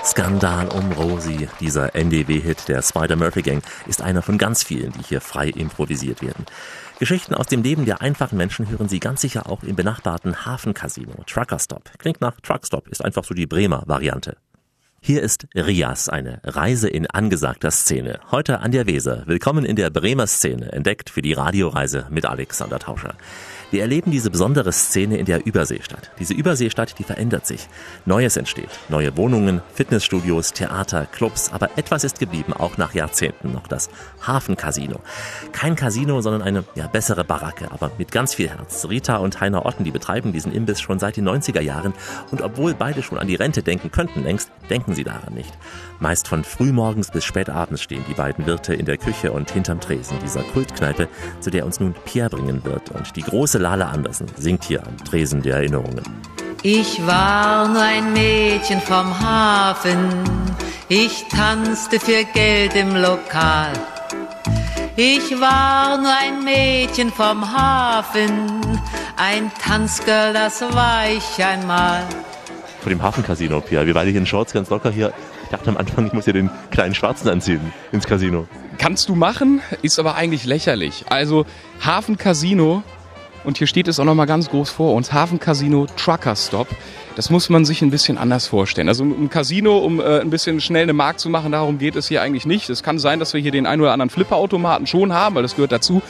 Skandal 0.04 0.68
um 0.68 0.92
Rosie, 0.92 1.48
dieser 1.58 1.94
NDW-Hit 1.94 2.68
der 2.68 2.82
Spider-Murphy 2.82 3.42
Gang, 3.42 3.62
ist 3.86 4.02
einer 4.02 4.22
von 4.22 4.38
ganz 4.38 4.62
vielen, 4.62 4.92
die 4.92 5.02
hier 5.02 5.20
frei 5.20 5.48
improvisiert 5.48 6.22
werden. 6.22 6.46
Geschichten 7.04 7.34
aus 7.34 7.48
dem 7.48 7.62
Leben 7.62 7.84
der 7.84 8.00
einfachen 8.00 8.38
Menschen 8.38 8.70
hören 8.70 8.88
Sie 8.88 8.98
ganz 8.98 9.20
sicher 9.20 9.46
auch 9.46 9.62
im 9.62 9.76
benachbarten 9.76 10.46
Hafencasino 10.46 11.12
Trucker 11.26 11.58
Stop. 11.58 11.90
Klingt 11.98 12.22
nach 12.22 12.40
Truckstop, 12.40 12.88
ist 12.88 13.04
einfach 13.04 13.24
so 13.24 13.34
die 13.34 13.46
Bremer 13.46 13.82
Variante. 13.84 14.38
Hier 15.06 15.22
ist 15.22 15.48
Rias, 15.54 16.08
eine 16.08 16.40
Reise 16.44 16.88
in 16.88 17.06
angesagter 17.06 17.70
Szene. 17.70 18.20
Heute 18.30 18.60
an 18.60 18.72
der 18.72 18.86
Weser. 18.86 19.24
Willkommen 19.26 19.66
in 19.66 19.76
der 19.76 19.90
Bremer 19.90 20.26
Szene, 20.26 20.72
entdeckt 20.72 21.10
für 21.10 21.20
die 21.20 21.34
Radioreise 21.34 22.06
mit 22.08 22.24
Alexander 22.24 22.78
Tauscher. 22.78 23.14
Wir 23.70 23.82
erleben 23.82 24.12
diese 24.12 24.30
besondere 24.30 24.70
Szene 24.70 25.16
in 25.18 25.26
der 25.26 25.44
Überseestadt. 25.44 26.12
Diese 26.20 26.32
Überseestadt, 26.32 26.98
die 26.98 27.02
verändert 27.02 27.44
sich. 27.44 27.66
Neues 28.06 28.36
entsteht. 28.36 28.68
Neue 28.88 29.16
Wohnungen, 29.16 29.62
Fitnessstudios, 29.74 30.52
Theater, 30.52 31.06
Clubs. 31.06 31.52
Aber 31.52 31.70
etwas 31.76 32.04
ist 32.04 32.20
geblieben, 32.20 32.52
auch 32.52 32.78
nach 32.78 32.94
Jahrzehnten 32.94 33.52
noch. 33.52 33.66
Das 33.66 33.90
Hafencasino. 34.24 35.00
Kein 35.52 35.74
Casino, 35.74 36.20
sondern 36.20 36.42
eine 36.42 36.64
ja, 36.76 36.86
bessere 36.86 37.24
Baracke, 37.24 37.72
aber 37.72 37.90
mit 37.98 38.12
ganz 38.12 38.34
viel 38.34 38.48
Herz. 38.48 38.86
Rita 38.88 39.16
und 39.16 39.40
Heiner 39.40 39.66
Otten, 39.66 39.82
die 39.82 39.90
betreiben 39.90 40.32
diesen 40.32 40.52
Imbiss 40.52 40.80
schon 40.80 41.00
seit 41.00 41.16
den 41.16 41.28
90er 41.28 41.60
Jahren. 41.60 41.94
Und 42.30 42.42
obwohl 42.42 42.74
beide 42.74 43.02
schon 43.02 43.18
an 43.18 43.26
die 43.26 43.34
Rente 43.34 43.64
denken 43.64 43.90
könnten 43.90 44.22
längst, 44.22 44.50
denken 44.70 44.93
sie 44.94 45.04
daran 45.04 45.34
nicht. 45.34 45.52
Meist 45.98 46.28
von 46.28 46.44
frühmorgens 46.44 47.10
bis 47.10 47.24
spätabends 47.24 47.82
stehen 47.82 48.04
die 48.08 48.14
beiden 48.14 48.46
Wirte 48.46 48.74
in 48.74 48.86
der 48.86 48.96
Küche 48.96 49.32
und 49.32 49.50
hinterm 49.50 49.80
Tresen 49.80 50.18
dieser 50.22 50.42
Kultkneipe, 50.42 51.08
zu 51.40 51.50
der 51.50 51.66
uns 51.66 51.80
nun 51.80 51.94
Pierre 52.04 52.30
bringen 52.30 52.64
wird. 52.64 52.90
Und 52.90 53.16
die 53.16 53.22
große 53.22 53.58
Lala 53.58 53.88
Andersen 53.88 54.26
singt 54.36 54.64
hier 54.64 54.86
am 54.86 54.96
Tresen 54.98 55.42
der 55.42 55.56
Erinnerungen. 55.56 56.02
Ich 56.62 57.06
war 57.06 57.68
nur 57.68 57.82
ein 57.82 58.14
Mädchen 58.14 58.80
vom 58.80 59.20
Hafen, 59.20 60.08
ich 60.88 61.26
tanzte 61.28 62.00
für 62.00 62.24
Geld 62.24 62.74
im 62.74 62.96
Lokal. 62.96 63.72
Ich 64.96 65.38
war 65.40 65.98
nur 65.98 66.10
ein 66.10 66.44
Mädchen 66.44 67.12
vom 67.12 67.44
Hafen, 67.50 68.80
ein 69.16 69.50
Tanzgirl, 69.62 70.32
das 70.32 70.62
war 70.62 71.08
ich 71.08 71.44
einmal. 71.44 72.04
Vor 72.84 72.90
dem 72.90 73.02
Hafencasino, 73.02 73.62
Pierre. 73.62 73.86
Wir 73.86 73.94
beide 73.94 74.10
hier 74.10 74.20
in 74.20 74.26
Shorts 74.26 74.52
ganz 74.52 74.68
locker 74.68 74.90
hier. 74.90 75.14
Ich 75.44 75.48
dachte 75.48 75.70
am 75.70 75.78
Anfang, 75.78 76.06
ich 76.06 76.12
muss 76.12 76.24
hier 76.24 76.34
den 76.34 76.50
kleinen 76.70 76.94
Schwarzen 76.94 77.30
anziehen 77.30 77.72
ins 77.92 78.06
Casino. 78.06 78.46
Kannst 78.76 79.08
du 79.08 79.14
machen, 79.14 79.62
ist 79.80 79.98
aber 79.98 80.16
eigentlich 80.16 80.44
lächerlich. 80.44 81.06
Also 81.08 81.46
Hafencasino, 81.80 82.82
und 83.42 83.56
hier 83.56 83.66
steht 83.68 83.88
es 83.88 83.98
auch 83.98 84.04
nochmal 84.04 84.26
ganz 84.26 84.50
groß 84.50 84.68
vor 84.68 84.92
uns, 84.92 85.14
Hafencasino 85.14 85.86
Trucker 85.96 86.36
Stop. 86.36 86.68
Das 87.16 87.30
muss 87.30 87.48
man 87.48 87.64
sich 87.64 87.80
ein 87.80 87.90
bisschen 87.90 88.18
anders 88.18 88.46
vorstellen. 88.48 88.88
Also 88.88 89.02
ein 89.02 89.30
Casino, 89.30 89.78
um 89.78 89.98
äh, 89.98 90.20
ein 90.20 90.28
bisschen 90.28 90.60
schnell 90.60 90.82
eine 90.82 90.92
Markt 90.92 91.20
zu 91.20 91.30
machen, 91.30 91.52
darum 91.52 91.78
geht 91.78 91.96
es 91.96 92.08
hier 92.08 92.20
eigentlich 92.20 92.44
nicht. 92.44 92.68
Es 92.68 92.82
kann 92.82 92.98
sein, 92.98 93.18
dass 93.18 93.32
wir 93.32 93.40
hier 93.40 93.52
den 93.52 93.66
einen 93.66 93.80
oder 93.80 93.94
anderen 93.94 94.10
Flipperautomaten 94.10 94.86
schon 94.86 95.14
haben, 95.14 95.36
weil 95.36 95.42
das 95.42 95.54
gehört 95.54 95.72
dazu. 95.72 96.02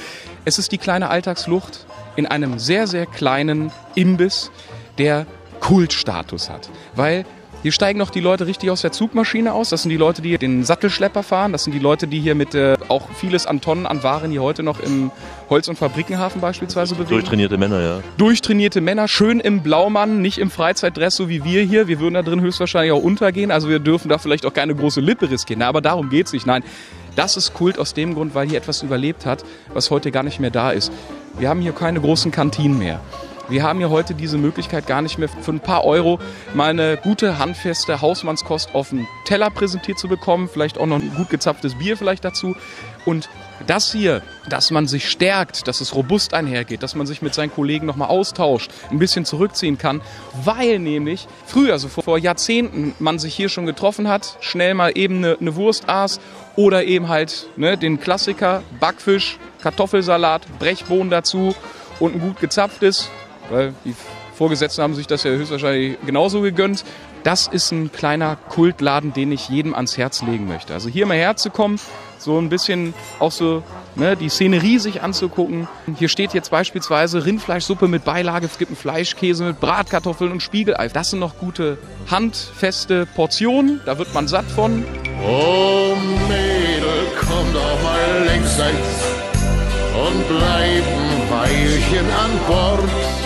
Es 0.45 0.59
ist 0.59 0.73
die 0.73 0.79
kleine 0.79 1.09
Alltagsflucht 1.09 1.87
in 2.17 2.27
einem 2.27 2.59
sehr, 2.59 2.89
sehr 2.89 3.07
kleinen 3.07 3.71
Imbiss, 3.95 4.51
der 4.99 5.27
Kultstatus 5.61 6.51
hat. 6.51 6.69
Weil 6.95 7.25
hier 7.65 7.73
steigen 7.73 7.99
noch 7.99 8.11
die 8.11 8.21
Leute 8.21 8.47
richtig 8.47 8.71
aus 8.71 8.83
der 8.83 8.93
Zugmaschine 8.93 9.55
aus. 9.55 9.71
Das 9.71 9.81
sind 9.81 9.91
die 9.91 9.97
Leute, 9.97 10.21
die 10.21 10.37
den 10.37 10.65
Sattelschlepper 10.65 11.23
fahren. 11.23 11.51
Das 11.53 11.65
sind 11.65 11.73
die 11.73 11.79
Leute, 11.79 12.07
die 12.07 12.21
hier 12.21 12.35
mit 12.35 12.55
äh, 12.55 12.77
auch 12.89 13.09
vieles 13.17 13.47
an 13.47 13.63
Tonnen 13.63 13.87
an 13.87 14.03
Waren 14.03 14.31
hier 14.31 14.43
heute 14.43 14.63
noch 14.63 14.81
im 14.81 15.11
Holz- 15.49 15.69
und 15.69 15.77
Fabrikenhafen 15.77 16.43
beispielsweise 16.43 16.95
bewegen. 16.95 17.09
Durchtrainierte 17.09 17.57
Männer, 17.57 17.81
ja. 17.81 18.01
Durchtrainierte 18.19 18.83
Männer, 18.83 19.09
schön 19.09 19.41
im 19.41 19.63
Blaumann, 19.63 20.21
nicht 20.21 20.37
im 20.37 20.51
Freizeitdress, 20.51 21.17
so 21.17 21.31
wie 21.31 21.43
wir 21.43 21.63
hier. 21.63 21.89
Wir 21.89 22.01
würden 22.01 22.13
da 22.13 22.23
drin 22.23 22.43
höchstwahrscheinlich 22.43 22.93
auch 22.93 23.03
untergehen. 23.03 23.51
Also 23.51 23.71
wir 23.71 23.79
dürfen 23.79 24.11
da 24.11 24.19
vielleicht 24.19 24.45
auch 24.45 24.53
keine 24.53 24.75
große 24.75 25.01
Lippe 25.01 25.31
riskieren. 25.31 25.63
Aber 25.63 25.81
darum 25.81 26.11
geht's 26.11 26.35
nicht. 26.35 26.45
Nein, 26.45 26.65
das 27.17 27.39
ist 27.39 27.55
Kult 27.55 27.79
aus 27.79 27.95
dem 27.95 28.13
Grund, 28.13 28.35
weil 28.35 28.47
hier 28.47 28.59
etwas 28.59 28.83
überlebt 28.83 29.25
hat, 29.25 29.43
was 29.73 29.91
heute 29.91 30.11
gar 30.11 30.23
nicht 30.23 30.39
mehr 30.39 30.51
da 30.51 30.71
ist. 30.71 30.93
Wir 31.39 31.49
haben 31.49 31.63
hier 31.63 31.73
keine 31.73 31.99
großen 31.99 32.31
Kantinen 32.31 32.79
mehr. 32.79 33.01
Wir 33.49 33.63
haben 33.63 33.79
hier 33.79 33.91
heute 33.91 34.15
diese 34.15 34.39
Möglichkeit 34.39 34.87
gar 34.87 35.03
nicht 35.03 35.19
mehr 35.19 35.29
für 35.29 35.53
ein 35.53 35.61
paar 35.61 35.85
Euro 35.85 36.19
mal 36.55 36.71
eine 36.71 36.97
gute, 36.97 37.39
handfeste 37.39 38.01
Hausmannskost 38.01 38.75
auf 38.75 38.89
dem 38.89 39.07
Teller 39.27 39.51
präsentiert 39.51 39.99
zu 39.99 40.09
bekommen. 40.09 40.49
Vielleicht 40.49 40.79
auch 40.79 40.87
noch 40.87 40.99
ein 40.99 41.15
gut 41.15 41.29
gezapftes 41.29 41.75
Bier 41.75 41.99
vielleicht 41.99 42.25
dazu. 42.25 42.57
Und 43.05 43.29
das 43.67 43.93
hier, 43.93 44.23
dass 44.49 44.71
man 44.71 44.87
sich 44.87 45.11
stärkt, 45.11 45.69
dass 45.69 45.83
es 45.83 45.95
robust 45.95 46.33
einhergeht, 46.33 46.83
dass 46.83 46.95
man 46.95 47.07
sich 47.07 47.21
mit 47.21 47.35
seinen 47.35 47.53
Kollegen 47.53 47.85
nochmal 47.85 48.09
austauscht, 48.09 48.71
ein 48.91 48.99
bisschen 48.99 49.27
zurückziehen 49.27 49.77
kann, 49.77 50.01
weil 50.43 50.79
nämlich 50.79 51.29
früher, 51.45 51.79
so 51.79 51.89
vor 51.89 52.17
Jahrzehnten, 52.17 52.95
man 52.99 53.19
sich 53.19 53.35
hier 53.35 53.51
schon 53.51 53.67
getroffen 53.67 54.09
hat, 54.09 54.39
schnell 54.41 54.73
mal 54.73 54.93
eben 54.97 55.19
eine, 55.19 55.37
eine 55.39 55.55
Wurst 55.55 55.87
aß 55.87 56.19
oder 56.57 56.85
eben 56.85 57.09
halt 57.11 57.47
ne, 57.57 57.77
den 57.77 58.01
Klassiker, 58.01 58.63
Backfisch, 58.81 59.39
Kartoffelsalat, 59.63 60.47
Brechbohnen 60.59 61.11
dazu 61.11 61.55
und 62.01 62.15
ein 62.15 62.21
gut 62.21 62.41
gezapftes 62.41 63.11
weil 63.51 63.75
die 63.85 63.95
Vorgesetzten 64.35 64.83
haben 64.83 64.95
sich 64.95 65.07
das 65.07 65.23
ja 65.23 65.31
höchstwahrscheinlich 65.31 65.97
genauso 66.05 66.41
gegönnt. 66.41 66.85
Das 67.23 67.47
ist 67.47 67.73
ein 67.73 67.91
kleiner 67.91 68.37
Kultladen, 68.37 69.15
den 69.15 69.33
ich 69.33 69.49
jedem 69.49 69.75
ans 69.75 69.97
Herz 69.97 70.23
legen 70.23 70.47
möchte. 70.47 70.75
Also 70.75 70.91
hier 70.91 71.07
mal 71.07 71.17
herzukommen, 71.17 71.81
so 72.19 72.39
ein 72.39 72.51
bisschen 72.51 72.93
auch 73.19 73.33
so 73.33 73.63
ne, 73.97 74.17
die 74.17 74.29
Szenerie 74.29 74.79
sich 74.79 75.03
anzugucken. 75.03 75.69
Hier 75.99 76.09
steht 76.09 76.35
jetzt 76.35 76.51
beispielsweise 76.51 77.25
Rindfleischsuppe 77.25 77.89
mit 77.89 78.05
Beilage, 78.05 78.47
es 78.47 78.59
gibt 78.59 78.71
einen 78.71 78.77
Fleischkäse 78.77 79.45
mit 79.45 79.61
Bratkartoffeln 79.61 80.33
und 80.33 80.43
Spiegelei. 80.43 80.89
Das 80.89 81.11
sind 81.11 81.21
noch 81.21 81.39
gute 81.39 81.79
handfeste 82.11 83.07
Portionen, 83.07 83.81
da 83.87 83.99
wird 83.99 84.13
man 84.13 84.29
satt 84.29 84.47
von. 84.47 84.85
Oh 85.27 85.97
Mädel, 86.29 87.07
komm 87.19 87.53
doch 87.53 87.83
mal 87.83 88.25
längsseits 88.27 89.15
und 89.95 90.29
bleib 90.29 90.85
ein 90.85 91.31
Weilchen 91.31 92.11
an 92.11 92.31
Bord. 92.47 93.24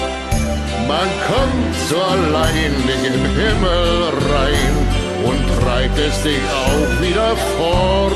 Man 0.88 1.10
kommt 1.28 1.74
so 1.90 2.00
allein 2.00 2.74
in 2.74 3.02
den 3.04 3.20
Himmel 3.36 4.08
rein 4.32 4.74
und 5.22 5.62
treibt 5.62 5.98
es 5.98 6.22
dich 6.22 6.40
auch 6.64 7.02
wieder 7.02 7.36
fort. 7.58 8.12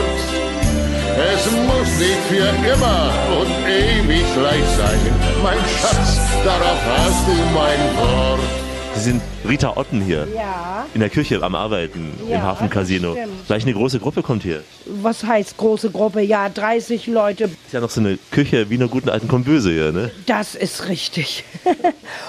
Es 1.35 1.45
muss 1.51 1.99
nicht 1.99 2.23
für 2.31 2.49
immer 2.73 3.13
und 3.39 3.53
ewig 3.69 4.25
gleich 4.35 4.65
sein, 4.79 5.01
mein 5.43 5.59
Schatz, 5.81 6.19
darauf 6.43 6.81
hast 6.97 7.29
du 7.29 7.35
mein 7.53 7.83
Wort. 8.01 8.72
Sie 8.95 9.01
sind 9.01 9.23
Rita 9.49 9.77
Otten 9.77 10.01
hier. 10.03 10.29
Ja. 10.35 10.87
In 10.95 11.01
der 11.01 11.09
Küche 11.11 11.43
am 11.43 11.55
Arbeiten 11.55 12.13
Ja, 12.29 12.37
im 12.37 12.43
Hafencasino. 12.43 13.17
Gleich 13.47 13.63
eine 13.65 13.73
große 13.73 13.99
Gruppe 13.99 14.23
kommt 14.23 14.43
hier. 14.43 14.63
Was 14.87 15.25
heißt 15.25 15.57
große 15.57 15.91
Gruppe? 15.91 16.21
Ja, 16.21 16.49
30 16.49 17.07
Leute. 17.07 17.45
Ist 17.45 17.73
ja 17.73 17.81
noch 17.81 17.91
so 17.91 18.01
eine 18.01 18.19
Küche 18.31 18.69
wie 18.71 18.75
in 18.75 18.83
einer 18.83 18.91
guten 18.91 19.09
alten 19.09 19.29
Komböse 19.29 19.73
hier, 19.73 19.93
ne? 19.93 20.11
Das 20.27 20.55
ist 20.55 20.89
richtig. 20.89 21.45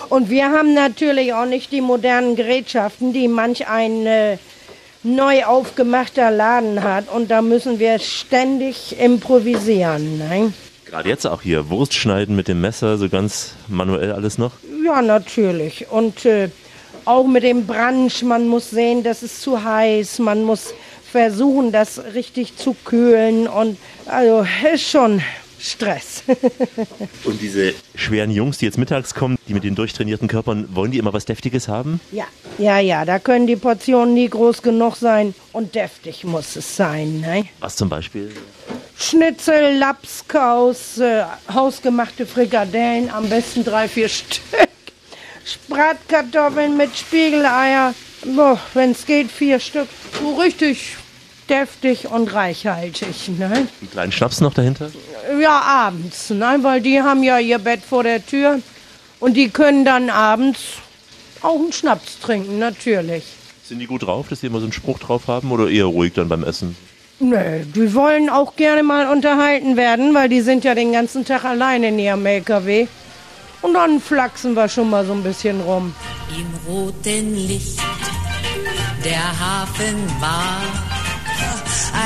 Und 0.10 0.30
wir 0.30 0.46
haben 0.46 0.74
natürlich 0.74 1.34
auch 1.34 1.46
nicht 1.46 1.72
die 1.72 1.82
modernen 1.82 2.36
Gerätschaften, 2.36 3.14
die 3.14 3.28
manch 3.28 3.68
ein 3.68 4.06
äh, 4.06 4.38
neu 5.04 5.44
aufgemachter 5.44 6.32
Laden 6.32 6.82
hat. 6.82 7.10
Und 7.14 7.30
da 7.30 7.42
müssen 7.42 7.78
wir 7.80 8.00
ständig 8.00 8.98
improvisieren. 9.00 10.18
Ne? 10.18 10.54
Gerade 10.86 11.10
jetzt 11.10 11.26
auch 11.28 11.42
hier. 11.42 11.70
Wurst 11.70 11.94
schneiden 11.94 12.36
mit 12.36 12.48
dem 12.48 12.62
Messer, 12.62 12.98
so 12.98 13.10
ganz 13.10 13.54
manuell 13.68 14.12
alles 14.12 14.38
noch. 14.38 14.52
Ja, 14.84 15.02
natürlich. 15.02 15.90
Und 15.90 16.26
äh, 16.26 16.50
auch 17.06 17.26
mit 17.26 17.44
dem 17.44 17.66
Branch, 17.66 18.12
man 18.24 18.48
muss 18.48 18.70
sehen, 18.70 19.04
das 19.04 19.24
ist 19.24 19.42
zu 19.42 19.64
heiß. 19.64 20.20
Man 20.20 20.44
muss 20.44 20.74
versuchen, 21.12 21.72
das 21.72 22.02
richtig 22.14 22.58
zu 22.58 22.76
kühlen. 22.84 23.48
Und 23.48 23.78
also 24.06 24.46
ist 24.74 24.90
schon 24.90 25.22
Stress. 25.64 26.24
Und 27.24 27.40
diese 27.40 27.74
schweren 27.96 28.32
Jungs, 28.32 28.58
die 28.58 28.66
jetzt 28.66 28.78
mittags 28.78 29.14
kommen, 29.14 29.38
die 29.48 29.54
mit 29.54 29.64
den 29.64 29.76
durchtrainierten 29.76 30.28
Körpern, 30.28 30.68
wollen 30.76 30.92
die 30.92 30.98
immer 30.98 31.14
was 31.14 31.24
Deftiges 31.24 31.70
haben? 31.70 32.02
Ja, 32.12 32.26
ja, 32.58 32.80
ja, 32.80 33.06
da 33.06 33.18
können 33.20 33.48
die 33.48 33.56
Portionen 33.56 34.14
nie 34.14 34.28
groß 34.28 34.62
genug 34.62 34.98
sein 34.98 35.34
und 35.54 35.74
deftig 35.76 36.26
muss 36.26 36.58
es 36.58 36.76
sein. 36.76 37.22
Ne? 37.22 37.46
Was 37.62 37.78
zum 37.78 37.88
Beispiel? 37.88 38.34
Schnitzel, 38.98 39.78
Lapskaus, 39.78 40.98
äh, 40.98 41.24
hausgemachte 41.54 42.26
Frikadellen, 42.26 43.10
am 43.10 43.30
besten 43.30 43.64
drei, 43.64 43.88
vier 43.88 44.10
Stück. 44.10 44.42
Bratkartoffeln 45.68 46.78
mit 46.78 46.96
Spiegeleier, 46.96 47.94
wenn 48.74 48.92
es 48.92 49.06
geht, 49.06 49.32
vier 49.32 49.60
Stück. 49.60 49.88
So 50.20 50.36
richtig 50.36 50.98
deftig 51.50 52.08
und 52.10 52.34
reichhaltig. 52.34 53.30
Ne? 53.38 53.46
Einen 53.46 53.92
kleinen 53.92 54.12
Schnaps 54.12 54.42
noch 54.42 54.54
dahinter? 54.54 54.92
Ja, 55.42 55.60
abends, 55.62 56.30
ne? 56.30 56.60
weil 56.62 56.82
die 56.82 57.02
haben 57.02 57.24
ja 57.24 57.40
ihr 57.40 57.60
Bett 57.60 57.82
vor 57.88 58.04
der 58.04 58.26
Tür 58.26 58.60
und 59.20 59.36
die 59.36 59.50
können 59.50 59.86
dann 59.86 60.10
abends 60.10 60.60
auch 61.42 61.60
einen 61.60 61.74
Schnaps 61.74 62.20
trinken, 62.20 62.60
natürlich. 62.60 63.24
Sind 63.64 63.80
die 63.80 63.88
gut 63.88 64.04
drauf, 64.04 64.28
dass 64.30 64.42
die 64.42 64.48
immer 64.48 64.60
so 64.60 64.66
einen 64.66 64.74
Spruch 64.74 65.00
drauf 65.00 65.28
haben 65.28 65.52
oder 65.52 65.70
eher 65.70 65.86
ruhig 65.86 66.14
dann 66.14 66.30
beim 66.30 66.44
Essen? 66.44 66.76
Nee, 67.20 67.64
die 67.74 67.94
wollen 67.94 68.30
auch 68.30 68.56
gerne 68.56 68.84
mal 68.84 69.10
unterhalten 69.10 69.78
werden, 69.78 70.14
weil 70.14 70.28
die 70.28 70.42
sind 70.42 70.64
ja 70.64 70.76
den 70.76 70.92
ganzen 70.92 71.24
Tag 71.24 71.46
allein 71.46 71.84
in 71.84 72.00
ihrem 72.00 72.26
LKW. 72.26 72.88
Und 73.64 73.74
dann 73.74 74.00
flachsen 74.00 74.54
wir 74.54 74.68
schon 74.70 74.90
mal 74.90 75.06
so 75.06 75.14
ein 75.14 75.24
bisschen 75.24 75.60
rum. 75.62 75.96
Im 76.38 76.72
roten 76.72 77.36
Licht 77.36 77.80
Der 79.04 79.40
Hafen 79.40 79.96
war 80.20 80.62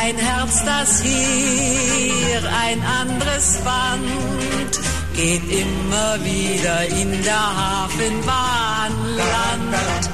ein 0.01 0.15
Herz, 0.17 0.63
das 0.63 1.01
hier 1.01 2.41
ein 2.63 2.81
anderes 2.83 3.57
Band 3.63 4.87
geht 5.17 5.49
immer 5.49 6.23
wieder 6.23 6.85
in 6.89 7.23
der 7.23 7.57
Hafenbahn 7.57 8.91
Land. 9.15 10.09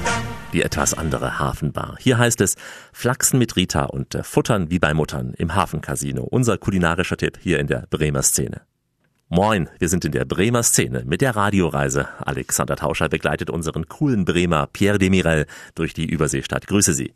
Die 0.54 0.62
etwas 0.62 0.94
andere 0.94 1.40
Hafenbar. 1.40 1.98
Hier 2.00 2.18
heißt 2.18 2.40
es 2.40 2.56
Flachsen 2.94 3.38
mit 3.38 3.58
Rita 3.58 3.84
und 3.84 4.16
äh, 4.16 4.24
Futtern 4.24 4.70
wie 4.70 4.80
bei 4.80 4.94
Muttern 4.94 5.34
im 5.34 5.56
Hafencasino. 5.56 6.24
Unser 6.24 6.58
kulinarischer 6.58 7.18
Tipp 7.18 7.38
hier 7.42 7.60
in 7.60 7.68
der 7.68 7.86
Bremer 7.90 8.22
Szene. 8.22 8.62
Moin, 9.36 9.68
wir 9.80 9.90
sind 9.90 10.06
in 10.06 10.12
der 10.12 10.26
Bremer 10.26 10.62
Szene 10.62 11.02
mit 11.08 11.22
der 11.22 11.36
Radioreise. 11.36 12.08
Alexander 12.20 12.76
Tauscher 12.76 13.10
begleitet 13.10 13.50
unseren 13.50 13.88
coolen 13.88 14.26
Bremer 14.26 14.68
Pierre 14.72 15.00
Demirel 15.00 15.48
durch 15.74 15.96
die 15.96 16.06
Überseestadt. 16.06 16.68
Grüße 16.68 16.94
Sie. 16.94 17.14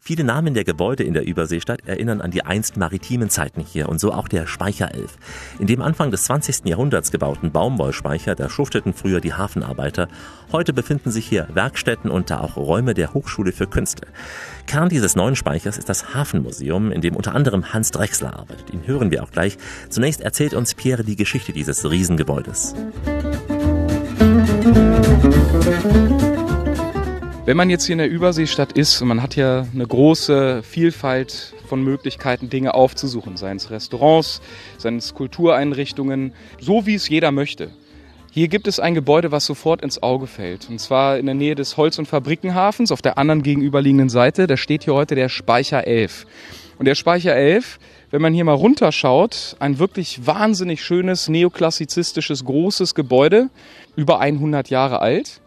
Viele 0.00 0.24
Namen 0.24 0.54
der 0.54 0.64
Gebäude 0.64 1.02
in 1.02 1.14
der 1.14 1.26
Überseestadt 1.26 1.86
erinnern 1.86 2.20
an 2.20 2.30
die 2.30 2.44
einst 2.44 2.76
maritimen 2.76 3.30
Zeiten 3.30 3.60
hier 3.60 3.88
und 3.88 3.98
so 3.98 4.12
auch 4.12 4.28
der 4.28 4.46
Speicher 4.46 4.94
11. 4.94 5.16
In 5.58 5.66
dem 5.66 5.82
Anfang 5.82 6.10
des 6.10 6.24
20. 6.24 6.66
Jahrhunderts 6.66 7.10
gebauten 7.10 7.50
Baumwollspeicher, 7.50 8.34
da 8.34 8.48
schufteten 8.48 8.94
früher 8.94 9.20
die 9.20 9.34
Hafenarbeiter. 9.34 10.08
Heute 10.52 10.72
befinden 10.72 11.10
sich 11.10 11.26
hier 11.26 11.48
Werkstätten 11.52 12.10
und 12.10 12.30
da 12.30 12.40
auch 12.40 12.56
Räume 12.56 12.94
der 12.94 13.14
Hochschule 13.14 13.52
für 13.52 13.66
Künste. 13.66 14.06
Kern 14.66 14.88
dieses 14.88 15.16
neuen 15.16 15.36
Speichers 15.36 15.78
ist 15.78 15.88
das 15.88 16.14
Hafenmuseum, 16.14 16.92
in 16.92 17.00
dem 17.00 17.16
unter 17.16 17.34
anderem 17.34 17.72
Hans 17.72 17.90
Drechsler 17.90 18.38
arbeitet. 18.38 18.72
Ihn 18.72 18.86
hören 18.86 19.10
wir 19.10 19.22
auch 19.22 19.30
gleich. 19.30 19.58
Zunächst 19.88 20.20
erzählt 20.20 20.54
uns 20.54 20.74
Pierre 20.74 21.04
die 21.04 21.16
Geschichte 21.16 21.52
dieses 21.52 21.88
Riesengebäudes. 21.90 22.74
Wenn 27.46 27.56
man 27.56 27.70
jetzt 27.70 27.86
hier 27.86 27.92
in 27.92 27.98
der 27.98 28.10
Überseestadt 28.10 28.72
ist 28.72 29.00
und 29.00 29.06
man 29.06 29.22
hat 29.22 29.36
ja 29.36 29.68
eine 29.72 29.86
große 29.86 30.64
Vielfalt 30.64 31.54
von 31.68 31.80
Möglichkeiten, 31.80 32.50
Dinge 32.50 32.74
aufzusuchen, 32.74 33.36
seien 33.36 33.58
es 33.58 33.70
Restaurants, 33.70 34.40
seien 34.78 34.96
es 34.96 35.14
Kultureinrichtungen, 35.14 36.32
so 36.60 36.86
wie 36.86 36.96
es 36.96 37.08
jeder 37.08 37.30
möchte. 37.30 37.70
Hier 38.32 38.48
gibt 38.48 38.66
es 38.66 38.80
ein 38.80 38.96
Gebäude, 38.96 39.30
was 39.30 39.46
sofort 39.46 39.82
ins 39.82 40.02
Auge 40.02 40.26
fällt. 40.26 40.68
Und 40.68 40.80
zwar 40.80 41.18
in 41.18 41.26
der 41.26 41.36
Nähe 41.36 41.54
des 41.54 41.76
Holz- 41.76 42.00
und 42.00 42.06
Fabrikenhafens, 42.06 42.90
auf 42.90 43.00
der 43.00 43.16
anderen 43.16 43.44
gegenüberliegenden 43.44 44.08
Seite. 44.08 44.48
Da 44.48 44.56
steht 44.56 44.82
hier 44.82 44.94
heute 44.94 45.14
der 45.14 45.28
Speicher 45.28 45.86
11. 45.86 46.26
Und 46.78 46.86
der 46.86 46.96
Speicher 46.96 47.36
11, 47.36 47.78
wenn 48.10 48.22
man 48.22 48.34
hier 48.34 48.44
mal 48.44 48.54
runterschaut, 48.54 49.54
ein 49.60 49.78
wirklich 49.78 50.26
wahnsinnig 50.26 50.82
schönes, 50.82 51.28
neoklassizistisches, 51.28 52.44
großes 52.44 52.96
Gebäude, 52.96 53.50
über 53.94 54.18
100 54.18 54.68
Jahre 54.68 55.00
alt. 55.00 55.40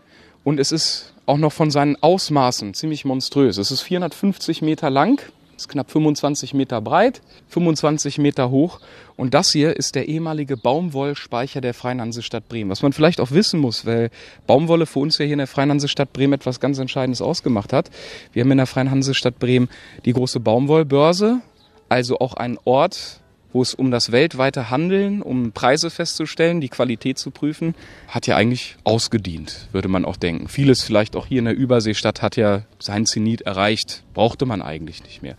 Und 0.45 0.61
es 0.61 0.71
ist 0.71 1.13
auch 1.29 1.37
noch 1.37 1.53
von 1.53 1.69
seinen 1.69 1.95
Ausmaßen 2.01 2.73
ziemlich 2.73 3.05
monströs. 3.05 3.57
Es 3.57 3.69
ist 3.69 3.81
450 3.81 4.63
Meter 4.63 4.89
lang, 4.89 5.21
ist 5.55 5.69
knapp 5.69 5.91
25 5.91 6.55
Meter 6.55 6.81
breit, 6.81 7.21
25 7.49 8.17
Meter 8.17 8.49
hoch. 8.49 8.79
Und 9.15 9.35
das 9.35 9.51
hier 9.51 9.77
ist 9.77 9.93
der 9.93 10.07
ehemalige 10.07 10.57
Baumwollspeicher 10.57 11.61
der 11.61 11.75
Freien 11.75 12.01
Hansestadt 12.01 12.49
Bremen. 12.49 12.71
Was 12.71 12.81
man 12.81 12.93
vielleicht 12.93 13.21
auch 13.21 13.29
wissen 13.29 13.59
muss, 13.59 13.85
weil 13.85 14.09
Baumwolle 14.47 14.87
für 14.87 14.99
uns 14.99 15.19
ja 15.19 15.25
hier 15.25 15.33
in 15.33 15.39
der 15.39 15.47
Freien 15.47 15.69
Hansestadt 15.69 16.13
Bremen 16.13 16.33
etwas 16.33 16.59
ganz 16.59 16.79
Entscheidendes 16.79 17.21
ausgemacht 17.21 17.73
hat. 17.73 17.91
Wir 18.33 18.43
haben 18.43 18.51
in 18.51 18.57
der 18.57 18.65
Freien 18.65 18.89
Hansestadt 18.89 19.37
Bremen 19.37 19.69
die 20.05 20.13
große 20.13 20.39
Baumwollbörse, 20.39 21.41
also 21.89 22.17
auch 22.19 22.33
ein 22.33 22.57
Ort, 22.65 23.19
wo 23.51 23.61
es 23.61 23.73
um 23.73 23.91
das 23.91 24.11
weltweite 24.11 24.69
Handeln, 24.69 25.21
um 25.21 25.51
Preise 25.51 25.89
festzustellen, 25.89 26.61
die 26.61 26.69
Qualität 26.69 27.17
zu 27.17 27.31
prüfen, 27.31 27.75
hat 28.07 28.27
ja 28.27 28.35
eigentlich 28.35 28.77
ausgedient, 28.83 29.67
würde 29.71 29.87
man 29.87 30.05
auch 30.05 30.17
denken. 30.17 30.47
Vieles 30.47 30.83
vielleicht 30.83 31.15
auch 31.15 31.25
hier 31.25 31.39
in 31.39 31.45
der 31.45 31.55
Überseestadt 31.55 32.21
hat 32.21 32.35
ja 32.35 32.63
seinen 32.79 33.05
Zenit 33.05 33.41
erreicht, 33.41 34.03
brauchte 34.13 34.45
man 34.45 34.61
eigentlich 34.61 35.03
nicht 35.03 35.21
mehr. 35.21 35.35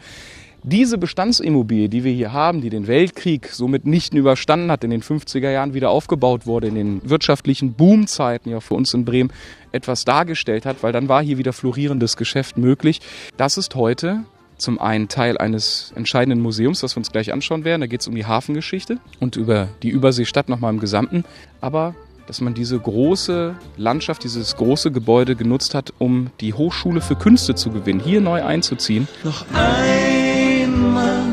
Diese 0.62 0.98
Bestandsimmobilie, 0.98 1.88
die 1.88 2.04
wir 2.04 2.12
hier 2.12 2.34
haben, 2.34 2.60
die 2.60 2.68
den 2.68 2.86
Weltkrieg 2.86 3.48
somit 3.48 3.86
nicht 3.86 4.12
überstanden 4.12 4.70
hat, 4.70 4.84
in 4.84 4.90
den 4.90 5.02
50er 5.02 5.50
Jahren 5.50 5.72
wieder 5.72 5.88
aufgebaut 5.88 6.46
wurde, 6.46 6.66
in 6.66 6.74
den 6.74 7.08
wirtschaftlichen 7.08 7.72
Boomzeiten 7.72 8.52
ja 8.52 8.60
für 8.60 8.74
uns 8.74 8.92
in 8.92 9.06
Bremen 9.06 9.32
etwas 9.72 10.04
dargestellt 10.04 10.66
hat, 10.66 10.82
weil 10.82 10.92
dann 10.92 11.08
war 11.08 11.22
hier 11.22 11.38
wieder 11.38 11.54
florierendes 11.54 12.18
Geschäft 12.18 12.58
möglich. 12.58 13.00
Das 13.38 13.56
ist 13.56 13.74
heute 13.74 14.24
zum 14.60 14.80
einen 14.80 15.08
Teil 15.08 15.38
eines 15.38 15.92
entscheidenden 15.96 16.40
Museums, 16.40 16.80
das 16.80 16.94
wir 16.94 16.98
uns 16.98 17.10
gleich 17.10 17.32
anschauen 17.32 17.64
werden. 17.64 17.80
Da 17.80 17.86
geht 17.86 18.02
es 18.02 18.08
um 18.08 18.14
die 18.14 18.26
Hafengeschichte 18.26 18.98
und 19.18 19.36
über 19.36 19.68
die 19.82 19.90
Überseestadt 19.90 20.48
nochmal 20.48 20.72
im 20.72 20.80
Gesamten. 20.80 21.24
Aber 21.60 21.94
dass 22.30 22.40
man 22.40 22.54
diese 22.54 22.78
große 22.78 23.56
Landschaft, 23.76 24.22
dieses 24.22 24.56
große 24.56 24.92
Gebäude 24.92 25.34
genutzt 25.34 25.74
hat, 25.74 25.92
um 25.98 26.30
die 26.40 26.54
Hochschule 26.54 27.00
für 27.00 27.16
Künste 27.16 27.56
zu 27.56 27.70
gewinnen, 27.70 27.98
hier 27.98 28.20
neu 28.20 28.44
einzuziehen. 28.44 29.08
Noch 29.24 29.44
einmal, 29.52 31.24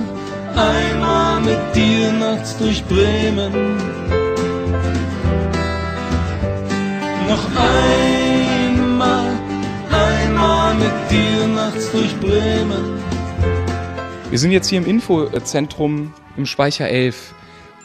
einmal 0.55 1.39
mit 1.41 1.75
dir 1.75 2.11
nachts 2.13 2.57
durch 2.57 2.83
Bremen. 2.85 3.77
Noch 7.29 7.45
einmal, 8.65 9.37
einmal 9.91 10.73
mit 10.73 11.11
dir 11.11 11.47
nachts 11.47 11.91
durch 11.91 12.19
Bremen. 12.19 13.06
Wir 14.29 14.39
sind 14.39 14.51
jetzt 14.51 14.67
hier 14.67 14.79
im 14.79 14.85
Infozentrum 14.85 16.13
im 16.35 16.45
Speicher 16.45 16.89
11. 16.89 17.33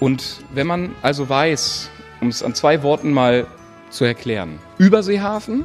Und 0.01 0.41
wenn 0.53 0.67
man 0.67 0.91
also 1.01 1.29
weiß, 1.29 1.89
um 2.21 2.29
es 2.29 2.43
an 2.43 2.57
zwei 2.57 2.83
Worten 2.83 3.13
mal 3.13 3.47
zu 3.91 4.05
erklären, 4.05 4.59
Überseehafen 4.77 5.65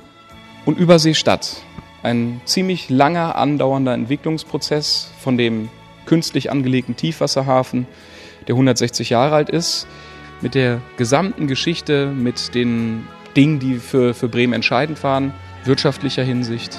und 0.66 0.78
Überseestadt, 0.78 1.64
ein 2.04 2.42
ziemlich 2.46 2.92
langer 2.92 3.36
andauernder 3.38 3.96
Entwicklungsprozess 3.96 5.10
von 5.20 5.36
dem 5.36 5.70
künstlich 6.06 6.52
angelegten 6.52 6.96
Tiefwasserhafen, 6.96 7.88
der 8.48 8.54
160 8.54 9.10
Jahre 9.10 9.34
alt 9.36 9.50
ist, 9.50 9.88
mit 10.42 10.54
der 10.54 10.80
gesamten 10.96 11.48
Geschichte, 11.48 12.06
mit 12.06 12.54
den 12.54 13.08
Dingen, 13.36 13.58
die 13.58 13.78
für, 13.78 14.14
für 14.14 14.30
Bremen 14.30 14.54
entscheidend 14.54 15.04
waren, 15.04 15.34
wirtschaftlicher 15.66 16.24
Hinsicht, 16.24 16.78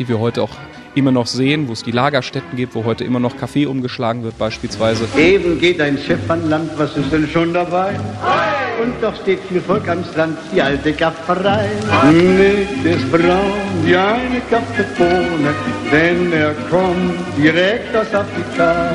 die 0.00 0.08
wir 0.08 0.18
heute 0.18 0.42
auch 0.42 0.50
immer 0.96 1.12
noch 1.12 1.26
sehen, 1.26 1.68
wo 1.68 1.72
es 1.72 1.82
die 1.82 1.92
Lagerstätten 1.92 2.56
gibt, 2.56 2.74
wo 2.74 2.84
heute 2.84 3.04
immer 3.04 3.20
noch 3.20 3.36
Kaffee 3.36 3.66
umgeschlagen 3.66 4.24
wird 4.24 4.38
beispielsweise. 4.38 5.06
Eben 5.16 5.60
geht 5.60 5.80
ein 5.80 5.98
Schiff 5.98 6.28
an 6.28 6.48
Land, 6.48 6.70
was 6.76 6.96
ist 6.96 7.12
denn 7.12 7.28
schon 7.28 7.52
dabei? 7.52 7.90
Und 8.82 8.94
doch 9.02 9.14
steht 9.22 9.40
viel 9.40 9.60
Volk 9.60 9.88
am 9.88 10.02
Strand, 10.04 10.38
die 10.54 10.60
alte 10.60 10.92
Gafferei. 10.92 11.68
Nicht 12.10 12.84
ist 12.84 13.10
braun 13.12 13.52
wie 13.84 13.96
eine 13.96 14.40
Kaffeebohne, 14.50 15.54
denn 15.92 16.32
er 16.32 16.54
kommt 16.70 17.14
direkt 17.36 17.94
aus 17.94 18.12
Afrika. 18.14 18.92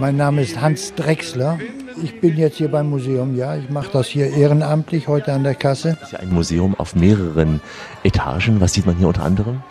Mein 0.00 0.16
Name 0.16 0.42
ist 0.42 0.60
Hans 0.60 0.94
Drechsler. 0.94 1.58
Ich 2.02 2.20
bin 2.20 2.36
jetzt 2.36 2.56
hier 2.56 2.68
beim 2.68 2.90
Museum, 2.90 3.36
ja. 3.36 3.56
Ich 3.56 3.70
mache 3.70 3.90
das 3.92 4.08
hier 4.08 4.32
ehrenamtlich 4.32 5.06
heute 5.06 5.32
an 5.32 5.44
der 5.44 5.54
Kasse. 5.54 5.96
Das 6.00 6.08
ist 6.08 6.12
ja 6.12 6.18
ein 6.18 6.32
Museum 6.32 6.74
auf 6.76 6.96
mehreren 6.96 7.60
Etagen. 8.02 8.60
Was 8.60 8.74
sieht 8.74 8.86
man 8.86 8.96
hier 8.96 9.08
unter 9.08 9.22
anderem? 9.22 9.62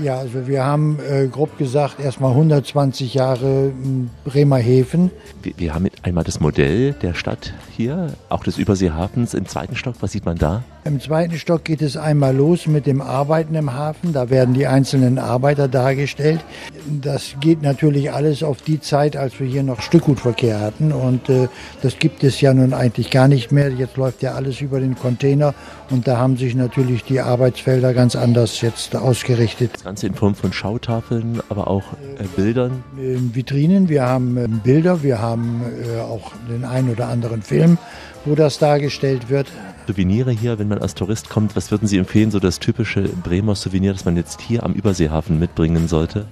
Ja, 0.00 0.18
also 0.18 0.46
wir 0.46 0.64
haben 0.64 0.98
äh, 1.00 1.26
grob 1.26 1.58
gesagt 1.58 2.00
erstmal 2.00 2.30
120 2.30 3.14
Jahre 3.14 3.72
m, 3.72 4.10
Bremerhaven. 4.24 5.10
Wir, 5.42 5.52
wir 5.56 5.74
haben 5.74 5.86
einmal 6.02 6.24
das 6.24 6.40
Modell 6.40 6.92
der 6.92 7.14
Stadt 7.14 7.54
hier, 7.70 8.08
auch 8.28 8.44
des 8.44 8.58
Überseehafens 8.58 9.34
im 9.34 9.46
zweiten 9.46 9.76
Stock. 9.76 9.94
Was 10.00 10.12
sieht 10.12 10.24
man 10.24 10.36
da? 10.36 10.62
Im 10.84 11.00
zweiten 11.00 11.38
Stock 11.38 11.62
geht 11.62 11.80
es 11.80 11.96
einmal 11.96 12.34
los 12.34 12.66
mit 12.66 12.86
dem 12.86 13.00
Arbeiten 13.00 13.54
im 13.54 13.72
Hafen. 13.72 14.12
Da 14.12 14.30
werden 14.30 14.52
die 14.52 14.66
einzelnen 14.66 15.20
Arbeiter 15.20 15.68
dargestellt. 15.68 16.40
Das 16.88 17.36
geht 17.40 17.62
natürlich 17.62 18.12
alles 18.12 18.42
auf 18.42 18.62
die 18.62 18.80
Zeit, 18.80 19.16
als 19.16 19.38
wir 19.38 19.46
hier 19.46 19.62
noch 19.62 19.80
Stückgutverkehr 19.80 20.58
hatten. 20.58 20.90
Und 20.90 21.28
äh, 21.28 21.46
das 21.82 22.00
gibt 22.00 22.24
es 22.24 22.40
ja 22.40 22.52
nun 22.52 22.74
eigentlich 22.74 23.10
gar 23.10 23.28
nicht 23.28 23.52
mehr. 23.52 23.70
Jetzt 23.70 23.96
läuft 23.96 24.22
ja 24.22 24.32
alles 24.32 24.60
über 24.60 24.80
den 24.80 24.96
Container. 24.96 25.54
Und 25.88 26.08
da 26.08 26.16
haben 26.16 26.36
sich 26.36 26.56
natürlich 26.56 27.04
die 27.04 27.20
Arbeitsfelder 27.20 27.94
ganz 27.94 28.16
anders 28.16 28.60
jetzt 28.60 28.96
ausgerichtet. 28.96 29.70
Das 29.74 29.84
Ganze 29.84 30.08
in 30.08 30.14
Form 30.14 30.34
von 30.34 30.52
Schautafeln, 30.52 31.40
aber 31.48 31.68
auch 31.68 31.84
äh, 32.18 32.24
Bildern. 32.34 32.82
äh, 32.98 33.18
Vitrinen, 33.32 33.88
wir 33.88 34.02
haben 34.02 34.36
äh, 34.36 34.48
Bilder, 34.48 35.04
wir 35.04 35.20
haben 35.20 35.62
äh, 35.80 35.91
auch 36.00 36.32
den 36.48 36.64
einen 36.64 36.90
oder 36.90 37.08
anderen 37.08 37.42
Film, 37.42 37.78
wo 38.24 38.34
das 38.34 38.58
dargestellt 38.58 39.28
wird. 39.28 39.48
Souvenire 39.86 40.30
hier, 40.30 40.58
wenn 40.58 40.68
man 40.68 40.78
als 40.78 40.94
Tourist 40.94 41.28
kommt, 41.28 41.56
was 41.56 41.70
würden 41.70 41.88
Sie 41.88 41.98
empfehlen, 41.98 42.30
so 42.30 42.38
das 42.38 42.60
typische 42.60 43.02
Bremer 43.02 43.54
Souvenir, 43.54 43.92
das 43.92 44.04
man 44.04 44.16
jetzt 44.16 44.40
hier 44.40 44.62
am 44.62 44.72
Überseehafen 44.72 45.38
mitbringen 45.38 45.88
sollte? 45.88 46.26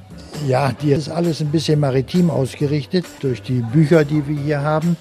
Ja, 0.46 0.72
die 0.72 0.92
ist 0.92 1.08
alles 1.08 1.40
ein 1.40 1.50
bisschen 1.50 1.80
maritim 1.80 2.30
ausgerichtet 2.30 3.04
durch 3.20 3.42
die 3.42 3.62
Bücher, 3.72 4.04
die 4.04 4.26
wir 4.26 4.36
hier 4.36 4.60
haben. 4.62 4.96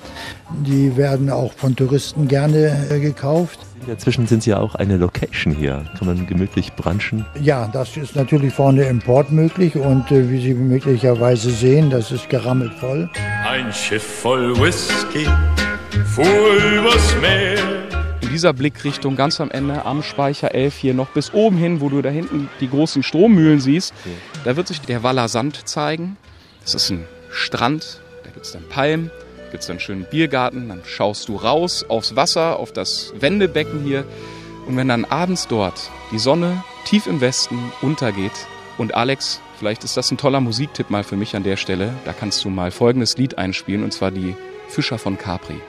Die 0.65 0.95
werden 0.97 1.29
auch 1.29 1.53
von 1.53 1.75
Touristen 1.75 2.27
gerne 2.27 2.87
äh, 2.89 2.99
gekauft. 2.99 3.59
Dazwischen 3.87 4.27
sind 4.27 4.43
Sie 4.43 4.49
ja 4.51 4.59
auch 4.59 4.75
eine 4.75 4.97
Location 4.97 5.53
hier. 5.53 5.85
Kann 5.97 6.07
man 6.07 6.27
gemütlich 6.27 6.73
branchen. 6.73 7.25
Ja, 7.41 7.67
das 7.67 7.95
ist 7.97 8.15
natürlich 8.15 8.53
vorne 8.53 8.83
Import 8.83 9.31
möglich 9.31 9.75
und 9.75 10.11
äh, 10.11 10.29
wie 10.29 10.41
Sie 10.41 10.53
möglicherweise 10.53 11.49
sehen, 11.51 11.89
das 11.89 12.11
ist 12.11 12.29
gerammelt 12.29 12.73
voll. 12.73 13.09
Ein 13.47 13.71
Schiff 13.71 14.03
voll 14.03 14.55
Whisky 14.59 15.25
fuhr 16.05 16.55
übers 16.75 17.15
Meer. 17.21 17.57
In 18.21 18.29
dieser 18.29 18.53
Blickrichtung 18.53 19.15
ganz 19.15 19.41
am 19.41 19.49
Ende 19.49 19.85
am 19.85 20.03
Speicher 20.03 20.53
11 20.53 20.75
hier 20.75 20.93
noch 20.93 21.09
bis 21.09 21.33
oben 21.33 21.57
hin, 21.57 21.81
wo 21.81 21.89
du 21.89 22.01
da 22.01 22.09
hinten 22.09 22.47
die 22.59 22.69
großen 22.69 23.01
Strommühlen 23.01 23.59
siehst, 23.59 23.93
da 24.43 24.55
wird 24.55 24.67
sich 24.67 24.81
der 24.81 25.03
Waller 25.03 25.27
Sand 25.27 25.67
zeigen. 25.67 26.17
Das 26.61 26.75
ist 26.75 26.89
ein 26.89 27.05
Strand, 27.31 27.99
da 28.23 28.29
gibt 28.31 28.45
es 28.45 28.51
dann 28.51 28.67
Palmen, 28.69 29.11
gibt 29.51 29.63
es 29.63 29.69
einen 29.69 29.79
schönen 29.79 30.05
Biergarten, 30.05 30.69
dann 30.69 30.81
schaust 30.85 31.29
du 31.29 31.35
raus 31.35 31.85
aufs 31.87 32.15
Wasser, 32.15 32.57
auf 32.57 32.71
das 32.71 33.13
Wendebecken 33.19 33.83
hier. 33.83 34.05
Und 34.67 34.77
wenn 34.77 34.87
dann 34.87 35.05
abends 35.05 35.47
dort 35.47 35.89
die 36.11 36.19
Sonne 36.19 36.63
tief 36.85 37.07
im 37.07 37.21
Westen 37.21 37.71
untergeht 37.81 38.31
und 38.77 38.95
Alex, 38.95 39.41
vielleicht 39.57 39.83
ist 39.83 39.97
das 39.97 40.11
ein 40.11 40.17
toller 40.17 40.41
Musiktipp 40.41 40.89
mal 40.89 41.03
für 41.03 41.15
mich 41.15 41.35
an 41.35 41.43
der 41.43 41.57
Stelle, 41.57 41.93
da 42.05 42.13
kannst 42.13 42.43
du 42.45 42.49
mal 42.49 42.71
folgendes 42.71 43.17
Lied 43.17 43.37
einspielen 43.37 43.83
und 43.83 43.93
zwar 43.93 44.11
die 44.11 44.35
Fischer 44.67 44.99
von 44.99 45.17
Capri. 45.17 45.59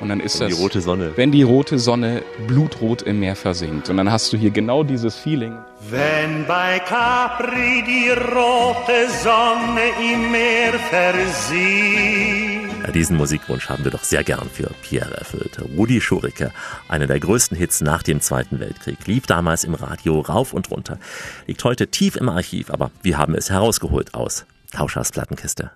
Und 0.00 0.08
dann 0.10 0.20
ist 0.20 0.38
Wenn 0.40 0.48
das 0.48 0.56
die 0.56 0.62
rote 0.62 0.80
Sonne. 0.80 1.12
wenn 1.16 1.32
die 1.32 1.42
rote 1.42 1.78
Sonne 1.78 2.22
blutrot 2.46 3.02
im 3.02 3.20
Meer 3.20 3.34
versinkt. 3.36 3.88
Und 3.88 3.96
dann 3.96 4.10
hast 4.12 4.32
du 4.32 4.36
hier 4.36 4.50
genau 4.50 4.82
dieses 4.82 5.14
Feeling. 5.16 5.56
Wenn 5.88 6.46
bei 6.46 6.78
Capri 6.80 7.82
die 7.86 8.10
rote 8.10 9.08
Sonne 9.22 9.80
im 10.12 10.30
Meer 10.30 10.74
versiegt. 10.90 12.84
Ja, 12.84 12.92
diesen 12.92 13.16
Musikwunsch 13.16 13.68
haben 13.68 13.84
wir 13.84 13.90
doch 13.90 14.04
sehr 14.04 14.22
gern 14.22 14.48
für 14.52 14.70
Pierre 14.82 15.16
erfüllt. 15.16 15.58
Rudi 15.76 16.00
Schurike, 16.00 16.52
einer 16.88 17.06
der 17.06 17.18
größten 17.18 17.56
Hits 17.56 17.80
nach 17.80 18.02
dem 18.02 18.20
Zweiten 18.20 18.60
Weltkrieg, 18.60 19.06
lief 19.06 19.26
damals 19.26 19.64
im 19.64 19.74
Radio 19.74 20.20
rauf 20.20 20.52
und 20.52 20.70
runter. 20.70 20.98
Liegt 21.46 21.64
heute 21.64 21.88
tief 21.88 22.16
im 22.16 22.28
Archiv, 22.28 22.70
aber 22.70 22.90
wir 23.02 23.18
haben 23.18 23.34
es 23.34 23.50
herausgeholt 23.50 24.14
aus 24.14 24.44
Tauschers 24.72 25.10
Plattenkiste. 25.10 25.70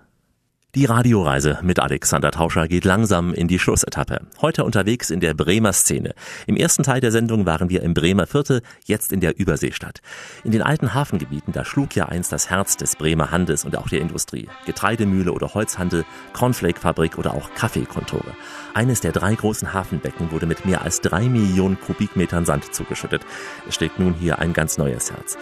Die 0.73 0.85
Radioreise 0.85 1.59
mit 1.63 1.81
Alexander 1.81 2.31
Tauscher 2.31 2.69
geht 2.69 2.85
langsam 2.85 3.33
in 3.33 3.49
die 3.49 3.59
Schlussetappe. 3.59 4.21
Heute 4.41 4.63
unterwegs 4.63 5.09
in 5.09 5.19
der 5.19 5.33
Bremer 5.33 5.73
Szene. 5.73 6.13
Im 6.47 6.55
ersten 6.55 6.83
Teil 6.83 7.01
der 7.01 7.11
Sendung 7.11 7.45
waren 7.45 7.69
wir 7.69 7.83
im 7.83 7.93
Bremer 7.93 8.25
Viertel, 8.25 8.61
jetzt 8.85 9.11
in 9.11 9.19
der 9.19 9.37
Überseestadt. 9.37 9.99
In 10.45 10.51
den 10.51 10.61
alten 10.61 10.93
Hafengebieten, 10.93 11.51
da 11.51 11.65
schlug 11.65 11.93
ja 11.97 12.05
einst 12.05 12.31
das 12.31 12.49
Herz 12.49 12.77
des 12.77 12.95
Bremer 12.95 13.31
Handels 13.31 13.65
und 13.65 13.75
auch 13.75 13.89
der 13.89 13.99
Industrie. 13.99 14.47
Getreidemühle 14.65 15.33
oder 15.33 15.53
Holzhandel, 15.53 16.05
Cornflakefabrik 16.31 17.17
oder 17.17 17.33
auch 17.33 17.53
Kaffeekontore. 17.53 18.33
Eines 18.73 19.01
der 19.01 19.11
drei 19.11 19.35
großen 19.35 19.73
Hafenbecken 19.73 20.31
wurde 20.31 20.45
mit 20.45 20.65
mehr 20.65 20.83
als 20.83 21.01
drei 21.01 21.27
Millionen 21.27 21.81
Kubikmetern 21.81 22.45
Sand 22.45 22.73
zugeschüttet. 22.73 23.23
Es 23.67 23.75
schlägt 23.75 23.99
nun 23.99 24.13
hier 24.13 24.39
ein 24.39 24.53
ganz 24.53 24.77
neues 24.77 25.11
Herz. 25.11 25.37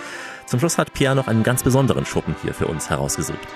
Zum 0.48 0.60
Schluss 0.60 0.80
hat 0.80 0.94
Pierre 0.94 1.16
noch 1.16 1.28
einen 1.28 1.44
ganz 1.44 1.62
besonderen 1.62 2.08
Schuppen 2.08 2.36
hier 2.42 2.56
für 2.56 2.66
uns 2.66 2.90
herausgesucht. 2.90 3.48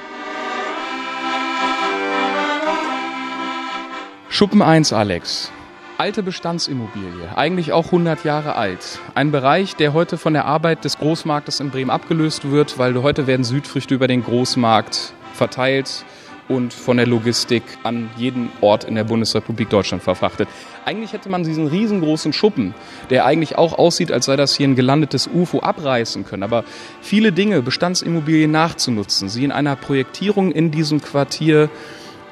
Schuppen 4.34 4.64
1, 4.64 4.94
Alex. 4.94 5.52
Alte 6.00 6.24
Bestandsimmobilie, 6.24 7.38
eigentlich 7.38 7.72
auch 7.72 7.86
100 7.86 8.24
Jahre 8.24 8.56
alt. 8.56 8.98
Ein 9.14 9.30
Bereich, 9.32 9.76
der 9.76 9.94
heute 9.94 10.18
von 10.18 10.34
der 10.34 10.46
Arbeit 10.46 10.86
des 10.86 10.98
Großmarktes 10.98 11.60
in 11.60 11.70
Bremen 11.70 11.92
abgelöst 11.92 12.50
wird, 12.50 12.80
weil 12.80 13.00
heute 13.04 13.28
werden 13.28 13.44
Südfrüchte 13.44 13.94
über 13.94 14.08
den 14.08 14.24
Großmarkt 14.24 15.14
verteilt 15.36 16.04
und 16.48 16.74
von 16.74 16.98
der 16.98 17.06
Logistik 17.06 17.62
an 17.84 18.10
jeden 18.18 18.50
Ort 18.60 18.86
in 18.86 18.96
der 18.96 19.04
Bundesrepublik 19.04 19.70
Deutschland 19.70 20.02
verfrachtet. 20.02 20.50
Eigentlich 20.84 21.14
hätte 21.14 21.30
man 21.30 21.44
diesen 21.44 21.68
riesengroßen 21.68 22.34
Schuppen, 22.34 22.74
der 23.12 23.26
eigentlich 23.26 23.60
auch 23.60 23.78
aussieht, 23.78 24.12
als 24.12 24.26
sei 24.26 24.36
das 24.36 24.56
hier 24.56 24.68
ein 24.68 24.76
gelandetes 24.76 25.30
UFO, 25.32 25.60
abreißen 25.60 26.26
können. 26.26 26.42
Aber 26.42 26.64
viele 27.02 27.34
Dinge, 27.34 27.62
Bestandsimmobilien 27.62 28.50
nachzunutzen, 28.50 29.30
sie 29.30 29.44
in 29.44 29.52
einer 29.52 29.76
Projektierung 29.76 30.52
in 30.52 30.72
diesem 30.72 31.02
Quartier 31.02 31.70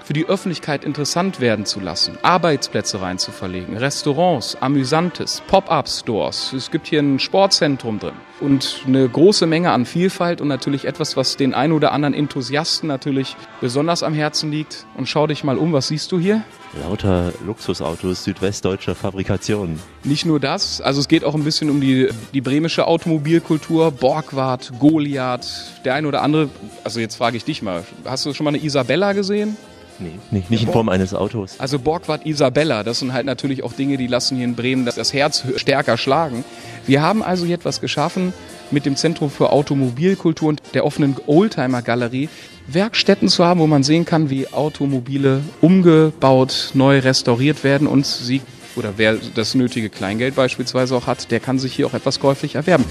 für 0.04 0.14
die 0.14 0.26
Öffentlichkeit 0.26 0.84
interessant 0.84 1.40
werden 1.40 1.66
zu 1.66 1.80
lassen, 1.80 2.18
Arbeitsplätze 2.22 3.02
reinzuverlegen, 3.02 3.78
Restaurants, 3.78 4.58
Amüsantes, 4.60 5.42
Pop-up-Stores. 5.48 6.54
Es 6.54 6.72
gibt 6.72 6.88
hier 6.88 7.00
ein 7.00 7.20
Sportzentrum 7.20 8.00
drin 8.00 8.14
und 8.42 8.82
eine 8.88 9.08
große 9.08 9.46
Menge 9.46 9.72
an 9.72 9.86
Vielfalt 9.86 10.42
und 10.42 10.48
natürlich 10.48 10.86
etwas, 10.86 11.16
was 11.16 11.38
den 11.38 11.54
ein 11.54 11.72
oder 11.72 11.92
anderen 11.92 12.14
Enthusiasten 12.14 12.88
natürlich 12.88 13.36
besonders 13.62 14.04
am 14.04 14.14
Herzen 14.14 14.52
liegt. 14.52 14.86
Und 14.98 15.08
schau 15.08 15.28
dich 15.28 15.44
mal 15.44 15.58
um, 15.58 15.74
was 15.74 15.88
siehst 15.88 16.12
du 16.12 16.20
hier? 16.20 16.44
Lauter 16.82 17.34
Luxusautos 17.46 18.24
südwestdeutscher 18.24 18.96
Fabrikation. 18.96 19.80
Nicht 20.04 20.26
nur 20.26 20.40
das, 20.40 20.82
also 20.82 21.02
es 21.02 21.08
geht 21.08 21.24
auch 21.24 21.36
ein 21.36 21.44
bisschen 21.44 21.70
um 21.70 21.82
die, 21.82 22.10
die 22.34 22.42
bremische 22.42 22.88
Automobilkultur, 22.88 23.92
Borgward, 23.92 24.72
Goliath, 24.80 25.46
der 25.86 25.96
ein 25.96 26.06
oder 26.06 26.22
andere, 26.22 26.50
also 26.84 27.00
jetzt 27.00 27.16
frage 27.16 27.38
ich 27.38 27.44
dich 27.44 27.62
mal, 27.62 27.84
hast 28.06 28.26
du 28.26 28.34
schon 28.34 28.46
mal 28.46 28.52
eine 28.52 28.64
Isabella 28.64 29.14
gesehen? 29.14 29.58
Nee, 30.02 30.20
nicht, 30.32 30.50
nicht 30.50 30.64
in 30.64 30.72
Form 30.72 30.90
eines 30.90 31.14
Autos. 31.14 31.56
Also 31.60 31.78
Borgward 31.78 32.26
Isabella, 32.26 32.84
das 32.84 33.00
sind 33.00 33.14
halt 33.14 33.26
natürlich 33.26 33.64
auch 33.64 33.74
Dinge, 33.74 33.98
die 33.98 34.08
lassen 34.08 34.36
hier 34.36 34.46
in 34.46 34.56
Bremen 34.56 34.86
das, 34.86 34.96
das 34.96 35.14
Herz 35.14 35.44
stärker 35.58 35.98
schlagen. 35.98 36.44
Wir 36.88 37.02
haben 37.02 37.22
also 37.22 37.46
hier 37.46 37.56
etwas 37.56 37.82
geschaffen 37.82 38.34
mit 38.72 38.86
dem 38.86 38.96
Zentrum 38.96 39.30
für 39.30 39.52
Automobilkultur 39.52 40.50
und 40.50 40.62
der 40.74 40.86
offenen 40.86 41.16
Oldtimer-Galerie, 41.28 42.30
Werkstätten 42.68 43.28
zu 43.28 43.46
haben, 43.46 43.60
wo 43.60 43.68
man 43.68 43.84
sehen 43.84 44.06
kann, 44.06 44.30
wie 44.30 44.48
Automobile 44.48 45.42
umgebaut, 45.62 46.72
neu 46.74 47.00
restauriert 47.00 47.64
werden 47.64 47.88
und 47.88 48.06
sie 48.06 48.42
oder 48.76 48.94
wer 48.98 49.18
das 49.36 49.56
nötige 49.56 49.90
Kleingeld 49.90 50.36
beispielsweise 50.36 50.96
auch 50.96 51.08
hat, 51.08 51.32
der 51.32 51.40
kann 51.40 51.60
sich 51.60 51.74
hier 51.74 51.88
auch 51.88 51.94
etwas 51.94 52.20
käuflich 52.20 52.56
erwerben. 52.56 52.86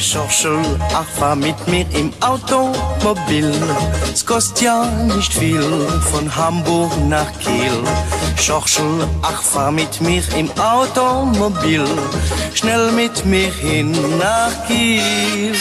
Schorschel, 0.00 0.58
ach 0.94 1.06
fahr 1.06 1.34
mit 1.34 1.56
mir 1.66 1.86
im 1.92 2.12
Automobil. 2.20 3.52
Es 4.12 4.24
kostet 4.24 4.62
ja 4.62 4.84
nicht 5.16 5.32
viel 5.32 5.62
von 6.12 6.34
Hamburg 6.34 6.92
nach 7.08 7.26
Kiel. 7.38 7.72
Schorschel, 8.36 9.06
ach 9.22 9.42
fahr 9.42 9.72
mit 9.72 10.00
mir 10.00 10.22
im 10.36 10.50
Automobil. 10.58 11.84
Schnell 12.54 12.92
mit 12.92 13.24
mir 13.24 13.52
hin 13.52 13.92
nach 14.18 14.66
Kiel. 14.66 15.54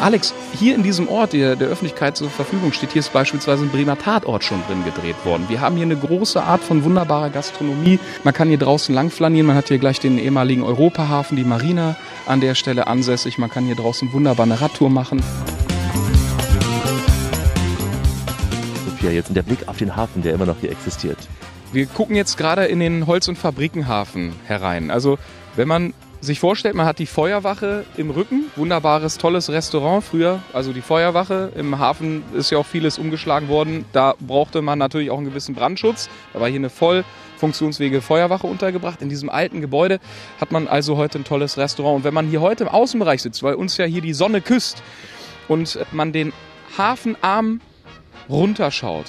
Alex, 0.00 0.32
hier 0.52 0.74
in 0.74 0.82
diesem 0.82 1.08
Ort, 1.08 1.32
der 1.32 1.56
der 1.56 1.68
Öffentlichkeit 1.68 2.16
zur 2.16 2.30
Verfügung 2.30 2.72
steht, 2.72 2.92
hier 2.92 3.00
ist 3.00 3.12
beispielsweise 3.12 3.64
ein 3.64 3.70
Bremer 3.70 3.98
Tatort 3.98 4.44
schon 4.44 4.62
drin 4.66 4.84
gedreht 4.84 5.16
worden. 5.24 5.46
Wir 5.48 5.60
haben 5.60 5.76
hier 5.76 5.84
eine 5.84 5.96
große 5.96 6.42
Art 6.42 6.62
von 6.62 6.84
wunderbarer 6.84 7.30
Gastronomie. 7.30 7.98
Man 8.24 8.32
kann 8.32 8.48
hier 8.48 8.58
draußen 8.58 8.94
langflanieren. 8.94 9.46
Man 9.46 9.56
hat 9.56 9.68
hier 9.68 9.78
gleich 9.78 10.00
den 10.00 10.18
ehemaligen 10.18 10.62
Europahafen, 10.62 11.36
die 11.36 11.44
Marina 11.44 11.96
an 12.26 12.40
der 12.40 12.54
Stelle 12.54 12.86
ansässig. 12.86 13.38
Man 13.38 13.50
kann 13.50 13.64
hier 13.66 13.76
draußen 13.76 14.12
wunderbar 14.12 14.46
eine 14.46 14.60
Radtour 14.60 14.90
machen. 14.90 15.22
Sophia, 18.84 19.10
jetzt 19.10 19.34
der 19.34 19.42
Blick 19.42 19.66
auf 19.66 19.76
den 19.76 19.96
Hafen, 19.96 20.22
der 20.22 20.34
immer 20.34 20.46
noch 20.46 20.56
hier 20.60 20.70
existiert. 20.70 21.18
Wir 21.72 21.86
gucken 21.86 22.16
jetzt 22.16 22.36
gerade 22.38 22.64
in 22.64 22.80
den 22.80 23.06
Holz- 23.06 23.28
und 23.28 23.36
Fabrikenhafen 23.36 24.32
herein. 24.46 24.90
Also, 24.90 25.18
wenn 25.54 25.68
man 25.68 25.92
sich 26.20 26.40
vorstellt, 26.40 26.74
man 26.74 26.86
hat 26.86 26.98
die 26.98 27.06
Feuerwache 27.06 27.84
im 27.96 28.10
Rücken, 28.10 28.46
wunderbares, 28.56 29.18
tolles 29.18 29.50
Restaurant 29.50 30.02
früher. 30.02 30.42
Also 30.52 30.72
die 30.72 30.80
Feuerwache 30.80 31.52
im 31.54 31.78
Hafen 31.78 32.22
ist 32.34 32.50
ja 32.50 32.58
auch 32.58 32.66
vieles 32.66 32.98
umgeschlagen 32.98 33.48
worden. 33.48 33.84
Da 33.92 34.14
brauchte 34.18 34.62
man 34.62 34.78
natürlich 34.78 35.10
auch 35.10 35.18
einen 35.18 35.26
gewissen 35.26 35.54
Brandschutz. 35.54 36.08
Da 36.32 36.40
war 36.40 36.48
hier 36.48 36.58
eine 36.58 36.70
voll 36.70 37.04
funktionsfähige 37.38 38.00
Feuerwache 38.00 38.46
untergebracht. 38.46 39.00
In 39.00 39.08
diesem 39.08 39.30
alten 39.30 39.60
Gebäude 39.60 40.00
hat 40.40 40.50
man 40.50 40.66
also 40.66 40.96
heute 40.96 41.20
ein 41.20 41.24
tolles 41.24 41.56
Restaurant. 41.56 41.98
Und 41.98 42.04
wenn 42.04 42.14
man 42.14 42.26
hier 42.26 42.40
heute 42.40 42.64
im 42.64 42.70
Außenbereich 42.70 43.22
sitzt, 43.22 43.42
weil 43.42 43.54
uns 43.54 43.76
ja 43.76 43.84
hier 43.84 44.02
die 44.02 44.14
Sonne 44.14 44.40
küsst 44.40 44.82
und 45.46 45.78
man 45.92 46.12
den 46.12 46.32
Hafenarm 46.76 47.60
runterschaut, 48.28 49.06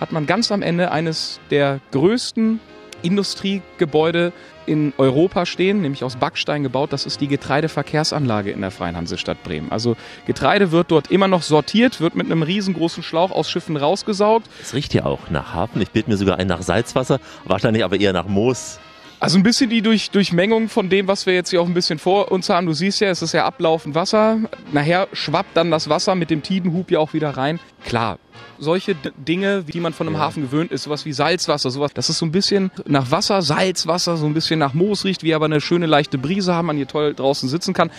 hat 0.00 0.12
man 0.12 0.26
ganz 0.26 0.50
am 0.50 0.62
Ende 0.62 0.90
eines 0.90 1.40
der 1.50 1.80
größten 1.92 2.60
Industriegebäude 3.02 4.32
in 4.68 4.92
Europa 4.98 5.46
stehen, 5.46 5.80
nämlich 5.80 6.04
aus 6.04 6.16
Backstein 6.16 6.62
gebaut. 6.62 6.92
Das 6.92 7.06
ist 7.06 7.20
die 7.20 7.26
Getreideverkehrsanlage 7.26 8.50
in 8.50 8.60
der 8.60 8.70
Freien 8.70 8.96
Hansestadt 8.96 9.42
Bremen. 9.42 9.72
Also 9.72 9.96
Getreide 10.26 10.70
wird 10.70 10.90
dort 10.90 11.10
immer 11.10 11.26
noch 11.26 11.42
sortiert, 11.42 12.00
wird 12.00 12.14
mit 12.14 12.26
einem 12.26 12.42
riesengroßen 12.42 13.02
Schlauch 13.02 13.30
aus 13.30 13.50
Schiffen 13.50 13.76
rausgesaugt. 13.76 14.48
Es 14.62 14.74
riecht 14.74 14.92
hier 14.92 15.06
auch 15.06 15.30
nach 15.30 15.54
Hafen. 15.54 15.80
Ich 15.80 15.90
bild 15.90 16.06
mir 16.06 16.16
sogar 16.16 16.38
ein 16.38 16.46
nach 16.46 16.62
Salzwasser, 16.62 17.18
wahrscheinlich 17.44 17.82
aber 17.82 17.98
eher 17.98 18.12
nach 18.12 18.28
Moos. 18.28 18.78
Also 19.20 19.36
ein 19.36 19.42
bisschen 19.42 19.68
die 19.68 19.82
Durch 19.82 20.10
Durchmengung 20.12 20.68
von 20.68 20.88
dem, 20.88 21.08
was 21.08 21.26
wir 21.26 21.34
jetzt 21.34 21.50
hier 21.50 21.60
auch 21.60 21.66
ein 21.66 21.74
bisschen 21.74 21.98
vor 21.98 22.30
uns 22.30 22.48
haben. 22.50 22.66
Du 22.66 22.72
siehst 22.72 23.00
ja, 23.00 23.08
es 23.08 23.20
ist 23.20 23.32
ja 23.32 23.46
ablaufend 23.46 23.96
Wasser. 23.96 24.38
Nachher 24.70 25.08
schwappt 25.12 25.56
dann 25.56 25.72
das 25.72 25.88
Wasser 25.88 26.14
mit 26.14 26.30
dem 26.30 26.42
Tidenhub 26.44 26.90
ja 26.92 27.00
auch 27.00 27.14
wieder 27.14 27.30
rein. 27.30 27.58
Klar, 27.84 28.18
solche 28.58 28.94
D 28.94 29.10
Dinge, 29.16 29.62
die 29.64 29.80
man 29.80 29.92
von 29.92 30.06
einem 30.06 30.18
Hafen 30.18 30.42
gewöhnt 30.42 30.72
ist, 30.72 30.84
sowas 30.84 31.04
wie 31.04 31.12
Salzwasser, 31.12 31.70
sowas, 31.70 31.92
das 31.94 32.10
ist 32.10 32.18
so 32.18 32.26
ein 32.26 32.32
bisschen 32.32 32.70
nach 32.86 33.10
Wasser, 33.10 33.42
Salzwasser, 33.42 34.16
so 34.16 34.26
ein 34.26 34.34
bisschen 34.34 34.58
nach 34.58 34.74
Moos 34.74 35.04
riecht, 35.04 35.22
wie 35.22 35.34
aber 35.34 35.46
eine 35.46 35.60
schöne 35.60 35.86
leichte 35.86 36.18
Brise 36.18 36.54
haben, 36.54 36.66
man 36.66 36.76
hier 36.76 36.88
toll 36.88 37.14
draußen 37.14 37.48
sitzen 37.48 37.74
kann. 37.74 37.90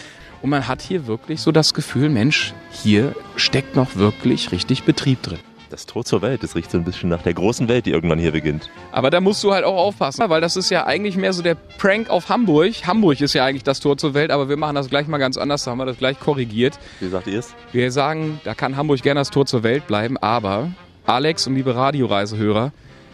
Und 0.42 0.50
man 0.50 0.68
hat 0.68 0.82
hier 0.82 1.06
wirklich 1.08 1.42
so 1.42 1.52
das 1.52 1.74
Gefühl, 1.74 2.10
Mensch, 2.10 2.54
hier 2.72 3.14
steckt 3.36 3.76
noch 3.76 3.96
wirklich 3.96 4.52
richtig 4.52 4.84
Betrieb 4.84 5.22
drin. 5.22 5.40
Das 5.70 5.86
Tor 5.86 6.04
zur 6.04 6.24
Welt, 6.24 6.42
das 6.42 6.56
riecht 6.56 6.72
so 6.72 6.80
ein 6.80 6.84
bisschen 6.84 7.10
nach 7.10 7.22
der 7.22 7.36
großen 7.36 7.68
Welt, 7.68 7.86
die 7.86 7.92
irgendwann 7.92 8.18
hier 8.18 8.32
beginnt. 8.32 8.72
Aber 8.92 9.12
da 9.12 9.22
musst 9.22 9.44
du 9.44 9.54
halt 9.54 9.64
auch 9.64 9.78
aufpassen, 9.78 10.28
weil 10.28 10.42
das 10.42 10.56
ist 10.56 10.72
ja 10.72 10.88
eigentlich 10.88 11.16
mehr 11.16 11.32
so 11.32 11.44
der 11.44 11.54
Prank 11.54 12.10
auf 12.10 12.30
Hamburg. 12.30 12.74
Hamburg 12.88 13.22
ist 13.22 13.34
ja 13.34 13.46
eigentlich 13.46 13.64
das 13.64 13.80
Tor 13.80 13.96
zur 13.96 14.16
Welt, 14.16 14.32
aber 14.32 14.50
wir 14.50 14.58
machen 14.58 14.74
das 14.74 14.90
gleich 14.90 15.08
mal 15.08 15.20
ganz 15.20 15.38
anders, 15.38 15.64
da 15.64 15.72
haben 15.72 15.78
wir 15.78 15.86
das 15.86 15.98
gleich 15.98 16.20
korrigiert. 16.20 16.80
Wie 17.00 17.10
sagt 17.10 17.28
ihr 17.28 17.38
es? 17.38 17.54
Wir 17.72 17.92
sagen, 17.92 18.42
da 18.44 18.56
kann 18.56 18.78
Hamburg 18.78 19.04
gerne 19.04 19.20
das 19.20 19.30
Tor 19.30 19.46
zur 19.46 19.62
Welt 19.62 19.86
bleiben, 19.86 20.18
aber 20.18 20.72
Alex 21.06 21.46
und 21.46 21.54
liebe 21.54 21.76
Radioreisehörer, 21.76 22.72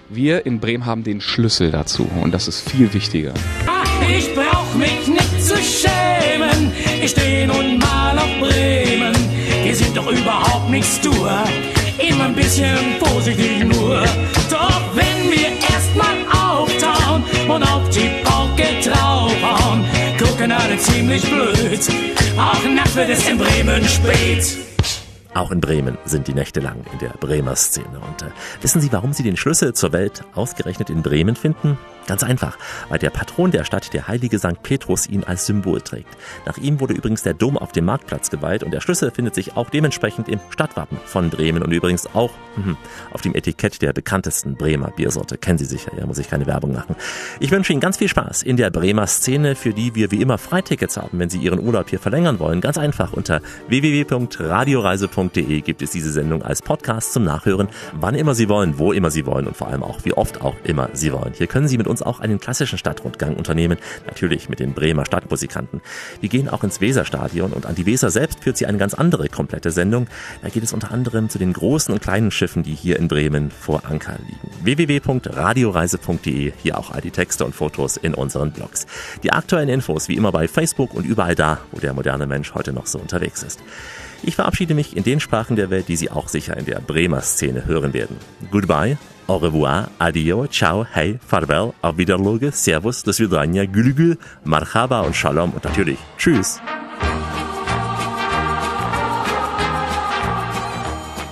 wir 0.08 0.46
in 0.46 0.62
Bremen 0.62 0.86
haben 0.86 1.04
den 1.04 1.20
Schlüssel 1.20 1.72
dazu 1.72 2.08
und 2.22 2.32
das 2.34 2.48
ist 2.48 2.70
viel 2.70 2.94
wichtiger. 2.94 3.34
I 3.68 4.18
Ich 4.18 4.34
brauch 4.34 4.74
mich 4.76 5.08
nicht 5.08 5.44
zu 5.44 5.58
schämen. 5.58 6.72
Ich 7.02 7.12
steh 7.12 7.46
nun 7.48 7.80
mal 7.80 8.18
auf 8.18 8.40
Bremen. 8.40 9.16
Wir 9.64 9.76
sind 9.76 9.98
doch 9.98 10.10
überhaupt 10.12 10.70
nicht 10.70 10.86
stur. 10.86 11.44
Immer 12.10 12.26
ein 12.26 12.36
bisschen 12.36 12.78
vorsichtig 13.00 13.64
nur. 13.64 14.02
Doch 14.50 14.82
wenn 14.96 15.32
wir 15.32 15.50
erstmal 15.72 16.16
auftauen 16.32 17.24
und 17.48 17.64
auf 17.64 17.90
die 17.90 18.10
Pauke 18.24 18.64
draufhauen, 18.84 19.86
gucken 20.18 20.52
alle 20.52 20.78
ziemlich 20.78 21.24
blöd. 21.24 21.80
Auch 22.38 22.64
nachts 22.76 22.96
wird 22.96 23.10
es 23.10 23.28
in 23.28 23.38
Bremen 23.38 23.84
spät. 23.86 24.58
Auch 25.34 25.52
in 25.52 25.60
Bremen 25.60 25.98
sind 26.06 26.28
die 26.28 26.34
Nächte 26.34 26.62
lang 26.62 26.86
in 26.94 27.00
der 27.00 27.10
Bremer 27.20 27.56
Szene. 27.56 28.00
Und 28.00 28.22
äh, 28.22 28.32
wissen 28.62 28.80
Sie, 28.82 28.92
warum 28.94 29.12
Sie 29.12 29.24
den 29.24 29.36
Schlüssel 29.36 29.74
zur 29.74 29.92
Welt 29.92 30.24
ausgerechnet 30.34 30.90
in 30.90 31.02
Bremen 31.02 31.36
finden? 31.36 31.78
Ganz 32.08 32.24
einfach, 32.24 32.58
weil 32.90 33.00
der 33.00 33.10
Patron 33.10 33.52
der 33.52 33.64
Stadt, 33.64 33.94
der 33.94 34.08
heilige 34.08 34.38
St. 34.38 34.62
Petrus, 34.62 35.08
ihn 35.08 35.24
als 35.24 35.46
Symbol 35.46 35.82
trägt. 35.82 36.16
Nach 36.46 36.58
ihm 36.58 36.80
wurde 36.80 36.94
übrigens 36.94 37.24
der 37.24 37.34
Dom 37.34 37.58
auf 37.58 37.72
dem 37.72 37.86
Marktplatz 37.86 38.30
geweiht 38.30 38.64
und 38.64 38.72
der 38.72 38.82
Schlüssel 38.82 39.10
findet 39.12 39.34
sich 39.34 39.58
auch 39.58 39.70
dementsprechend 39.70 40.30
im 40.30 40.40
Stadtwappen 40.50 41.00
von 41.06 41.30
Bremen 41.30 41.64
und 41.64 41.72
übrigens 41.72 42.08
auch 42.14 42.32
mhm, 42.58 42.78
auf 43.12 43.22
dem 43.22 43.34
Etikett 43.34 43.82
der 43.82 43.92
bekanntesten 43.94 44.56
Bremer 44.56 44.92
Biersorte. 44.92 45.38
Kennen 45.38 45.58
Sie 45.58 45.66
sicher, 45.66 45.92
ja, 45.98 46.06
muss 46.06 46.20
ich 46.20 46.30
keine 46.30 46.46
Werbung 46.46 46.74
machen. 46.74 46.96
Ich 47.40 47.50
wünsche 47.52 47.74
Ihnen 47.74 47.82
ganz 47.82 47.98
viel 47.98 48.08
Spaß 48.08 48.44
in 48.44 48.58
der 48.58 48.70
Bremer 48.70 49.08
Szene, 49.08 49.56
für 49.56 49.74
die 49.74 49.96
wir 49.96 50.12
wie 50.12 50.22
immer 50.22 50.38
Freitickets 50.38 50.98
haben, 50.98 51.18
wenn 51.20 51.30
Sie 51.30 51.40
Ihren 51.40 51.60
Urlaub 51.60 51.90
hier 51.90 52.00
verlängern 52.00 52.40
wollen. 52.40 52.62
Ganz 52.62 52.78
einfach 52.78 53.14
unter 53.14 53.42
www.radioreise.de 53.68 55.62
gibt 55.62 55.82
es 55.82 55.92
diese 55.92 56.12
Sendung 56.12 56.44
als 56.44 56.62
Podcast 56.62 57.14
zum 57.14 57.24
Nachhören, 57.24 57.70
wann 57.94 58.14
immer 58.16 58.36
Sie 58.36 58.48
wollen, 58.48 58.78
wo 58.78 58.92
immer 58.92 59.10
Sie 59.12 59.26
wollen 59.26 59.48
und 59.48 59.58
vor 59.58 59.68
allem 59.68 59.82
auch 59.84 60.06
wie 60.06 60.14
oft 60.14 60.42
auch 60.42 60.56
immer 60.64 60.90
Sie 60.94 61.12
wollen. 61.12 61.34
Hier 61.34 61.48
können 61.48 61.68
Sie 61.68 61.78
mit 61.78 61.88
uns 61.88 61.95
auch 62.02 62.20
einen 62.20 62.40
klassischen 62.40 62.78
Stadtrundgang 62.78 63.36
unternehmen, 63.36 63.78
natürlich 64.06 64.50
mit 64.50 64.60
den 64.60 64.74
Bremer 64.74 65.06
Stadtmusikanten. 65.06 65.82
Wir 66.22 66.30
gehen 66.30 66.50
auch 66.50 66.64
ins 66.64 66.82
Weserstadion 66.82 67.54
und 67.54 67.66
an 67.66 67.76
die 67.76 67.86
Weser 67.86 68.10
selbst 68.10 68.44
führt 68.44 68.58
sie 68.58 68.66
eine 68.66 68.78
ganz 68.78 68.94
andere 68.94 69.30
komplette 69.30 69.72
Sendung. 69.72 70.08
Da 70.42 70.50
geht 70.50 70.64
es 70.64 70.74
unter 70.74 70.92
anderem 70.92 71.30
zu 71.30 71.38
den 71.38 71.54
großen 71.54 71.94
und 71.94 72.02
kleinen 72.02 72.32
Schiffen, 72.32 72.64
die 72.64 72.76
hier 72.76 72.98
in 72.98 73.08
Bremen 73.08 73.52
vor 73.52 73.84
Anker 73.86 74.18
liegen. 74.26 74.50
www.radioreise.de, 74.64 76.54
hier 76.62 76.78
auch 76.78 76.92
all 76.92 77.02
die 77.02 77.12
Texte 77.12 77.46
und 77.46 77.56
Fotos 77.56 77.98
in 77.98 78.14
unseren 78.14 78.52
Blogs. 78.52 78.86
Die 79.24 79.32
aktuellen 79.32 79.70
Infos 79.70 80.08
wie 80.10 80.16
immer 80.16 80.32
bei 80.32 80.48
Facebook 80.48 80.94
und 80.94 81.06
überall 81.06 81.36
da, 81.36 81.60
wo 81.72 81.80
der 81.80 81.94
moderne 81.94 82.28
Mensch 82.28 82.54
heute 82.54 82.74
noch 82.74 82.88
so 82.88 83.00
unterwegs 83.00 83.44
ist. 83.44 83.60
Ich 84.24 84.36
verabschiede 84.36 84.74
mich 84.74 84.98
in 84.98 85.04
den 85.04 85.20
Sprachen 85.20 85.56
der 85.56 85.70
Welt, 85.70 85.88
die 85.88 85.96
Sie 85.96 86.10
auch 86.10 86.30
sicher 86.30 86.58
in 86.58 86.66
der 86.66 86.80
Bremer 86.80 87.22
Szene 87.22 87.66
hören 87.66 87.94
werden. 87.94 88.18
Goodbye, 88.50 88.98
au 89.28 89.38
revoir, 89.38 89.90
adio, 90.00 90.48
ciao, 90.48 90.86
hey, 90.94 91.18
farewell, 91.26 91.74
auf 91.82 91.98
Wiederloge, 91.98 92.52
servus, 92.52 93.04
das 93.04 93.20
Vidania, 93.20 93.66
gülgül, 93.66 94.18
marhaba 94.44 95.02
und 95.02 95.16
shalom 95.16 95.52
und 95.52 95.64
natürlich 95.64 95.98
tschüss. 96.18 96.62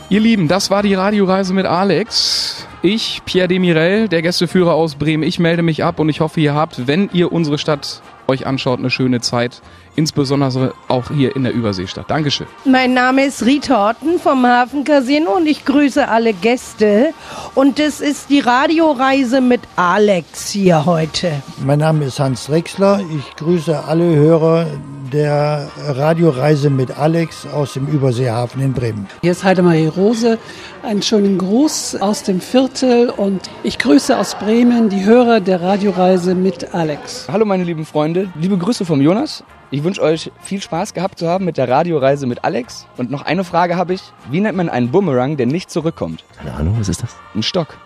Ihr 0.09 0.19
Lieben, 0.19 0.47
das 0.47 0.69
war 0.69 0.83
die 0.83 0.93
Radioreise 0.93 1.53
mit 1.53 1.65
Alex. 1.65 2.67
Ich, 2.83 3.21
Pierre 3.25 3.47
Demirel, 3.47 4.07
der 4.09 4.21
Gästeführer 4.21 4.73
aus 4.73 4.95
Bremen, 4.95 5.23
ich 5.23 5.39
melde 5.39 5.63
mich 5.63 5.83
ab 5.83 5.99
und 5.99 6.09
ich 6.09 6.19
hoffe, 6.19 6.39
ihr 6.39 6.53
habt, 6.53 6.85
wenn 6.85 7.09
ihr 7.13 7.31
unsere 7.31 7.57
Stadt 7.57 8.01
euch 8.27 8.47
anschaut, 8.47 8.79
eine 8.79 8.89
schöne 8.89 9.21
Zeit. 9.21 9.61
Insbesondere 9.95 10.73
auch 10.87 11.09
hier 11.09 11.35
in 11.35 11.43
der 11.43 11.53
Überseestadt. 11.53 12.09
Dankeschön. 12.09 12.47
Mein 12.65 12.93
Name 12.93 13.25
ist 13.25 13.45
Riet 13.45 13.69
Horten 13.69 14.19
vom 14.19 14.45
Hafen 14.45 14.83
Casino 14.83 15.35
und 15.35 15.45
ich 15.45 15.65
grüße 15.65 16.07
alle 16.07 16.33
Gäste. 16.33 17.13
Und 17.53 17.77
das 17.77 18.01
ist 18.01 18.29
die 18.29 18.39
Radioreise 18.39 19.39
mit 19.39 19.61
Alex 19.75 20.49
hier 20.49 20.85
heute. 20.85 21.31
Mein 21.63 21.79
Name 21.79 22.05
ist 22.05 22.19
Hans 22.19 22.47
Drexler. 22.47 23.01
Ich 23.15 23.35
grüße 23.35 23.83
alle 23.85 24.15
Hörer 24.15 24.67
der 25.13 25.69
Radioreise 25.77 26.71
mit 26.71 26.97
Alex 26.97 27.45
aus 27.45 27.73
dem 27.73 27.85
Überseehafen 27.85 28.61
in 28.63 28.73
Bremen. 28.73 29.07
Hier 29.21 29.31
ist 29.31 29.43
Heidemarie 29.43 29.87
Rose. 29.87 30.39
Einen 30.81 31.03
schönen 31.03 31.37
Gruß 31.37 31.97
aus 32.01 32.23
dem 32.23 32.41
Viertel 32.41 33.09
und 33.11 33.49
ich 33.63 33.77
grüße 33.77 34.17
aus 34.17 34.33
Bremen 34.35 34.89
die 34.89 35.05
Hörer 35.05 35.39
der 35.39 35.61
Radioreise 35.61 36.33
mit 36.33 36.73
Alex. 36.73 37.27
Hallo 37.31 37.45
meine 37.45 37.63
lieben 37.63 37.85
Freunde, 37.85 38.29
liebe 38.35 38.57
Grüße 38.57 38.85
vom 38.85 39.01
Jonas. 39.01 39.43
Ich 39.69 39.83
wünsche 39.83 40.01
euch 40.01 40.31
viel 40.41 40.61
Spaß 40.61 40.93
gehabt 40.93 41.19
zu 41.19 41.27
haben 41.27 41.45
mit 41.45 41.57
der 41.57 41.69
Radioreise 41.69 42.25
mit 42.25 42.43
Alex. 42.43 42.87
Und 42.97 43.11
noch 43.11 43.21
eine 43.21 43.43
Frage 43.43 43.75
habe 43.75 43.93
ich. 43.93 44.01
Wie 44.31 44.39
nennt 44.39 44.57
man 44.57 44.69
einen 44.69 44.89
Bumerang, 44.89 45.37
der 45.37 45.45
nicht 45.45 45.69
zurückkommt? 45.69 46.23
Keine 46.37 46.53
Ahnung, 46.53 46.75
was 46.79 46.89
ist 46.89 47.03
das? 47.03 47.15
Ein 47.35 47.43
Stock. 47.43 47.77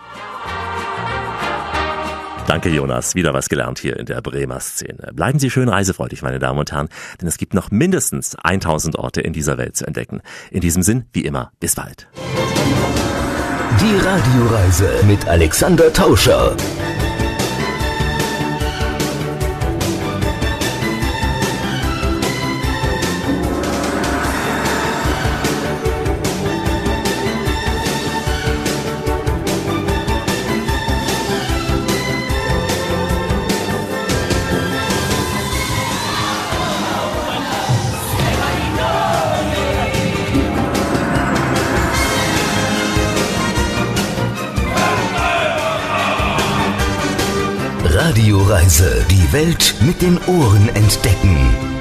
Danke, 2.47 2.69
Jonas. 2.69 3.13
Wieder 3.13 3.33
was 3.33 3.49
gelernt 3.49 3.77
hier 3.77 3.97
in 3.97 4.05
der 4.05 4.21
Bremer 4.21 4.61
Szene. 4.61 5.11
Bleiben 5.13 5.37
Sie 5.37 5.49
schön 5.49 5.67
reisefreudig, 5.67 6.21
meine 6.21 6.39
Damen 6.39 6.57
und 6.57 6.71
Herren, 6.71 6.87
denn 7.19 7.27
es 7.27 7.37
gibt 7.37 7.53
noch 7.53 7.71
mindestens 7.71 8.37
1000 8.41 8.97
Orte 8.97 9.19
in 9.19 9.33
dieser 9.33 9.57
Welt 9.57 9.75
zu 9.75 9.85
entdecken. 9.85 10.21
In 10.49 10.61
diesem 10.61 10.81
Sinn, 10.81 11.07
wie 11.11 11.25
immer, 11.25 11.51
bis 11.59 11.75
bald. 11.75 12.07
Die 13.81 13.95
Radioreise 13.97 14.89
mit 15.05 15.27
Alexander 15.27 15.91
Tauscher. 15.91 16.55
Radioreise. 48.47 49.05
Die 49.11 49.33
Welt 49.33 49.75
mit 49.81 50.01
den 50.01 50.17
Ohren 50.25 50.69
entdecken. 50.69 51.76